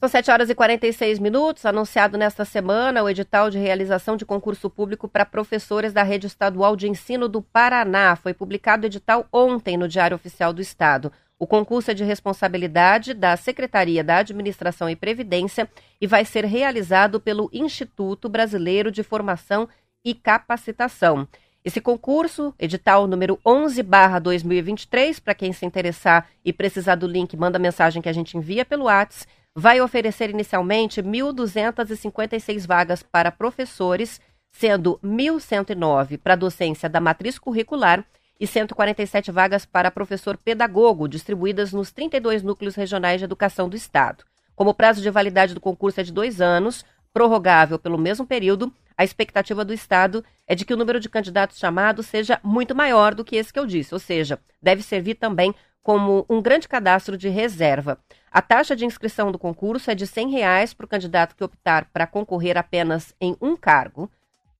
São 0.00 0.08
7 0.08 0.30
horas 0.30 0.50
e 0.50 0.54
46 0.54 1.18
minutos. 1.18 1.66
Anunciado 1.66 2.16
nesta 2.16 2.44
semana 2.46 3.02
o 3.02 3.08
edital 3.08 3.50
de 3.50 3.58
realização 3.58 4.16
de 4.16 4.24
concurso 4.24 4.70
público 4.70 5.06
para 5.06 5.26
professores 5.26 5.92
da 5.92 6.02
Rede 6.02 6.26
Estadual 6.26 6.74
de 6.74 6.88
Ensino 6.88 7.28
do 7.28 7.42
Paraná. 7.42 8.16
Foi 8.16 8.32
publicado 8.32 8.84
o 8.84 8.86
edital 8.86 9.28
ontem 9.30 9.76
no 9.76 9.86
Diário 9.86 10.14
Oficial 10.14 10.54
do 10.54 10.62
Estado. 10.62 11.12
O 11.42 11.46
concurso 11.48 11.90
é 11.90 11.94
de 11.94 12.04
responsabilidade 12.04 13.12
da 13.12 13.36
Secretaria 13.36 14.04
da 14.04 14.18
Administração 14.18 14.88
e 14.88 14.94
Previdência 14.94 15.68
e 16.00 16.06
vai 16.06 16.24
ser 16.24 16.44
realizado 16.44 17.18
pelo 17.18 17.50
Instituto 17.52 18.28
Brasileiro 18.28 18.92
de 18.92 19.02
Formação 19.02 19.68
e 20.04 20.14
Capacitação. 20.14 21.26
Esse 21.64 21.80
concurso, 21.80 22.54
edital 22.60 23.08
número 23.08 23.40
11/2023, 23.44 25.18
para 25.18 25.34
quem 25.34 25.52
se 25.52 25.66
interessar 25.66 26.28
e 26.44 26.52
precisar 26.52 26.94
do 26.94 27.08
link, 27.08 27.36
manda 27.36 27.58
mensagem 27.58 28.00
que 28.00 28.08
a 28.08 28.12
gente 28.12 28.38
envia 28.38 28.64
pelo 28.64 28.84
WhatsApp 28.84 29.26
vai 29.52 29.80
oferecer 29.80 30.30
inicialmente 30.30 31.02
1.256 31.02 32.64
vagas 32.68 33.02
para 33.02 33.32
professores, 33.32 34.20
sendo 34.52 34.96
1.109 35.02 36.18
para 36.18 36.36
docência 36.36 36.88
da 36.88 37.00
matriz 37.00 37.36
curricular 37.36 38.06
e 38.42 38.46
147 38.48 39.30
vagas 39.30 39.64
para 39.64 39.88
professor 39.88 40.36
pedagogo, 40.36 41.06
distribuídas 41.06 41.72
nos 41.72 41.92
32 41.92 42.42
núcleos 42.42 42.74
regionais 42.74 43.20
de 43.20 43.24
educação 43.24 43.68
do 43.68 43.76
Estado. 43.76 44.24
Como 44.56 44.70
o 44.70 44.74
prazo 44.74 45.00
de 45.00 45.08
validade 45.10 45.54
do 45.54 45.60
concurso 45.60 46.00
é 46.00 46.02
de 46.02 46.12
dois 46.12 46.40
anos, 46.40 46.84
prorrogável 47.12 47.78
pelo 47.78 47.96
mesmo 47.96 48.26
período, 48.26 48.74
a 48.98 49.04
expectativa 49.04 49.64
do 49.64 49.72
Estado 49.72 50.24
é 50.44 50.56
de 50.56 50.64
que 50.64 50.74
o 50.74 50.76
número 50.76 50.98
de 50.98 51.08
candidatos 51.08 51.56
chamados 51.56 52.06
seja 52.06 52.40
muito 52.42 52.74
maior 52.74 53.14
do 53.14 53.24
que 53.24 53.36
esse 53.36 53.52
que 53.52 53.60
eu 53.60 53.64
disse, 53.64 53.94
ou 53.94 54.00
seja, 54.00 54.40
deve 54.60 54.82
servir 54.82 55.14
também 55.14 55.54
como 55.80 56.26
um 56.28 56.42
grande 56.42 56.66
cadastro 56.66 57.16
de 57.16 57.28
reserva. 57.28 57.96
A 58.28 58.42
taxa 58.42 58.74
de 58.74 58.84
inscrição 58.84 59.30
do 59.30 59.38
concurso 59.38 59.88
é 59.88 59.94
de 59.94 60.04
100 60.04 60.30
reais 60.30 60.74
para 60.74 60.84
o 60.84 60.88
candidato 60.88 61.36
que 61.36 61.44
optar 61.44 61.88
para 61.92 62.08
concorrer 62.08 62.58
apenas 62.58 63.14
em 63.20 63.36
um 63.40 63.56
cargo, 63.56 64.10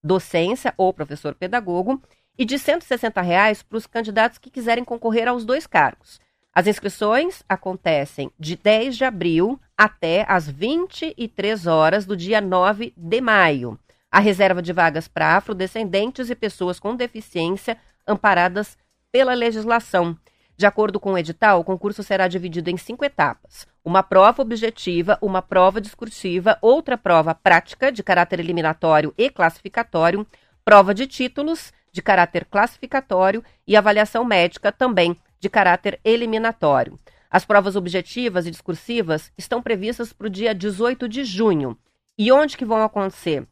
docência 0.05 0.72
ou 0.76 0.93
professor 0.93 1.35
pedagogo, 1.35 2.01
e 2.39 2.45
de 2.45 2.59
160 2.59 3.20
reais 3.20 3.62
para 3.62 3.78
os 3.78 3.87
candidatos 3.87 4.39
que 4.39 4.51
quiserem 4.51 4.85
concorrer 4.85 5.28
aos 5.28 5.45
dois 5.45 5.66
cargos. 5.66 6.20
As 6.55 6.66
inscrições 6.66 7.43
acontecem 7.49 8.30
de 8.39 8.57
10 8.57 8.97
de 8.97 9.05
abril 9.05 9.59
até 9.76 10.24
às 10.28 10.49
23 10.49 11.66
horas 11.66 12.05
do 12.05 12.16
dia 12.16 12.41
9 12.41 12.93
de 12.97 13.20
maio. 13.20 13.78
A 14.11 14.20
reserva 14.20 14.61
de 14.61 14.72
vagas 14.72 15.09
para 15.09 15.37
afrodescendentes 15.37 16.28
e 16.28 16.35
pessoas 16.35 16.78
com 16.78 16.95
deficiência 16.95 17.78
amparadas 18.07 18.76
pela 19.11 19.33
legislação. 19.33 20.16
De 20.55 20.66
acordo 20.66 21.01
com 21.01 21.14
o 21.14 21.18
edital, 21.18 21.61
o 21.61 21.64
concurso 21.64 22.03
será 22.03 22.28
dividido 22.28 22.68
em 22.68 22.76
cinco 22.76 23.05
etapas: 23.05 23.66
uma 23.83 24.03
prova 24.03 24.43
objetiva, 24.43 25.18
uma 25.22 25.41
prova 25.41 25.80
discursiva, 25.80 26.59
outra 26.61 26.99
prova 26.99 27.35
prática 27.35 27.91
de 27.91 28.03
caráter 28.03 28.41
eliminatório 28.41 29.14
e 29.16 29.30
classificatório, 29.30 30.26
prova 30.62 30.93
de 30.93 31.07
títulos 31.07 31.72
de 31.93 32.03
caráter 32.03 32.47
classificatório 32.47 33.45
e 33.66 33.76
avaliação 33.76 34.24
médica 34.24 34.72
também 34.72 35.16
de 35.38 35.51
caráter 35.51 36.01
eliminatório. 36.05 36.99
As 37.30 37.45
provas 37.45 37.76
objetivas 37.76 38.47
e 38.47 38.51
discursivas 38.51 39.30
estão 39.36 39.62
previstas 39.62 40.12
para 40.12 40.26
o 40.26 40.30
dia 40.30 40.55
18 40.55 41.09
de 41.09 41.24
junho. 41.24 41.78
E 42.18 42.32
onde 42.32 42.57
que 42.57 42.64
vão 42.64 42.82
acontecer? 42.82 43.47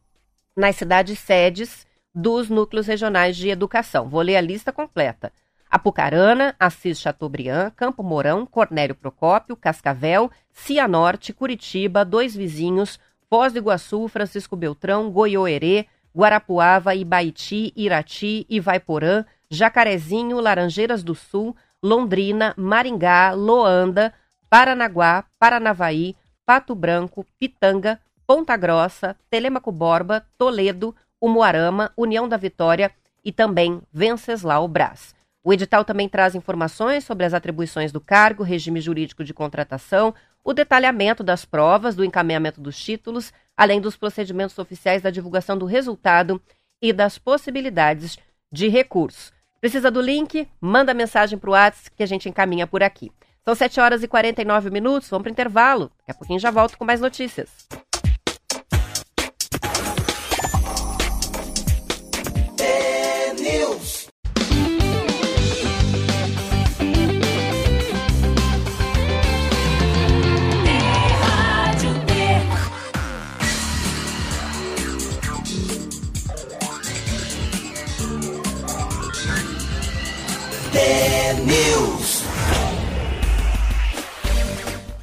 Nas 0.56 0.76
cidades 0.76 1.18
sedes 1.18 1.86
dos 2.14 2.48
núcleos 2.48 2.86
regionais 2.86 3.36
de 3.36 3.48
educação. 3.48 4.08
Vou 4.08 4.20
ler 4.20 4.36
a 4.36 4.40
lista 4.40 4.72
completa. 4.72 5.32
Apucarana, 5.70 6.54
Assis 6.58 7.00
Chateaubriand, 7.00 7.70
Campo 7.76 8.02
Mourão, 8.02 8.44
Cornélio 8.44 8.94
Procópio, 8.94 9.56
Cascavel, 9.56 10.30
Cianorte, 10.52 11.32
Curitiba, 11.32 12.04
Dois 12.04 12.34
Vizinhos, 12.34 12.98
Foz 13.28 13.52
do 13.52 13.60
Iguaçu, 13.60 14.08
Francisco 14.08 14.56
Beltrão, 14.56 15.10
Goiôerê, 15.10 15.86
Guarapuava, 16.16 16.94
Ibaiti, 16.94 17.72
Irati, 17.76 18.46
Ivaiporã, 18.48 19.24
Jacarezinho, 19.50 20.40
Laranjeiras 20.40 21.02
do 21.02 21.14
Sul, 21.14 21.56
Londrina, 21.82 22.54
Maringá, 22.56 23.32
Loanda, 23.32 24.12
Paranaguá, 24.48 25.24
Paranavaí, 25.38 26.16
Pato 26.44 26.74
Branco, 26.74 27.24
Pitanga, 27.38 28.00
Ponta 28.26 28.56
Grossa, 28.56 29.16
Telemaco 29.28 29.72
Borba, 29.72 30.26
Toledo, 30.36 30.94
Umuarama, 31.20 31.92
União 31.96 32.28
da 32.28 32.36
Vitória 32.36 32.90
e 33.24 33.32
também 33.32 33.80
Venceslau 33.92 34.66
Brás. 34.68 35.14
O 35.42 35.52
edital 35.52 35.84
também 35.84 36.08
traz 36.08 36.34
informações 36.34 37.04
sobre 37.04 37.24
as 37.24 37.32
atribuições 37.32 37.92
do 37.92 38.00
cargo, 38.00 38.42
regime 38.42 38.80
jurídico 38.80 39.24
de 39.24 39.32
contratação, 39.32 40.14
o 40.44 40.52
detalhamento 40.52 41.22
das 41.22 41.44
provas, 41.44 41.94
do 41.94 42.04
encaminhamento 42.04 42.60
dos 42.60 42.78
títulos, 42.78 43.32
além 43.60 43.78
dos 43.78 43.94
procedimentos 43.94 44.58
oficiais 44.58 45.02
da 45.02 45.10
divulgação 45.10 45.58
do 45.58 45.66
resultado 45.66 46.40
e 46.80 46.94
das 46.94 47.18
possibilidades 47.18 48.18
de 48.50 48.68
recurso. 48.68 49.34
Precisa 49.60 49.90
do 49.90 50.00
link? 50.00 50.48
Manda 50.58 50.94
mensagem 50.94 51.38
para 51.38 51.50
o 51.50 51.52
WhatsApp 51.52 51.90
que 51.94 52.02
a 52.02 52.06
gente 52.06 52.26
encaminha 52.26 52.66
por 52.66 52.82
aqui. 52.82 53.12
São 53.44 53.54
7 53.54 53.78
horas 53.78 54.02
e 54.02 54.08
49 54.08 54.70
minutos, 54.70 55.10
vamos 55.10 55.24
para 55.24 55.28
o 55.28 55.32
intervalo. 55.32 55.92
Daqui 55.98 56.10
a 56.10 56.14
pouquinho 56.14 56.40
já 56.40 56.50
volto 56.50 56.78
com 56.78 56.86
mais 56.86 57.02
notícias. 57.02 57.50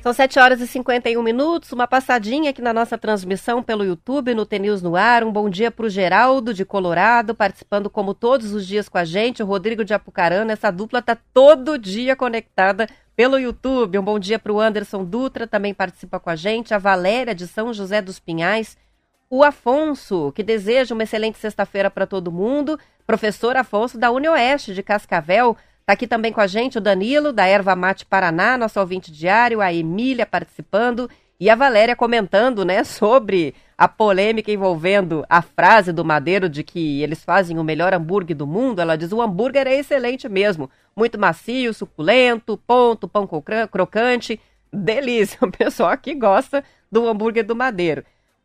São 0.07 0.13
7 0.13 0.39
horas 0.39 0.61
e 0.61 0.67
51 0.67 1.21
minutos, 1.21 1.73
uma 1.73 1.85
passadinha 1.85 2.51
aqui 2.51 2.61
na 2.61 2.71
nossa 2.71 2.97
transmissão 2.97 3.61
pelo 3.61 3.83
YouTube, 3.83 4.33
no 4.33 4.45
TNews 4.45 4.81
no 4.81 4.95
ar. 4.95 5.21
Um 5.21 5.33
bom 5.33 5.49
dia 5.49 5.69
para 5.69 5.85
o 5.85 5.89
Geraldo 5.89 6.53
de 6.53 6.63
Colorado, 6.63 7.35
participando 7.35 7.89
como 7.89 8.13
todos 8.13 8.53
os 8.53 8.65
dias 8.65 8.87
com 8.87 8.97
a 8.97 9.03
gente. 9.03 9.43
O 9.43 9.45
Rodrigo 9.45 9.83
de 9.83 9.93
Apucarana, 9.93 10.53
essa 10.53 10.71
dupla 10.71 11.01
tá 11.01 11.17
todo 11.33 11.77
dia 11.77 12.15
conectada 12.15 12.87
pelo 13.17 13.37
YouTube. 13.37 13.99
Um 13.99 14.01
bom 14.01 14.17
dia 14.17 14.39
para 14.39 14.53
o 14.53 14.61
Anderson 14.61 15.03
Dutra, 15.03 15.45
também 15.45 15.73
participa 15.73 16.21
com 16.21 16.29
a 16.29 16.37
gente. 16.37 16.73
A 16.73 16.77
Valéria 16.77 17.35
de 17.35 17.45
São 17.45 17.73
José 17.73 18.01
dos 18.01 18.17
Pinhais. 18.17 18.77
O 19.29 19.43
Afonso, 19.43 20.31
que 20.31 20.41
deseja 20.41 20.95
uma 20.95 21.03
excelente 21.03 21.37
sexta-feira 21.37 21.91
para 21.91 22.07
todo 22.07 22.31
mundo. 22.31 22.79
Professor 23.05 23.57
Afonso 23.57 23.97
da 23.97 24.09
UniOeste 24.09 24.73
de 24.73 24.81
Cascavel, 24.81 25.57
Tá 25.87 25.93
aqui 25.93 26.05
também 26.05 26.33
com 26.33 26.41
a 26.41 26.47
gente 26.47 26.79
o 26.79 26.81
Danilo, 26.81 27.31
da 27.31 27.45
Erva 27.45 27.73
Mate 27.73 28.05
Paraná, 28.05 28.57
nosso 28.57 28.77
ouvinte 28.77 29.09
diário, 29.09 29.61
a 29.61 29.73
Emília 29.73 30.25
participando 30.25 31.09
e 31.39 31.49
a 31.49 31.55
Valéria 31.55 31.95
comentando, 31.95 32.65
né, 32.65 32.83
sobre 32.83 33.55
a 33.77 33.87
polêmica 33.87 34.51
envolvendo 34.51 35.25
a 35.29 35.41
frase 35.41 35.93
do 35.93 36.03
Madeiro 36.03 36.49
de 36.49 36.61
que 36.61 37.01
eles 37.01 37.23
fazem 37.23 37.57
o 37.57 37.63
melhor 37.63 37.93
hambúrguer 37.93 38.35
do 38.35 38.45
mundo. 38.45 38.81
Ela 38.81 38.97
diz: 38.97 39.13
o 39.13 39.21
hambúrguer 39.21 39.65
é 39.65 39.77
excelente 39.77 40.27
mesmo, 40.27 40.69
muito 40.93 41.17
macio, 41.17 41.73
suculento, 41.73 42.57
ponto, 42.67 43.07
pão 43.07 43.25
crocante, 43.71 44.41
delícia. 44.73 45.39
O 45.47 45.49
pessoal 45.49 45.91
aqui 45.91 46.13
gosta 46.13 46.65
do 46.91 47.07
hambúrguer 47.07 47.45
do 47.45 47.55
Madeiro. 47.55 48.03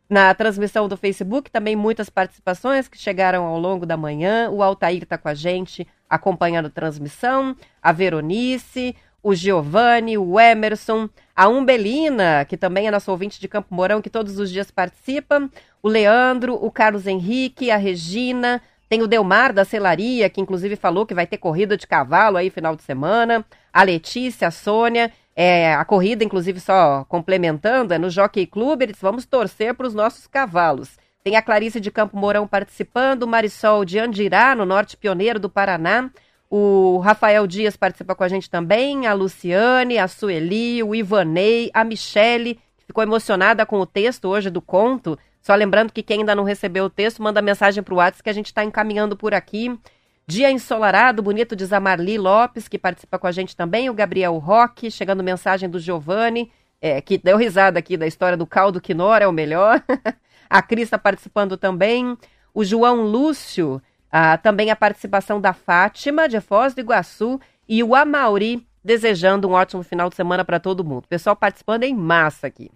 Na 0.09 0.33
transmissão 0.33 0.87
do 0.87 0.95
Facebook, 0.95 1.51
também 1.51 1.75
muitas 1.75 2.09
participações 2.09 2.87
que 2.87 2.97
chegaram 2.97 3.43
ao 3.43 3.59
longo 3.59 3.85
da 3.85 3.97
manhã. 3.97 4.49
O 4.49 4.63
Altair 4.63 5.03
está 5.03 5.17
com 5.17 5.27
a 5.27 5.33
gente 5.33 5.85
acompanhando 6.13 6.67
a 6.67 6.69
transmissão, 6.69 7.55
a 7.81 7.91
Veronice, 7.91 8.95
o 9.21 9.33
Giovanni, 9.33 10.17
o 10.17 10.39
Emerson, 10.39 11.09
a 11.35 11.47
Umbelina, 11.47 12.45
que 12.45 12.57
também 12.57 12.87
é 12.87 12.91
nosso 12.91 13.09
ouvinte 13.09 13.39
de 13.39 13.47
Campo 13.47 13.73
Mourão, 13.73 14.01
que 14.01 14.09
todos 14.09 14.37
os 14.37 14.51
dias 14.51 14.69
participa, 14.69 15.49
o 15.81 15.87
Leandro, 15.87 16.53
o 16.53 16.69
Carlos 16.69 17.07
Henrique, 17.07 17.71
a 17.71 17.77
Regina, 17.77 18.61
tem 18.89 19.01
o 19.01 19.07
Delmar 19.07 19.53
da 19.53 19.65
Celaria, 19.65 20.29
que 20.29 20.41
inclusive 20.41 20.75
falou 20.75 21.05
que 21.05 21.15
vai 21.15 21.25
ter 21.25 21.37
corrida 21.37 21.77
de 21.77 21.87
cavalo 21.87 22.37
aí 22.37 22.49
final 22.49 22.75
de 22.75 22.83
semana, 22.83 23.45
a 23.71 23.81
Letícia, 23.81 24.49
a 24.49 24.51
Sônia, 24.51 25.11
é, 25.35 25.73
a 25.73 25.83
corrida, 25.83 26.23
inclusive, 26.23 26.59
só 26.59 27.03
complementando, 27.05 27.93
é 27.93 27.97
no 27.97 28.09
Jockey 28.09 28.45
Club, 28.45 28.83
eles 28.83 28.97
vamos 29.01 29.25
torcer 29.25 29.73
para 29.73 29.87
os 29.87 29.93
nossos 29.93 30.27
cavalos. 30.27 30.97
Tem 31.23 31.37
a 31.37 31.41
Clarice 31.41 31.79
de 31.79 31.89
Campo 31.89 32.17
Mourão 32.17 32.45
participando, 32.45 33.23
o 33.23 33.27
Marisol 33.27 33.85
de 33.85 33.97
Andirá, 33.97 34.53
no 34.53 34.65
Norte 34.65 34.97
Pioneiro 34.97 35.39
do 35.39 35.49
Paraná, 35.49 36.11
o 36.49 36.97
Rafael 36.97 37.47
Dias 37.47 37.77
participa 37.77 38.13
com 38.13 38.25
a 38.25 38.27
gente 38.27 38.49
também, 38.49 39.07
a 39.07 39.13
Luciane, 39.13 39.97
a 39.97 40.05
Sueli, 40.09 40.83
o 40.83 40.93
Ivanei, 40.93 41.71
a 41.73 41.81
Michele, 41.85 42.59
que 42.77 42.85
ficou 42.85 43.01
emocionada 43.01 43.65
com 43.65 43.79
o 43.79 43.85
texto 43.85 44.27
hoje 44.27 44.49
do 44.49 44.61
conto. 44.61 45.17
Só 45.41 45.55
lembrando 45.55 45.93
que 45.93 46.03
quem 46.03 46.19
ainda 46.19 46.35
não 46.35 46.43
recebeu 46.43 46.83
o 46.83 46.89
texto, 46.89 47.23
manda 47.23 47.41
mensagem 47.41 47.81
para 47.81 47.93
o 47.93 47.97
WhatsApp 47.97 48.23
que 48.23 48.29
a 48.29 48.33
gente 48.33 48.47
está 48.47 48.65
encaminhando 48.65 49.15
por 49.15 49.33
aqui. 49.33 49.79
Dia 50.27 50.51
ensolarado, 50.51 51.23
bonito 51.23 51.55
de 51.55 51.65
Zamarli 51.65 52.17
Lopes, 52.17 52.67
que 52.67 52.77
participa 52.77 53.17
com 53.17 53.27
a 53.27 53.31
gente 53.31 53.55
também, 53.55 53.89
o 53.89 53.93
Gabriel 53.93 54.37
Roque, 54.39 54.91
chegando 54.91 55.23
mensagem 55.23 55.69
do 55.69 55.79
Giovanni, 55.79 56.51
é, 56.81 56.99
que 56.99 57.17
deu 57.17 57.37
risada 57.37 57.79
aqui 57.79 57.95
da 57.95 58.05
história 58.05 58.35
do 58.35 58.45
caldo 58.45 58.81
quinora, 58.81 59.23
é 59.23 59.27
o 59.27 59.31
melhor. 59.31 59.81
a 60.49 60.61
Cris 60.61 60.85
está 60.85 60.97
participando 60.97 61.57
também. 61.57 62.17
O 62.53 62.63
João 62.63 63.01
Lúcio, 63.01 63.81
ah, 64.11 64.37
também 64.37 64.69
a 64.69 64.75
participação 64.75 65.41
da 65.41 65.53
Fátima, 65.53 66.29
de 66.29 66.39
Foz 66.39 66.73
do 66.73 66.81
Iguaçu, 66.81 67.39
e 67.67 67.83
o 67.83 67.95
Amauri, 67.95 68.67
desejando 68.83 69.47
um 69.47 69.53
ótimo 69.53 69.83
final 69.83 70.09
de 70.09 70.15
semana 70.15 70.43
para 70.43 70.59
todo 70.59 70.83
mundo. 70.83 71.07
Pessoal 71.07 71.35
participando 71.35 71.83
em 71.83 71.95
massa 71.95 72.47
aqui. 72.47 72.69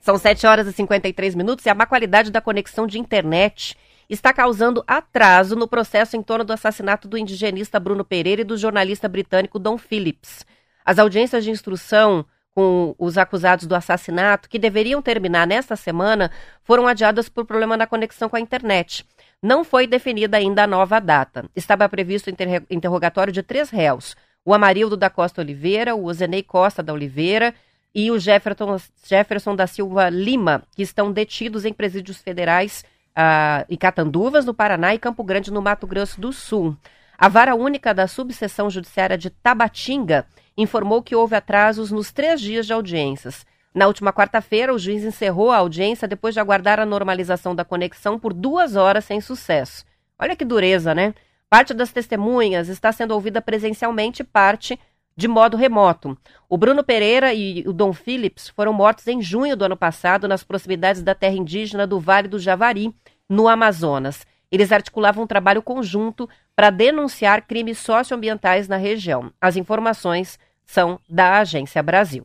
São 0.00 0.16
7 0.16 0.46
horas 0.46 0.66
e 0.66 0.72
53 0.72 1.34
minutos 1.34 1.66
e 1.66 1.68
a 1.68 1.74
má 1.74 1.86
qualidade 1.86 2.30
da 2.30 2.40
conexão 2.40 2.86
de 2.86 2.98
internet 2.98 3.76
está 4.08 4.32
causando 4.32 4.82
atraso 4.86 5.54
no 5.54 5.68
processo 5.68 6.16
em 6.16 6.22
torno 6.22 6.44
do 6.44 6.52
assassinato 6.52 7.06
do 7.06 7.18
indigenista 7.18 7.78
Bruno 7.78 8.04
Pereira 8.04 8.40
e 8.40 8.44
do 8.44 8.56
jornalista 8.56 9.08
britânico 9.08 9.58
Don 9.58 9.78
Phillips. 9.78 10.44
As 10.84 10.98
audiências 10.98 11.44
de 11.44 11.50
instrução 11.50 12.24
com 12.54 12.94
os 12.98 13.16
acusados 13.16 13.66
do 13.66 13.74
assassinato, 13.74 14.48
que 14.48 14.58
deveriam 14.58 15.00
terminar 15.00 15.46
nesta 15.46 15.76
semana, 15.76 16.30
foram 16.62 16.86
adiadas 16.86 17.28
por 17.28 17.44
problema 17.44 17.76
na 17.76 17.86
conexão 17.86 18.28
com 18.28 18.36
a 18.36 18.40
internet. 18.40 19.06
Não 19.42 19.64
foi 19.64 19.86
definida 19.86 20.36
ainda 20.36 20.64
a 20.64 20.66
nova 20.66 21.00
data. 21.00 21.44
Estava 21.54 21.88
previsto 21.88 22.26
o 22.26 22.30
inter 22.30 22.62
interrogatório 22.68 23.32
de 23.32 23.42
três 23.42 23.70
réus: 23.70 24.16
o 24.44 24.52
Amarildo 24.52 24.96
da 24.96 25.08
Costa 25.08 25.40
Oliveira, 25.40 25.94
o 25.94 26.04
Ozenei 26.04 26.42
Costa 26.42 26.82
da 26.82 26.92
Oliveira 26.92 27.54
e 27.94 28.10
o 28.10 28.18
Jefferson, 28.18 28.78
Jefferson 29.04 29.56
da 29.56 29.66
Silva 29.66 30.08
Lima, 30.08 30.62
que 30.74 30.82
estão 30.82 31.10
detidos 31.10 31.64
em 31.64 31.72
presídios 31.72 32.18
federais 32.18 32.84
uh, 33.10 33.64
em 33.68 33.76
Catanduvas, 33.76 34.44
no 34.44 34.54
Paraná, 34.54 34.94
e 34.94 34.98
Campo 34.98 35.24
Grande, 35.24 35.52
no 35.52 35.62
Mato 35.62 35.86
Grosso 35.86 36.20
do 36.20 36.32
Sul. 36.32 36.76
A 37.18 37.28
vara 37.28 37.54
única 37.54 37.92
da 37.92 38.06
subseção 38.06 38.70
judiciária 38.70 39.18
de 39.18 39.28
Tabatinga 39.28 40.26
informou 40.56 41.02
que 41.02 41.16
houve 41.16 41.34
atrasos 41.34 41.90
nos 41.90 42.12
três 42.12 42.40
dias 42.40 42.66
de 42.66 42.72
audiências. 42.72 43.46
Na 43.74 43.86
última 43.86 44.12
quarta-feira, 44.12 44.74
o 44.74 44.78
juiz 44.78 45.04
encerrou 45.04 45.50
a 45.50 45.58
audiência 45.58 46.08
depois 46.08 46.34
de 46.34 46.40
aguardar 46.40 46.80
a 46.80 46.86
normalização 46.86 47.54
da 47.54 47.64
conexão 47.64 48.18
por 48.18 48.32
duas 48.32 48.74
horas 48.74 49.04
sem 49.04 49.20
sucesso. 49.20 49.84
Olha 50.18 50.34
que 50.34 50.44
dureza, 50.44 50.94
né? 50.94 51.14
Parte 51.48 51.72
das 51.72 51.92
testemunhas 51.92 52.68
está 52.68 52.92
sendo 52.92 53.12
ouvida 53.12 53.40
presencialmente, 53.40 54.24
parte 54.24 54.78
de 55.16 55.28
modo 55.28 55.56
remoto. 55.56 56.16
O 56.48 56.56
Bruno 56.56 56.82
Pereira 56.82 57.34
e 57.34 57.62
o 57.66 57.72
Dom 57.72 57.92
Phillips 57.92 58.48
foram 58.48 58.72
mortos 58.72 59.06
em 59.06 59.20
junho 59.20 59.56
do 59.56 59.64
ano 59.64 59.76
passado 59.76 60.26
nas 60.26 60.42
proximidades 60.42 61.02
da 61.02 61.14
terra 61.14 61.34
indígena 61.34 61.86
do 61.86 62.00
Vale 62.00 62.28
do 62.28 62.38
Javari, 62.38 62.94
no 63.28 63.46
Amazonas. 63.48 64.26
Eles 64.50 64.72
articulavam 64.72 65.24
um 65.24 65.26
trabalho 65.26 65.62
conjunto 65.62 66.28
para 66.60 66.68
denunciar 66.68 67.46
crimes 67.46 67.78
socioambientais 67.78 68.68
na 68.68 68.76
região. 68.76 69.32
As 69.40 69.56
informações 69.56 70.38
são 70.66 71.00
da 71.08 71.38
Agência 71.38 71.82
Brasil. 71.82 72.22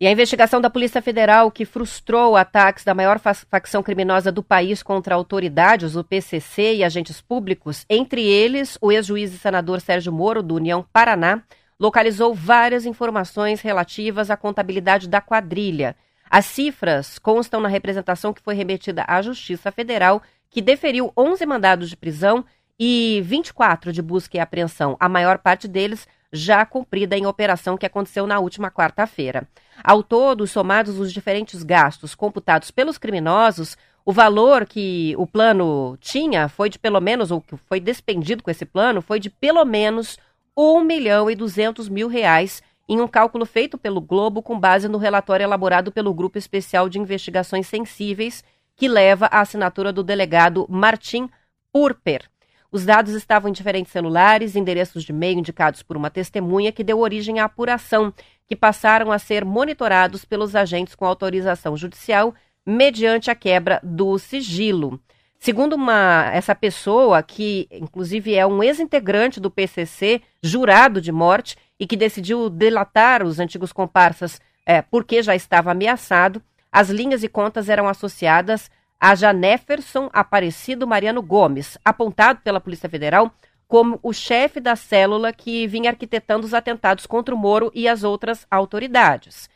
E 0.00 0.06
a 0.06 0.10
investigação 0.10 0.58
da 0.58 0.70
Polícia 0.70 1.02
Federal, 1.02 1.50
que 1.50 1.66
frustrou 1.66 2.34
ataques 2.34 2.82
da 2.82 2.94
maior 2.94 3.18
facção 3.18 3.82
criminosa 3.82 4.32
do 4.32 4.42
país 4.42 4.82
contra 4.82 5.14
autoridades, 5.14 5.94
o 5.94 6.02
PCC 6.02 6.76
e 6.76 6.84
agentes 6.84 7.20
públicos, 7.20 7.84
entre 7.90 8.22
eles 8.22 8.78
o 8.80 8.90
ex-juiz 8.90 9.34
e 9.34 9.38
senador 9.38 9.82
Sérgio 9.82 10.14
Moro, 10.14 10.42
do 10.42 10.54
União 10.54 10.82
Paraná, 10.94 11.42
localizou 11.78 12.32
várias 12.32 12.86
informações 12.86 13.60
relativas 13.60 14.30
à 14.30 14.36
contabilidade 14.38 15.10
da 15.10 15.20
quadrilha. 15.20 15.94
As 16.32 16.46
cifras 16.46 17.18
constam 17.18 17.60
na 17.60 17.68
representação 17.68 18.32
que 18.32 18.40
foi 18.40 18.54
remetida 18.54 19.04
à 19.06 19.20
Justiça 19.20 19.70
Federal, 19.70 20.22
que 20.48 20.62
deferiu 20.62 21.12
11 21.14 21.44
mandados 21.44 21.90
de 21.90 21.96
prisão 21.96 22.42
e 22.80 23.20
24 23.22 23.92
de 23.92 24.00
busca 24.00 24.38
e 24.38 24.40
apreensão, 24.40 24.96
a 24.98 25.10
maior 25.10 25.36
parte 25.36 25.68
deles 25.68 26.08
já 26.32 26.64
cumprida 26.64 27.18
em 27.18 27.26
operação 27.26 27.76
que 27.76 27.84
aconteceu 27.84 28.26
na 28.26 28.38
última 28.38 28.70
quarta-feira. 28.70 29.46
Ao 29.84 30.02
todo, 30.02 30.46
somados 30.46 30.98
os 30.98 31.12
diferentes 31.12 31.62
gastos 31.62 32.14
computados 32.14 32.70
pelos 32.70 32.96
criminosos, 32.96 33.76
o 34.02 34.10
valor 34.10 34.64
que 34.64 35.14
o 35.18 35.26
plano 35.26 35.98
tinha 36.00 36.48
foi 36.48 36.70
de 36.70 36.78
pelo 36.78 36.98
menos, 36.98 37.30
ou 37.30 37.42
que 37.42 37.58
foi 37.58 37.78
despendido 37.78 38.42
com 38.42 38.50
esse 38.50 38.64
plano, 38.64 39.02
foi 39.02 39.20
de 39.20 39.28
pelo 39.28 39.66
menos 39.66 40.18
1 40.56 40.82
milhão 40.82 41.30
e 41.30 41.34
200 41.34 41.90
mil 41.90 42.08
reais 42.08 42.62
em 42.88 43.00
um 43.00 43.08
cálculo 43.08 43.46
feito 43.46 43.78
pelo 43.78 44.00
Globo 44.00 44.42
com 44.42 44.58
base 44.58 44.88
no 44.88 44.98
relatório 44.98 45.44
elaborado 45.44 45.92
pelo 45.92 46.12
Grupo 46.12 46.38
Especial 46.38 46.88
de 46.88 46.98
Investigações 46.98 47.66
Sensíveis, 47.66 48.44
que 48.76 48.88
leva 48.88 49.26
a 49.26 49.40
assinatura 49.40 49.92
do 49.92 50.02
delegado 50.02 50.66
Martim 50.68 51.28
Purper. 51.72 52.28
Os 52.70 52.86
dados 52.86 53.12
estavam 53.12 53.50
em 53.50 53.52
diferentes 53.52 53.92
celulares, 53.92 54.56
endereços 54.56 55.04
de 55.04 55.12
e-mail 55.12 55.38
indicados 55.38 55.82
por 55.82 55.96
uma 55.96 56.10
testemunha 56.10 56.72
que 56.72 56.82
deu 56.82 56.98
origem 56.98 57.38
à 57.38 57.44
apuração, 57.44 58.12
que 58.46 58.56
passaram 58.56 59.12
a 59.12 59.18
ser 59.18 59.44
monitorados 59.44 60.24
pelos 60.24 60.56
agentes 60.56 60.94
com 60.94 61.04
autorização 61.04 61.76
judicial 61.76 62.34
mediante 62.64 63.30
a 63.30 63.34
quebra 63.34 63.78
do 63.82 64.18
sigilo. 64.18 64.98
Segundo 65.38 65.74
uma, 65.74 66.30
essa 66.32 66.54
pessoa, 66.54 67.20
que 67.22 67.66
inclusive 67.72 68.34
é 68.34 68.46
um 68.46 68.62
ex-integrante 68.62 69.40
do 69.40 69.50
PCC, 69.50 70.22
jurado 70.40 71.00
de 71.00 71.10
morte, 71.10 71.56
e 71.82 71.86
que 71.86 71.96
decidiu 71.96 72.48
delatar 72.48 73.24
os 73.24 73.40
antigos 73.40 73.72
comparsas 73.72 74.40
é, 74.64 74.80
porque 74.80 75.20
já 75.20 75.34
estava 75.34 75.72
ameaçado, 75.72 76.40
as 76.70 76.88
linhas 76.90 77.24
e 77.24 77.28
contas 77.28 77.68
eram 77.68 77.88
associadas 77.88 78.70
a 79.00 79.16
Janeferson 79.16 80.08
Aparecido 80.12 80.86
Mariano 80.86 81.20
Gomes, 81.20 81.76
apontado 81.84 82.38
pela 82.44 82.60
Polícia 82.60 82.88
Federal 82.88 83.34
como 83.66 83.98
o 84.00 84.12
chefe 84.12 84.60
da 84.60 84.76
célula 84.76 85.32
que 85.32 85.66
vinha 85.66 85.90
arquitetando 85.90 86.46
os 86.46 86.54
atentados 86.54 87.04
contra 87.04 87.34
o 87.34 87.38
Moro 87.38 87.68
e 87.74 87.88
as 87.88 88.04
outras 88.04 88.46
autoridades. 88.48 89.50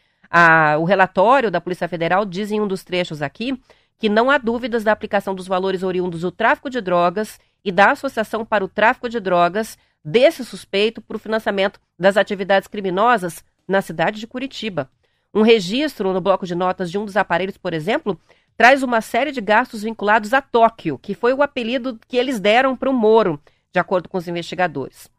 o 0.81 0.85
relatório 0.85 1.49
da 1.49 1.61
Polícia 1.61 1.87
Federal 1.87 2.27
diz 2.27 2.51
em 2.51 2.61
um 2.61 2.67
dos 2.67 2.83
trechos 2.83 3.23
aqui 3.23 3.57
que 4.01 4.09
não 4.09 4.33
há 4.33 4.37
dúvidas 4.37 4.83
da 4.83 4.91
aplicação 4.91 5.33
dos 5.33 5.47
valores 5.47 5.85
oriundos 5.85 6.23
do 6.23 6.33
tráfico 6.33 6.69
de 6.69 6.81
drogas 6.81 7.39
e 7.65 7.71
da 7.71 7.93
associação 7.93 8.45
para 8.45 8.65
o 8.65 8.69
tráfico 8.69 9.09
de 9.09 9.21
drogas 9.21 9.79
desse 10.07 10.45
suspeito 10.45 11.03
para 11.03 11.17
o 11.17 11.19
financiamento 11.19 11.81
das 11.99 12.17
atividades 12.17 12.69
criminosas 12.69 13.45
na 13.67 13.83
cidade 13.83 14.21
de 14.21 14.27
Curitiba. 14.29 14.89
Um 15.35 15.43
registro 15.43 16.13
no 16.13 16.21
bloco 16.21 16.47
de 16.47 16.55
notas 16.55 16.93
de 16.93 16.97
um 16.97 17.05
dos 17.05 17.17
aparelhos, 17.17 17.59
por 17.59 17.75
exemplo, 17.75 18.17
traz 18.57 18.85
uma 18.85 19.01
série 19.01 19.33
de 19.33 19.41
gastos 19.41 19.83
vinculados 19.83 20.33
a 20.33 20.41
Tóquio, 20.41 20.97
que 20.97 21.13
foi 21.13 21.35
o 21.35 21.43
apelido 21.43 21.99
que 22.07 22.17
eles 22.17 22.39
deram 22.39 22.77
para 22.77 22.89
o 22.89 22.93
Moro, 22.93 23.41
de 23.73 23.81
acordo 23.81 24.09
com 24.09 24.17
os 24.17 24.29
investigadores. 24.29 25.11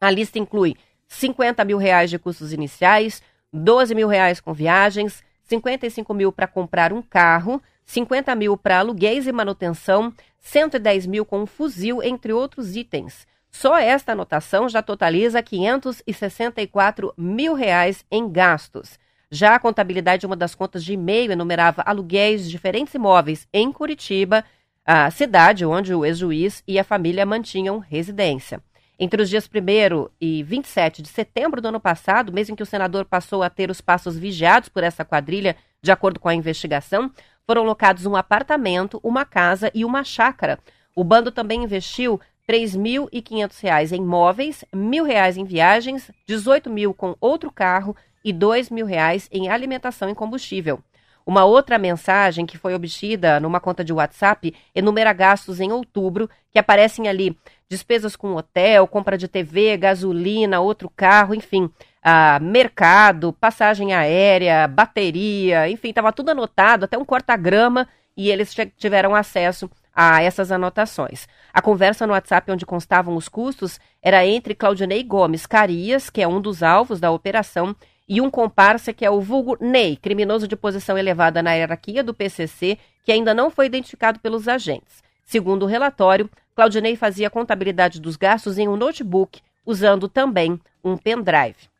A 0.00 0.10
lista 0.10 0.38
inclui 0.38 0.76
50 1.06 1.62
mil 1.66 1.76
reais 1.76 2.08
de 2.08 2.18
custos 2.18 2.54
iniciais, 2.54 3.22
12 3.52 3.94
mil 3.94 4.08
reais 4.08 4.40
com 4.40 4.54
viagens, 4.54 5.22
55 5.44 6.14
mil 6.14 6.32
para 6.32 6.46
comprar 6.46 6.90
um 6.90 7.02
carro, 7.02 7.62
50 7.84 8.34
mil 8.34 8.56
para 8.56 8.78
aluguéis 8.78 9.26
e 9.26 9.32
manutenção, 9.32 10.10
110 10.40 11.06
mil 11.06 11.26
com 11.26 11.42
um 11.42 11.46
fuzil, 11.46 12.02
entre 12.02 12.32
outros 12.32 12.74
itens. 12.74 13.26
Só 13.52 13.76
esta 13.76 14.12
anotação 14.12 14.68
já 14.68 14.82
totaliza 14.82 15.42
564 15.42 17.12
mil 17.16 17.54
reais 17.54 18.04
em 18.10 18.28
gastos. 18.28 18.98
Já 19.30 19.54
a 19.54 19.58
contabilidade 19.58 20.20
de 20.20 20.26
uma 20.26 20.34
das 20.36 20.54
contas 20.54 20.82
de 20.82 20.94
e-mail 20.94 21.30
enumerava 21.30 21.82
aluguéis 21.86 22.44
de 22.44 22.50
diferentes 22.50 22.94
imóveis 22.94 23.46
em 23.52 23.70
Curitiba, 23.70 24.44
a 24.84 25.10
cidade 25.10 25.64
onde 25.64 25.94
o 25.94 26.04
ex-juiz 26.04 26.62
e 26.66 26.78
a 26.78 26.84
família 26.84 27.24
mantinham 27.24 27.78
residência. 27.78 28.60
Entre 28.98 29.22
os 29.22 29.28
dias 29.28 29.48
1 29.48 30.08
e 30.20 30.42
27 30.42 31.02
de 31.02 31.08
setembro 31.08 31.60
do 31.60 31.68
ano 31.68 31.80
passado, 31.80 32.32
mês 32.32 32.48
em 32.48 32.54
que 32.54 32.62
o 32.62 32.66
senador 32.66 33.04
passou 33.04 33.42
a 33.42 33.50
ter 33.50 33.70
os 33.70 33.80
passos 33.80 34.18
vigiados 34.18 34.68
por 34.68 34.82
essa 34.82 35.04
quadrilha, 35.04 35.56
de 35.82 35.90
acordo 35.92 36.20
com 36.20 36.28
a 36.28 36.34
investigação, 36.34 37.10
foram 37.46 37.64
locados 37.64 38.06
um 38.06 38.16
apartamento, 38.16 39.00
uma 39.02 39.24
casa 39.24 39.70
e 39.74 39.84
uma 39.84 40.04
chácara. 40.04 40.58
O 40.94 41.02
bando 41.02 41.32
também 41.32 41.64
investiu 41.64 42.20
R$ 42.48 42.58
3.500 42.58 43.92
em 43.92 44.02
móveis, 44.02 44.64
R$ 44.72 44.78
1.000 44.78 45.36
em 45.36 45.44
viagens, 45.44 46.08
R$ 46.08 46.14
18 46.26 46.70
mil 46.70 46.92
com 46.92 47.16
outro 47.20 47.50
carro 47.50 47.96
e 48.24 48.32
R$ 48.32 48.38
2.000 48.38 49.28
em 49.30 49.48
alimentação 49.48 50.08
e 50.08 50.14
combustível. 50.14 50.80
Uma 51.24 51.44
outra 51.44 51.78
mensagem 51.78 52.44
que 52.44 52.58
foi 52.58 52.74
obtida 52.74 53.38
numa 53.38 53.60
conta 53.60 53.84
de 53.84 53.92
WhatsApp 53.92 54.52
enumera 54.74 55.12
gastos 55.12 55.60
em 55.60 55.70
outubro, 55.70 56.28
que 56.50 56.58
aparecem 56.58 57.08
ali 57.08 57.38
despesas 57.68 58.16
com 58.16 58.34
hotel, 58.34 58.86
compra 58.88 59.16
de 59.16 59.28
TV, 59.28 59.76
gasolina, 59.76 60.60
outro 60.60 60.90
carro, 60.90 61.34
enfim, 61.34 61.70
ah, 62.02 62.38
mercado, 62.40 63.32
passagem 63.32 63.94
aérea, 63.94 64.66
bateria, 64.66 65.70
enfim, 65.70 65.90
estava 65.90 66.12
tudo 66.12 66.30
anotado, 66.30 66.84
até 66.84 66.98
um 66.98 67.04
corta-grama, 67.04 67.88
e 68.16 68.28
eles 68.28 68.54
tiveram 68.76 69.14
acesso 69.14 69.70
a 69.94 70.22
essas 70.22 70.50
anotações. 70.50 71.28
A 71.52 71.60
conversa 71.60 72.06
no 72.06 72.12
WhatsApp 72.12 72.50
onde 72.50 72.66
constavam 72.66 73.16
os 73.16 73.28
custos 73.28 73.78
era 74.02 74.26
entre 74.26 74.54
Claudinei 74.54 75.02
Gomes 75.02 75.46
Carias, 75.46 76.08
que 76.08 76.22
é 76.22 76.28
um 76.28 76.40
dos 76.40 76.62
alvos 76.62 76.98
da 76.98 77.10
operação, 77.10 77.76
e 78.08 78.20
um 78.20 78.30
comparsa 78.30 78.92
que 78.92 79.04
é 79.04 79.10
o 79.10 79.20
vulgo 79.20 79.56
Ney, 79.60 79.96
criminoso 79.96 80.48
de 80.48 80.56
posição 80.56 80.98
elevada 80.98 81.42
na 81.42 81.52
hierarquia 81.52 82.02
do 82.02 82.12
PCC, 82.12 82.78
que 83.04 83.12
ainda 83.12 83.32
não 83.32 83.50
foi 83.50 83.66
identificado 83.66 84.18
pelos 84.20 84.48
agentes. 84.48 85.02
Segundo 85.24 85.62
o 85.62 85.66
relatório, 85.66 86.28
Claudinei 86.54 86.96
fazia 86.96 87.30
contabilidade 87.30 88.00
dos 88.00 88.16
gastos 88.16 88.58
em 88.58 88.68
um 88.68 88.76
notebook, 88.76 89.40
usando 89.64 90.08
também 90.08 90.60
um 90.84 90.96
pendrive. 90.96 91.70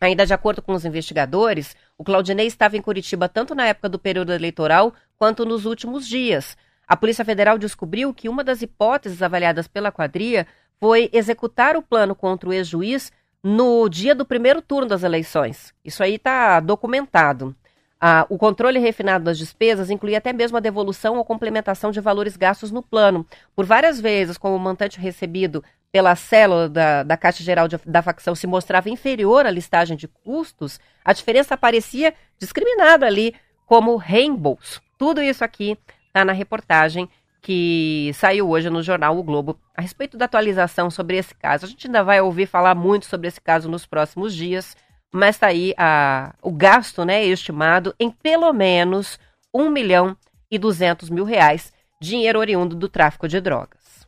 Ainda 0.00 0.26
de 0.26 0.34
acordo 0.34 0.62
com 0.62 0.72
os 0.72 0.84
investigadores, 0.84 1.74
o 1.98 2.04
Claudinei 2.04 2.46
estava 2.46 2.76
em 2.76 2.82
Curitiba 2.82 3.28
tanto 3.28 3.54
na 3.54 3.66
época 3.66 3.88
do 3.88 3.98
período 3.98 4.32
eleitoral 4.32 4.94
quanto 5.18 5.44
nos 5.44 5.64
últimos 5.64 6.06
dias. 6.06 6.56
A 6.86 6.96
Polícia 6.96 7.24
Federal 7.24 7.58
descobriu 7.58 8.14
que 8.14 8.28
uma 8.28 8.44
das 8.44 8.62
hipóteses 8.62 9.20
avaliadas 9.20 9.66
pela 9.66 9.90
quadrilha 9.90 10.46
foi 10.78 11.10
executar 11.12 11.76
o 11.76 11.82
plano 11.82 12.14
contra 12.14 12.48
o 12.48 12.52
ex-juiz 12.52 13.10
no 13.42 13.88
dia 13.88 14.14
do 14.14 14.24
primeiro 14.24 14.62
turno 14.62 14.88
das 14.88 15.02
eleições. 15.02 15.74
Isso 15.84 16.02
aí 16.02 16.14
está 16.14 16.60
documentado. 16.60 17.54
Ah, 18.00 18.26
o 18.28 18.36
controle 18.36 18.78
refinado 18.78 19.24
das 19.24 19.38
despesas 19.38 19.90
incluía 19.90 20.18
até 20.18 20.32
mesmo 20.32 20.56
a 20.56 20.60
devolução 20.60 21.16
ou 21.16 21.24
complementação 21.24 21.90
de 21.90 22.00
valores 22.00 22.36
gastos 22.36 22.70
no 22.70 22.82
plano. 22.82 23.26
Por 23.54 23.64
várias 23.64 24.00
vezes, 24.00 24.36
como 24.36 24.54
o 24.54 24.60
montante 24.60 25.00
recebido 25.00 25.64
pela 25.90 26.14
célula 26.14 26.68
da, 26.68 27.02
da 27.02 27.16
Caixa 27.16 27.42
Geral 27.42 27.66
de, 27.66 27.78
da 27.86 28.02
facção 28.02 28.34
se 28.34 28.46
mostrava 28.46 28.90
inferior 28.90 29.46
à 29.46 29.50
listagem 29.50 29.96
de 29.96 30.06
custos, 30.06 30.78
a 31.04 31.12
diferença 31.12 31.54
aparecia 31.54 32.12
discriminada 32.38 33.06
ali 33.06 33.34
como 33.64 33.96
reembolso. 33.96 34.82
Tudo 34.98 35.22
isso 35.22 35.42
aqui 35.42 35.78
está 36.16 36.24
na 36.24 36.32
reportagem 36.32 37.08
que 37.42 38.10
saiu 38.14 38.48
hoje 38.48 38.70
no 38.70 38.82
jornal 38.82 39.18
O 39.18 39.22
Globo 39.22 39.60
a 39.76 39.82
respeito 39.82 40.16
da 40.16 40.24
atualização 40.24 40.90
sobre 40.90 41.18
esse 41.18 41.34
caso. 41.34 41.66
A 41.66 41.68
gente 41.68 41.86
ainda 41.86 42.02
vai 42.02 42.20
ouvir 42.20 42.46
falar 42.46 42.74
muito 42.74 43.04
sobre 43.04 43.28
esse 43.28 43.40
caso 43.40 43.68
nos 43.68 43.84
próximos 43.84 44.34
dias, 44.34 44.74
mas 45.12 45.36
está 45.36 45.48
aí 45.48 45.74
a, 45.76 46.34
o 46.42 46.50
gasto 46.50 47.04
né, 47.04 47.22
estimado 47.24 47.94
em 48.00 48.10
pelo 48.10 48.50
menos 48.52 49.20
1 49.54 49.68
milhão 49.68 50.16
e 50.50 50.58
200 50.58 51.10
mil 51.10 51.24
reais, 51.24 51.72
dinheiro 52.00 52.38
oriundo 52.38 52.74
do 52.74 52.88
tráfico 52.88 53.28
de 53.28 53.38
drogas. 53.38 54.06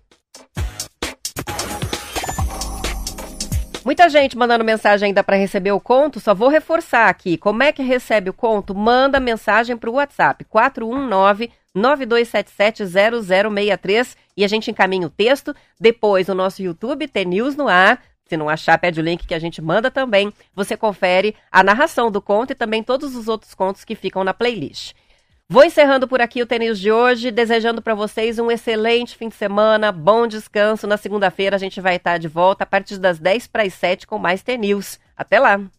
Muita 3.84 4.09
gente 4.09 4.36
mandando 4.36 4.64
mensagem 4.64 5.09
ainda 5.09 5.22
para 5.22 5.36
receber 5.36 5.72
o 5.72 5.80
conto, 5.80 6.20
só 6.20 6.34
vou 6.34 6.48
reforçar 6.48 7.09
aqui. 7.09 7.38
Como 7.38 7.62
é 7.62 7.72
que 7.72 7.82
recebe 7.82 8.28
o 8.30 8.34
conto? 8.34 8.74
Manda 8.74 9.20
mensagem 9.20 9.76
para 9.76 9.88
o 9.88 9.94
WhatsApp 9.94 10.44
419 10.44 11.50
92770063 11.79 14.16
e 14.37 14.45
a 14.45 14.49
gente 14.49 14.70
encaminha 14.70 15.07
o 15.07 15.11
texto. 15.11 15.55
Depois 15.81 16.29
no 16.29 16.35
nosso 16.35 16.62
YouTube, 16.62 17.09
T 17.09 17.24
News 17.24 17.57
no 17.57 17.68
ar. 17.68 18.03
Se 18.26 18.37
não 18.37 18.49
achar, 18.49 18.79
pede 18.79 19.01
o 19.01 19.03
link 19.03 19.26
que 19.26 19.35
a 19.35 19.39
gente 19.39 19.62
manda 19.62 19.91
também. 19.91 20.33
Você 20.55 20.76
confere 20.76 21.35
a 21.51 21.62
narração 21.62 22.11
do 22.11 22.20
conto 22.20 22.53
e 22.53 22.55
também 22.55 22.83
todos 22.83 23.16
os 23.16 23.26
outros 23.26 23.55
contos 23.55 23.85
que 23.85 23.95
ficam 23.95 24.22
na 24.22 24.35
playlist. 24.35 24.93
Vou 25.51 25.64
encerrando 25.64 26.07
por 26.07 26.20
aqui 26.20 26.43
o 26.43 26.47
tênis 26.47 26.79
de 26.79 26.93
hoje, 26.93 27.31
desejando 27.31 27.81
para 27.81 27.95
vocês 27.95 28.39
um 28.39 28.51
excelente 28.51 29.16
fim 29.16 29.31
de 29.31 29.35
semana, 29.35 29.91
bom 29.91 30.26
descanso. 30.26 30.87
Na 30.87 30.99
segunda-feira 30.99 31.57
a 31.57 31.59
gente 31.59 31.81
vai 31.81 31.97
estar 31.97 32.18
de 32.18 32.29
volta 32.29 32.64
a 32.64 32.66
partir 32.66 32.99
das 32.99 33.18
10 33.18 33.47
para 33.47 33.62
as 33.62 33.72
7 33.72 34.07
com 34.07 34.18
mais 34.18 34.43
tênis. 34.43 35.01
Até 35.16 35.41
lá! 35.41 35.78